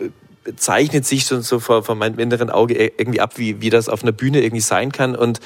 [0.56, 3.88] zeichnet sich schon so vor, vor meinem inneren Auge e- irgendwie ab, wie, wie das
[3.88, 5.14] auf einer Bühne irgendwie sein kann.
[5.14, 5.38] Und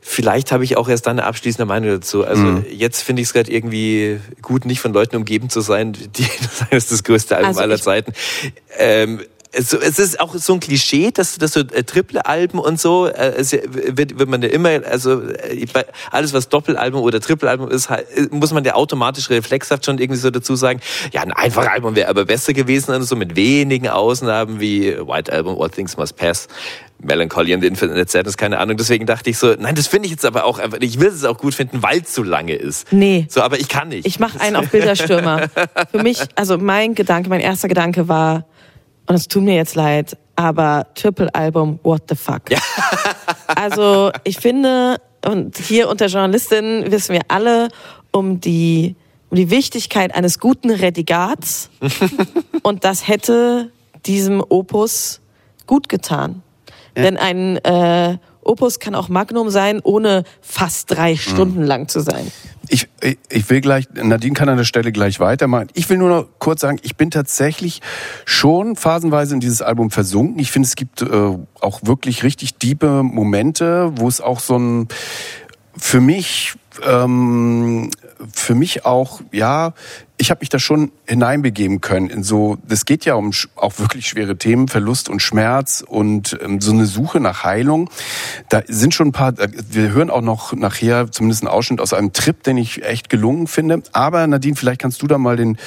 [0.00, 2.24] vielleicht habe ich auch erst dann eine abschließende Meinung dazu.
[2.24, 2.64] Also Mhm.
[2.70, 6.26] jetzt finde ich es gerade irgendwie gut, nicht von Leuten umgeben zu sein, die
[6.70, 8.12] das ist das größte Album Also aller Zeiten.
[8.78, 9.20] Ähm,
[9.52, 13.34] es, es ist auch so ein Klischee, dass, dass so äh, Triple-Alben und so, äh,
[13.36, 15.66] es wird, wird man ja immer, also äh,
[16.10, 20.30] alles was Doppelalbum oder Triple-Album ist, halt, muss man ja automatisch reflexhaft schon irgendwie so
[20.30, 20.80] dazu sagen,
[21.12, 25.30] ja, ein einfaches Album wäre aber besser gewesen, und so mit wenigen Ausnahmen wie White
[25.32, 26.48] Album, All Things Must Pass.
[27.04, 28.76] Melancholy and Infinite Sadness, keine Ahnung.
[28.76, 31.24] Deswegen dachte ich so, nein, das finde ich jetzt aber auch einfach, ich will es
[31.24, 32.92] auch gut finden, weil es zu lange ist.
[32.92, 33.26] Nee.
[33.28, 34.06] So, aber ich kann nicht.
[34.06, 35.48] Ich mache einen auf Bilderstürmer.
[35.90, 38.44] Für mich, also mein Gedanke, mein erster Gedanke war,
[39.06, 42.42] und es tut mir jetzt leid, aber Triple-Album, what the fuck?
[43.54, 47.68] Also ich finde, und hier unter Journalistinnen wissen wir alle
[48.10, 48.96] um die,
[49.30, 51.70] um die Wichtigkeit eines guten Redigats.
[52.62, 53.70] und das hätte
[54.06, 55.20] diesem Opus
[55.66, 56.42] gut getan.
[56.96, 62.30] Denn ein äh, Opus kann auch Magnum sein, ohne fast drei Stunden lang zu sein.
[62.72, 62.88] Ich,
[63.28, 65.68] ich- will gleich, Nadine kann an der Stelle gleich weitermachen.
[65.74, 67.82] Ich will nur noch kurz sagen, ich bin tatsächlich
[68.24, 70.38] schon phasenweise in dieses Album versunken.
[70.38, 71.06] Ich finde, es gibt äh,
[71.60, 74.88] auch wirklich richtig diepe Momente, wo es auch so ein,
[75.76, 77.90] für mich, ähm,
[78.32, 79.74] für mich auch, ja,
[80.22, 84.06] ich habe mich da schon hineinbegeben können in so, das geht ja um auch wirklich
[84.06, 87.90] schwere Themen, Verlust und Schmerz und ähm, so eine Suche nach Heilung.
[88.48, 91.92] Da sind schon ein paar, äh, wir hören auch noch nachher zumindest einen Ausschnitt aus
[91.92, 93.82] einem Trip, den ich echt gelungen finde.
[93.90, 95.58] Aber Nadine, vielleicht kannst du da mal den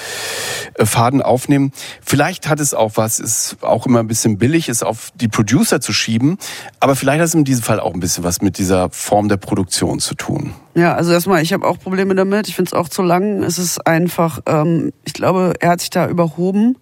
[0.76, 1.73] äh, Faden aufnehmen.
[2.02, 5.82] Vielleicht hat es auch was, ist auch immer ein bisschen billig, ist auf die Producer
[5.82, 6.38] zu schieben.
[6.80, 9.36] Aber vielleicht hat es in diesem Fall auch ein bisschen was mit dieser Form der
[9.36, 10.53] Produktion zu tun.
[10.76, 12.49] Ja, also erstmal, ich habe auch Probleme damit.
[12.49, 13.44] Ich finde es auch zu lang.
[13.44, 16.78] Es ist einfach, ähm, ich glaube, er hat sich da überhoben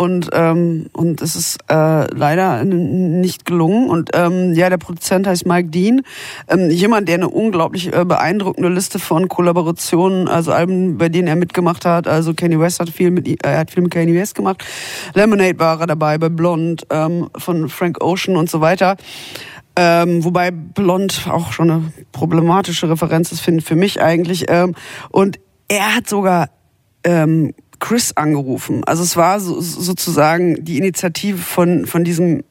[0.00, 3.90] und ähm, und es ist äh, leider nicht gelungen.
[3.90, 6.02] Und ähm, ja, der Produzent heißt Mike Dean,
[6.46, 11.34] ähm, jemand, der eine unglaublich äh, beeindruckende Liste von Kollaborationen, also Alben, bei denen er
[11.34, 12.06] mitgemacht hat.
[12.06, 14.64] Also Kanye West hat viel mit, äh, er hat viel mit Kanye West gemacht.
[15.14, 18.96] Lemonade war er dabei bei Blonde ähm, von Frank Ocean und so weiter.
[19.74, 24.44] Ähm, wobei Blond auch schon eine problematische Referenz ist, finde für mich eigentlich.
[24.48, 24.76] Ähm,
[25.10, 26.50] und er hat sogar
[27.08, 28.84] ähm, Chris angerufen.
[28.84, 32.42] Also es war so, sozusagen die Initiative von, von diesem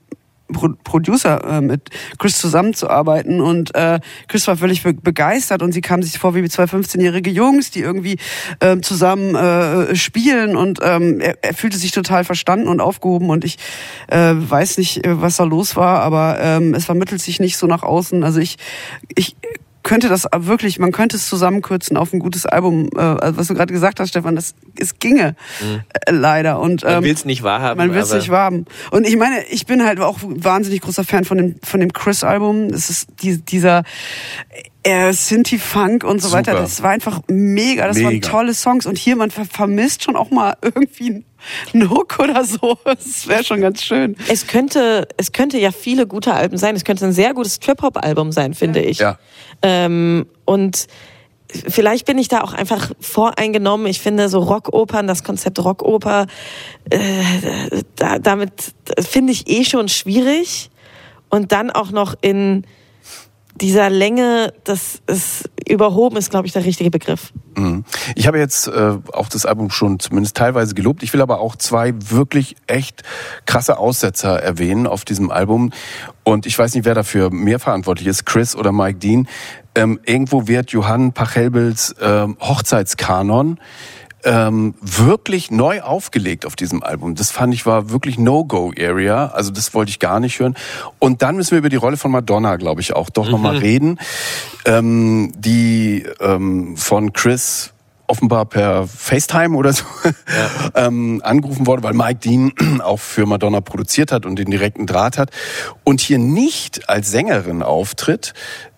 [0.52, 5.82] Pro Producer äh, mit Chris zusammenzuarbeiten und äh, Chris war völlig be begeistert und sie
[5.82, 8.16] kam sich vor wie zwei 15-jährige Jungs, die irgendwie
[8.62, 13.44] äh, zusammen äh, spielen und ähm, er, er fühlte sich total verstanden und aufgehoben und
[13.44, 13.58] ich
[14.08, 17.68] äh, weiß nicht, äh, was da los war, aber ähm, es vermittelt sich nicht so
[17.68, 18.24] nach außen.
[18.24, 18.56] Also ich,
[19.16, 19.36] ich
[19.88, 23.54] könnte das wirklich, man könnte es zusammenkürzen auf ein gutes Album, äh, also was du
[23.54, 27.42] gerade gesagt hast, Stefan, das es ginge äh, leider und Man ähm, will es nicht
[27.42, 27.78] wahrhaben.
[27.78, 28.66] man will es nicht wahrhaben.
[28.92, 32.66] Und ich meine, ich bin halt auch wahnsinnig großer Fan von dem, von dem Chris-Album.
[32.66, 33.84] Es ist die, dieser,
[34.88, 36.52] äh, Sinti-Funk und so weiter.
[36.52, 36.62] Super.
[36.64, 37.88] Das war einfach mega.
[37.88, 38.30] Das waren Mega.
[38.30, 38.86] tolle Songs.
[38.86, 41.26] Und hier, man ver vermisst schon auch mal irgendwie
[41.74, 42.78] einen Hook oder so.
[42.86, 44.16] Das wäre schon ganz schön.
[44.30, 46.76] Es könnte, es könnte ja viele gute Alben sein.
[46.76, 49.00] Es könnte ein sehr gutes Trip-Hop-Album sein, finde ich.
[49.00, 49.20] Ja.
[49.62, 50.88] Ähm, und
[51.50, 53.88] vielleicht bin ich da auch einfach voreingenommen.
[53.88, 56.28] Ich finde so Rockopern, das Konzept Rockoper,
[56.90, 57.00] äh,
[57.96, 60.70] da, damit finde ich eh schon schwierig.
[61.30, 62.66] Und dann auch noch in
[63.62, 67.34] dieser Länge, das ist überhoben ist, glaube ich, der richtige Begriff.
[67.56, 67.84] Mhm.
[68.16, 71.04] Ich habe jetzt äh, auch das Album schon zumindest teilweise gelobt.
[71.04, 73.04] Ich will aber auch zwei wirklich echt
[73.46, 75.72] krasse Aussetzer erwähnen auf diesem Album.
[76.24, 79.28] Und ich weiß nicht, wer dafür mehr verantwortlich ist, Chris oder Mike Dean.
[79.76, 83.60] Ähm, irgendwo wird Johann Pachelbels ähm, Hochzeitskanon
[84.28, 87.16] ähm, wirklich neu aufgelegt auf diesem Album.
[87.16, 89.28] Das fand ich war wirklich No-Go-Area.
[89.28, 90.56] Also das wollte ich gar nicht hören.
[91.00, 94.00] Und dann müssen wir über die Rolle von Madonna, glaube ich, auch doch nochmal reden,
[94.66, 97.74] ähm, die ähm, von Chris
[98.08, 99.86] offenbar per FaceTime oder so
[100.76, 102.52] ähm, angerufen wurde, weil Mike Dean
[102.84, 105.32] auch für Madonna produziert hat und den direkten Draht hat
[105.86, 108.34] und hier nicht als Sängerin auftritt,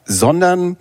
[0.05, 0.77] sondern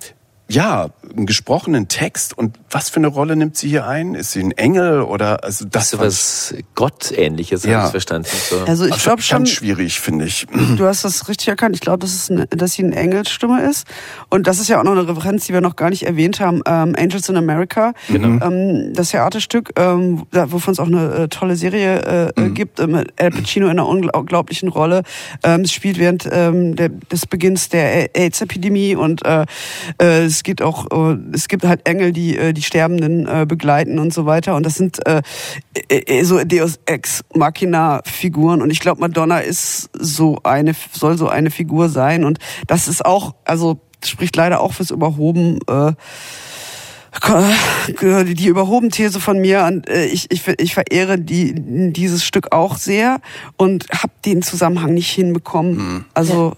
[0.50, 2.36] ja, einen gesprochenen Text.
[2.36, 4.14] Und was für eine Rolle nimmt sie hier ein?
[4.14, 7.78] Ist sie ein Engel oder also das so was Gottähnliches, Ja.
[7.78, 8.28] habe ich verstanden.
[8.48, 8.60] So.
[8.66, 10.46] Also ich glaube schon, ganz schwierig, finde ich.
[10.76, 11.74] du hast das richtig erkannt.
[11.74, 13.86] Ich glaube, dass, es eine- dass sie eine Engelsstimme ist.
[14.30, 16.62] Und das ist ja auch noch eine Referenz, die wir noch gar nicht erwähnt haben.
[16.66, 21.56] Ähm, Angels in America, ähm, das Theaterstück, ähm, da- wovon es auch eine äh, tolle
[21.56, 25.02] Serie äh, äh, gibt, äh, mit Al Pacino in einer unglaublichen Rolle.
[25.42, 29.44] Ähm, es spielt während ähm, der, des Beginns der AIDS-Epidemie und äh,
[29.98, 33.98] äh, es geht auch, äh, es gibt halt Engel, die äh, die Sterbenden äh, begleiten
[33.98, 34.54] und so weiter.
[34.54, 35.22] Und das sind äh,
[35.88, 38.62] äh, äh, so Deus Ex Machina Figuren.
[38.62, 42.24] Und ich glaube, Madonna ist so eine, soll so eine Figur sein.
[42.24, 42.38] Und
[42.68, 45.58] das ist auch, also spricht leider auch fürs Überhoben.
[45.66, 45.92] Äh,
[48.24, 51.52] die überhoben These von mir und äh, ich, ich, ich verehre die,
[51.92, 53.20] dieses Stück auch sehr
[53.56, 56.04] und habe den Zusammenhang nicht hinbekommen.
[56.14, 56.54] Also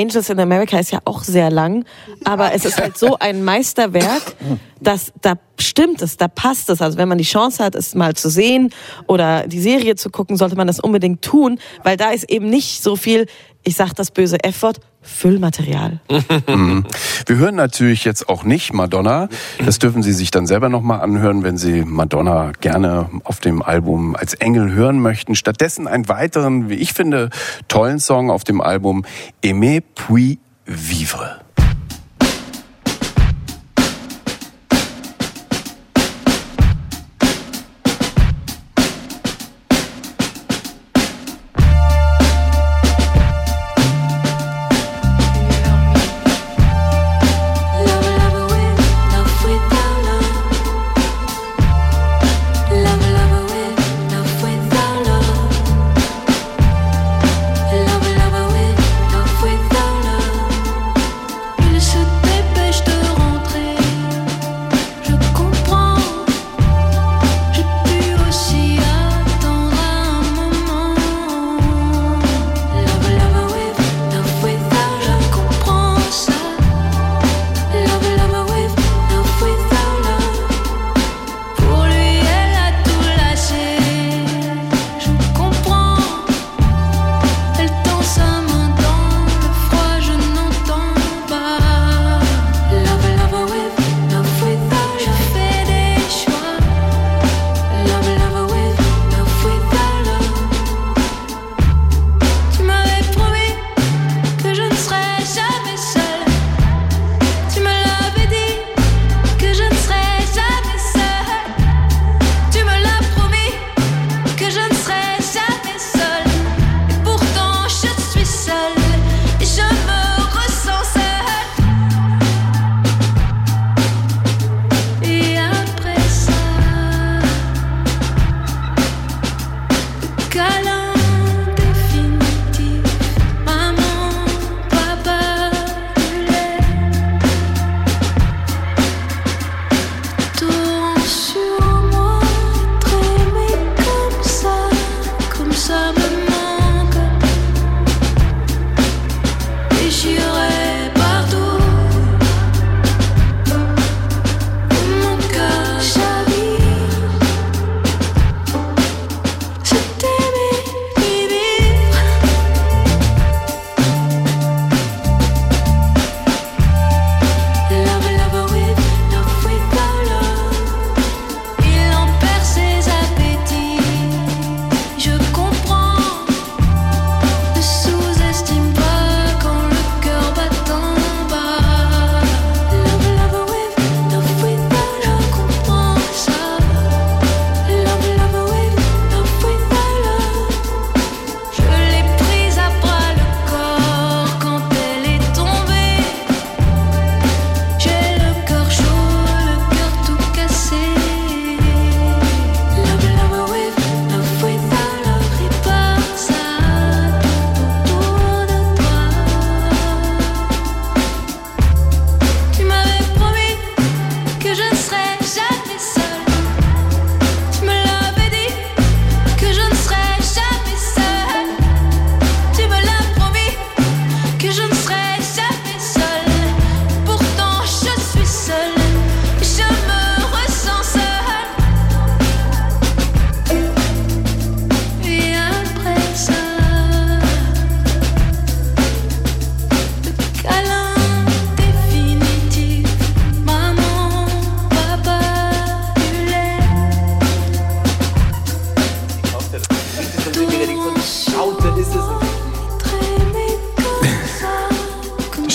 [0.00, 1.84] Angels in America ist ja auch sehr lang,
[2.24, 4.34] aber es ist halt so ein Meisterwerk,
[4.80, 6.80] dass da stimmt es, da passt es.
[6.80, 8.70] Also wenn man die Chance hat, es mal zu sehen
[9.06, 12.82] oder die Serie zu gucken, sollte man das unbedingt tun, weil da ist eben nicht
[12.82, 13.26] so viel,
[13.62, 16.00] ich sag das böse F-Wort, Füllmaterial.
[16.46, 16.84] Mhm.
[17.26, 19.28] Wir hören natürlich jetzt auch nicht Madonna.
[19.64, 24.14] Das dürfen Sie sich dann selber nochmal anhören, wenn Sie Madonna gerne auf dem Album
[24.14, 25.34] als Engel hören möchten.
[25.34, 27.30] Stattdessen einen weiteren, wie ich finde,
[27.68, 29.04] tollen Song auf dem Album
[29.42, 31.40] Aimer puis vivre.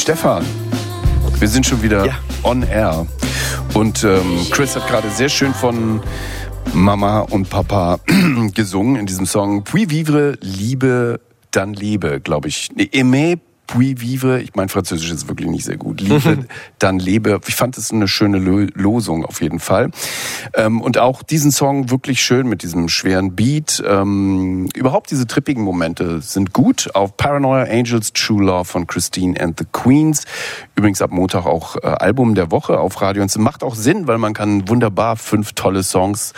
[0.05, 0.45] Stefan,
[1.39, 2.07] wir sind schon wieder
[2.43, 3.07] on air.
[3.73, 5.99] Und ähm, Chris hat gerade sehr schön von
[6.75, 7.97] Mama und Papa
[8.53, 12.69] gesungen in diesem Song Puis vivre, Liebe, dann lebe, glaube ich.
[12.75, 12.87] Nee,
[13.67, 16.01] puis vivre, ich mein Französisch ist wirklich nicht sehr gut.
[16.01, 16.45] Liebe,
[16.79, 17.39] dann lebe.
[17.47, 19.91] Ich fand es eine schöne Lo Losung auf jeden Fall.
[20.53, 23.83] Ähm, und auch diesen Song wirklich schön mit diesem schweren Beat.
[23.85, 26.89] Ähm, überhaupt diese trippigen Momente sind gut.
[26.93, 30.23] Auf Paranoia Angels True Love von Christine and the Queens.
[30.75, 33.21] Übrigens ab Montag auch äh, Album der Woche auf Radio.
[33.21, 36.33] Und es macht auch Sinn, weil man kann wunderbar fünf tolle Songs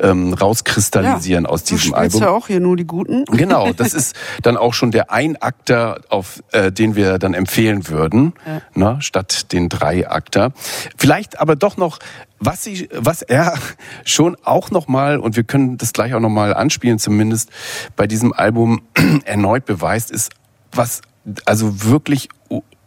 [0.00, 2.20] ähm, rauskristallisieren aus Du diesem spielst Album.
[2.22, 3.24] ja auch hier nur die guten.
[3.26, 8.34] Genau, das ist dann auch schon der Einakter, auf äh, den wir dann empfehlen würden,
[8.74, 10.52] ne, statt den Dreiakter.
[10.96, 11.98] Vielleicht aber doch noch,
[12.40, 13.54] was sie, was er
[14.04, 17.50] schon auch noch mal und wir können das gleich auch noch mal anspielen, zumindest
[17.94, 18.82] bei diesem Album
[19.24, 20.32] erneut beweist, ist
[20.72, 21.02] was
[21.44, 22.28] also wirklich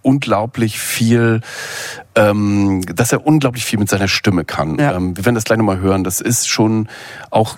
[0.02, 1.42] unglaublich viel,
[2.16, 4.78] ähm, dass er unglaublich viel mit seiner Stimme kann.
[4.80, 6.04] Ähm, wir werden das gleich nochmal hören.
[6.04, 6.90] Das ist schon
[7.30, 7.58] auch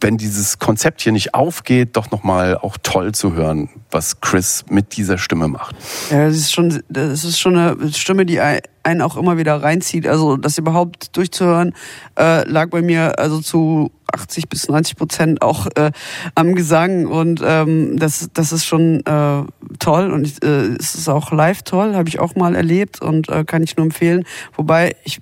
[0.00, 4.96] wenn dieses Konzept hier nicht aufgeht, doch nochmal auch toll zu hören, was Chris mit
[4.96, 5.74] dieser Stimme macht.
[6.10, 9.62] Ja, das ist schon, das ist schon eine Stimme, die ein- einen auch immer wieder
[9.62, 10.06] reinzieht.
[10.06, 11.74] Also das überhaupt durchzuhören,
[12.18, 15.90] äh, lag bei mir also zu 80 bis 90 Prozent auch äh,
[16.34, 19.42] am Gesang und ähm, das, das ist schon äh,
[19.78, 23.44] toll und äh, es ist auch live toll, habe ich auch mal erlebt und äh,
[23.44, 24.24] kann ich nur empfehlen.
[24.56, 25.20] Wobei ich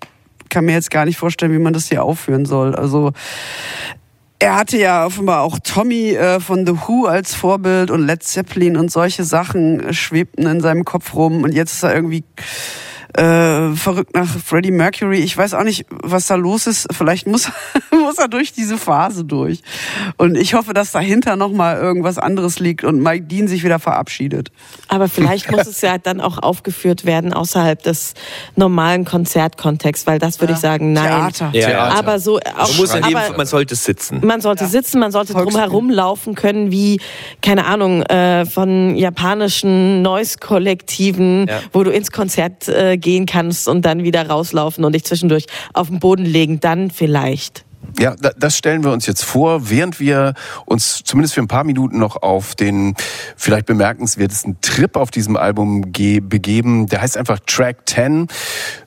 [0.51, 2.75] kann mir jetzt gar nicht vorstellen, wie man das hier aufführen soll.
[2.75, 3.13] Also
[4.39, 8.77] er hatte ja offenbar auch Tommy äh, von The Who als Vorbild und Led Zeppelin
[8.77, 12.25] und solche Sachen äh, schwebten in seinem Kopf rum und jetzt ist er irgendwie
[13.15, 15.19] äh, verrückt nach Freddie Mercury.
[15.21, 16.89] Ich weiß auch nicht, was da los ist.
[16.93, 17.51] Vielleicht muss,
[17.91, 19.63] muss er durch diese Phase durch.
[20.19, 24.51] Und ich hoffe, dass dahinter nochmal irgendwas anderes liegt und Mike Dean sich wieder verabschiedet.
[24.89, 28.15] Aber vielleicht muss es ja dann auch aufgeführt werden außerhalb des
[28.57, 31.33] normalen Konzertkontexts, weil das würde ich sagen, nein.
[31.33, 31.51] Theater.
[31.53, 31.85] Ja, ja.
[31.99, 34.21] Aber so auch, Man, aber man sollte sitzen.
[34.25, 35.63] man sollte sitzen, man sollte drum Volksspiel.
[35.63, 37.01] herumlaufen können, wie,
[37.43, 41.61] keine Ahnung, äh, von japanischen Noise-Kollektiven, Ja.
[41.73, 45.89] wo du ins Konzert äh, gehen kannst und dann wieder rauslaufen und dich zwischendurch auf
[45.89, 47.65] den Boden legen, dann vielleicht.
[47.99, 50.35] Ja, da- das stellen wir uns jetzt vor, während wir
[50.67, 52.95] uns zumindest für ein paar Minuten noch auf den
[53.35, 56.87] vielleicht bemerkenswertesten Trip auf diesem Album ge begeben.
[56.87, 58.29] Der heißt einfach Track 10.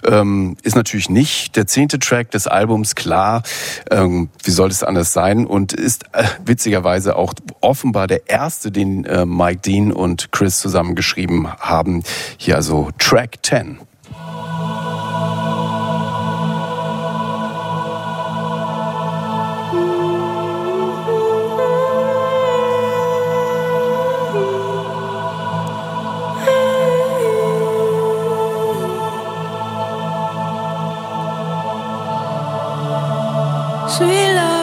[0.06, 3.42] Ähm, ist natürlich nicht der zehnte Track des Albums, klar.
[3.90, 5.46] Ähm, wie soll es anders sein?
[5.48, 11.52] Und ist äh, witzigerweise auch offenbar der erste, den äh, Mike Dean und Chris zusammengeschrieben
[11.60, 12.04] haben.
[12.38, 13.80] Hier also Track 10.
[33.98, 34.61] 醉了。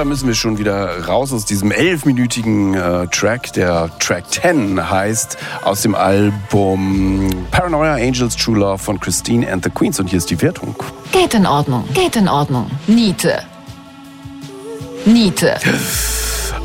[0.00, 3.52] Da müssen wir schon wieder raus aus diesem elfminütigen äh, Track.
[3.52, 9.68] Der Track 10 heißt aus dem Album Paranoia Angels True Love von Christine and the
[9.68, 10.00] Queens.
[10.00, 10.74] Und hier ist die Wertung.
[11.12, 12.70] Geht in Ordnung, geht in Ordnung.
[12.86, 13.42] Niete.
[15.04, 15.56] Niete.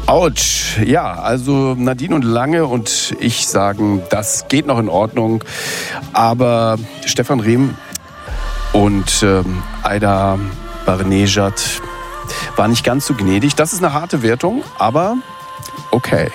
[0.05, 0.77] Autsch.
[0.85, 5.43] Ja, also Nadine und Lange und ich sagen, das geht noch in Ordnung.
[6.13, 7.75] Aber Stefan Rehm
[8.71, 10.39] und ähm, Aida
[10.85, 11.81] Barnejad
[12.55, 13.55] war nicht ganz so gnädig.
[13.55, 15.17] Das ist eine harte Wertung, aber
[15.91, 16.29] okay.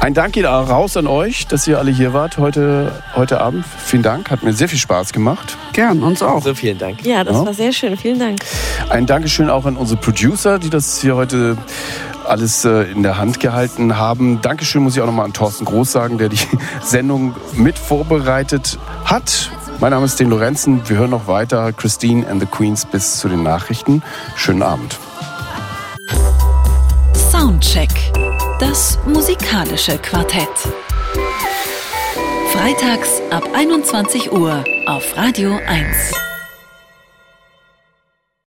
[0.00, 3.66] Ein Dank geht raus an euch, dass ihr alle hier wart heute, heute Abend.
[3.84, 5.58] Vielen Dank, hat mir sehr viel Spaß gemacht.
[5.74, 6.42] Gern, uns auch.
[6.42, 7.04] So, vielen Dank.
[7.04, 7.44] Ja, das Ja.
[7.44, 7.98] war sehr schön.
[7.98, 8.38] Vielen Dank.
[8.88, 11.58] Ein Dankeschön auch an unsere Producer, die das hier heute
[12.26, 14.40] alles äh, in der Hand gehalten haben.
[14.40, 16.38] Dankeschön muss ich auch nochmal an Thorsten Groß sagen, der die
[16.82, 19.50] Sendung mit vorbereitet hat.
[19.80, 20.86] Mein Name ist Den Lorenzen.
[20.90, 24.02] Wir hören noch weiter Christine and the Queens bis zu den Nachrichten.
[24.36, 24.98] Schönen Abend.
[27.14, 27.88] Soundcheck.
[28.58, 30.48] Das musikalische Quartett.
[32.52, 36.29] Freitags ab 21 Uhr auf Radio 1.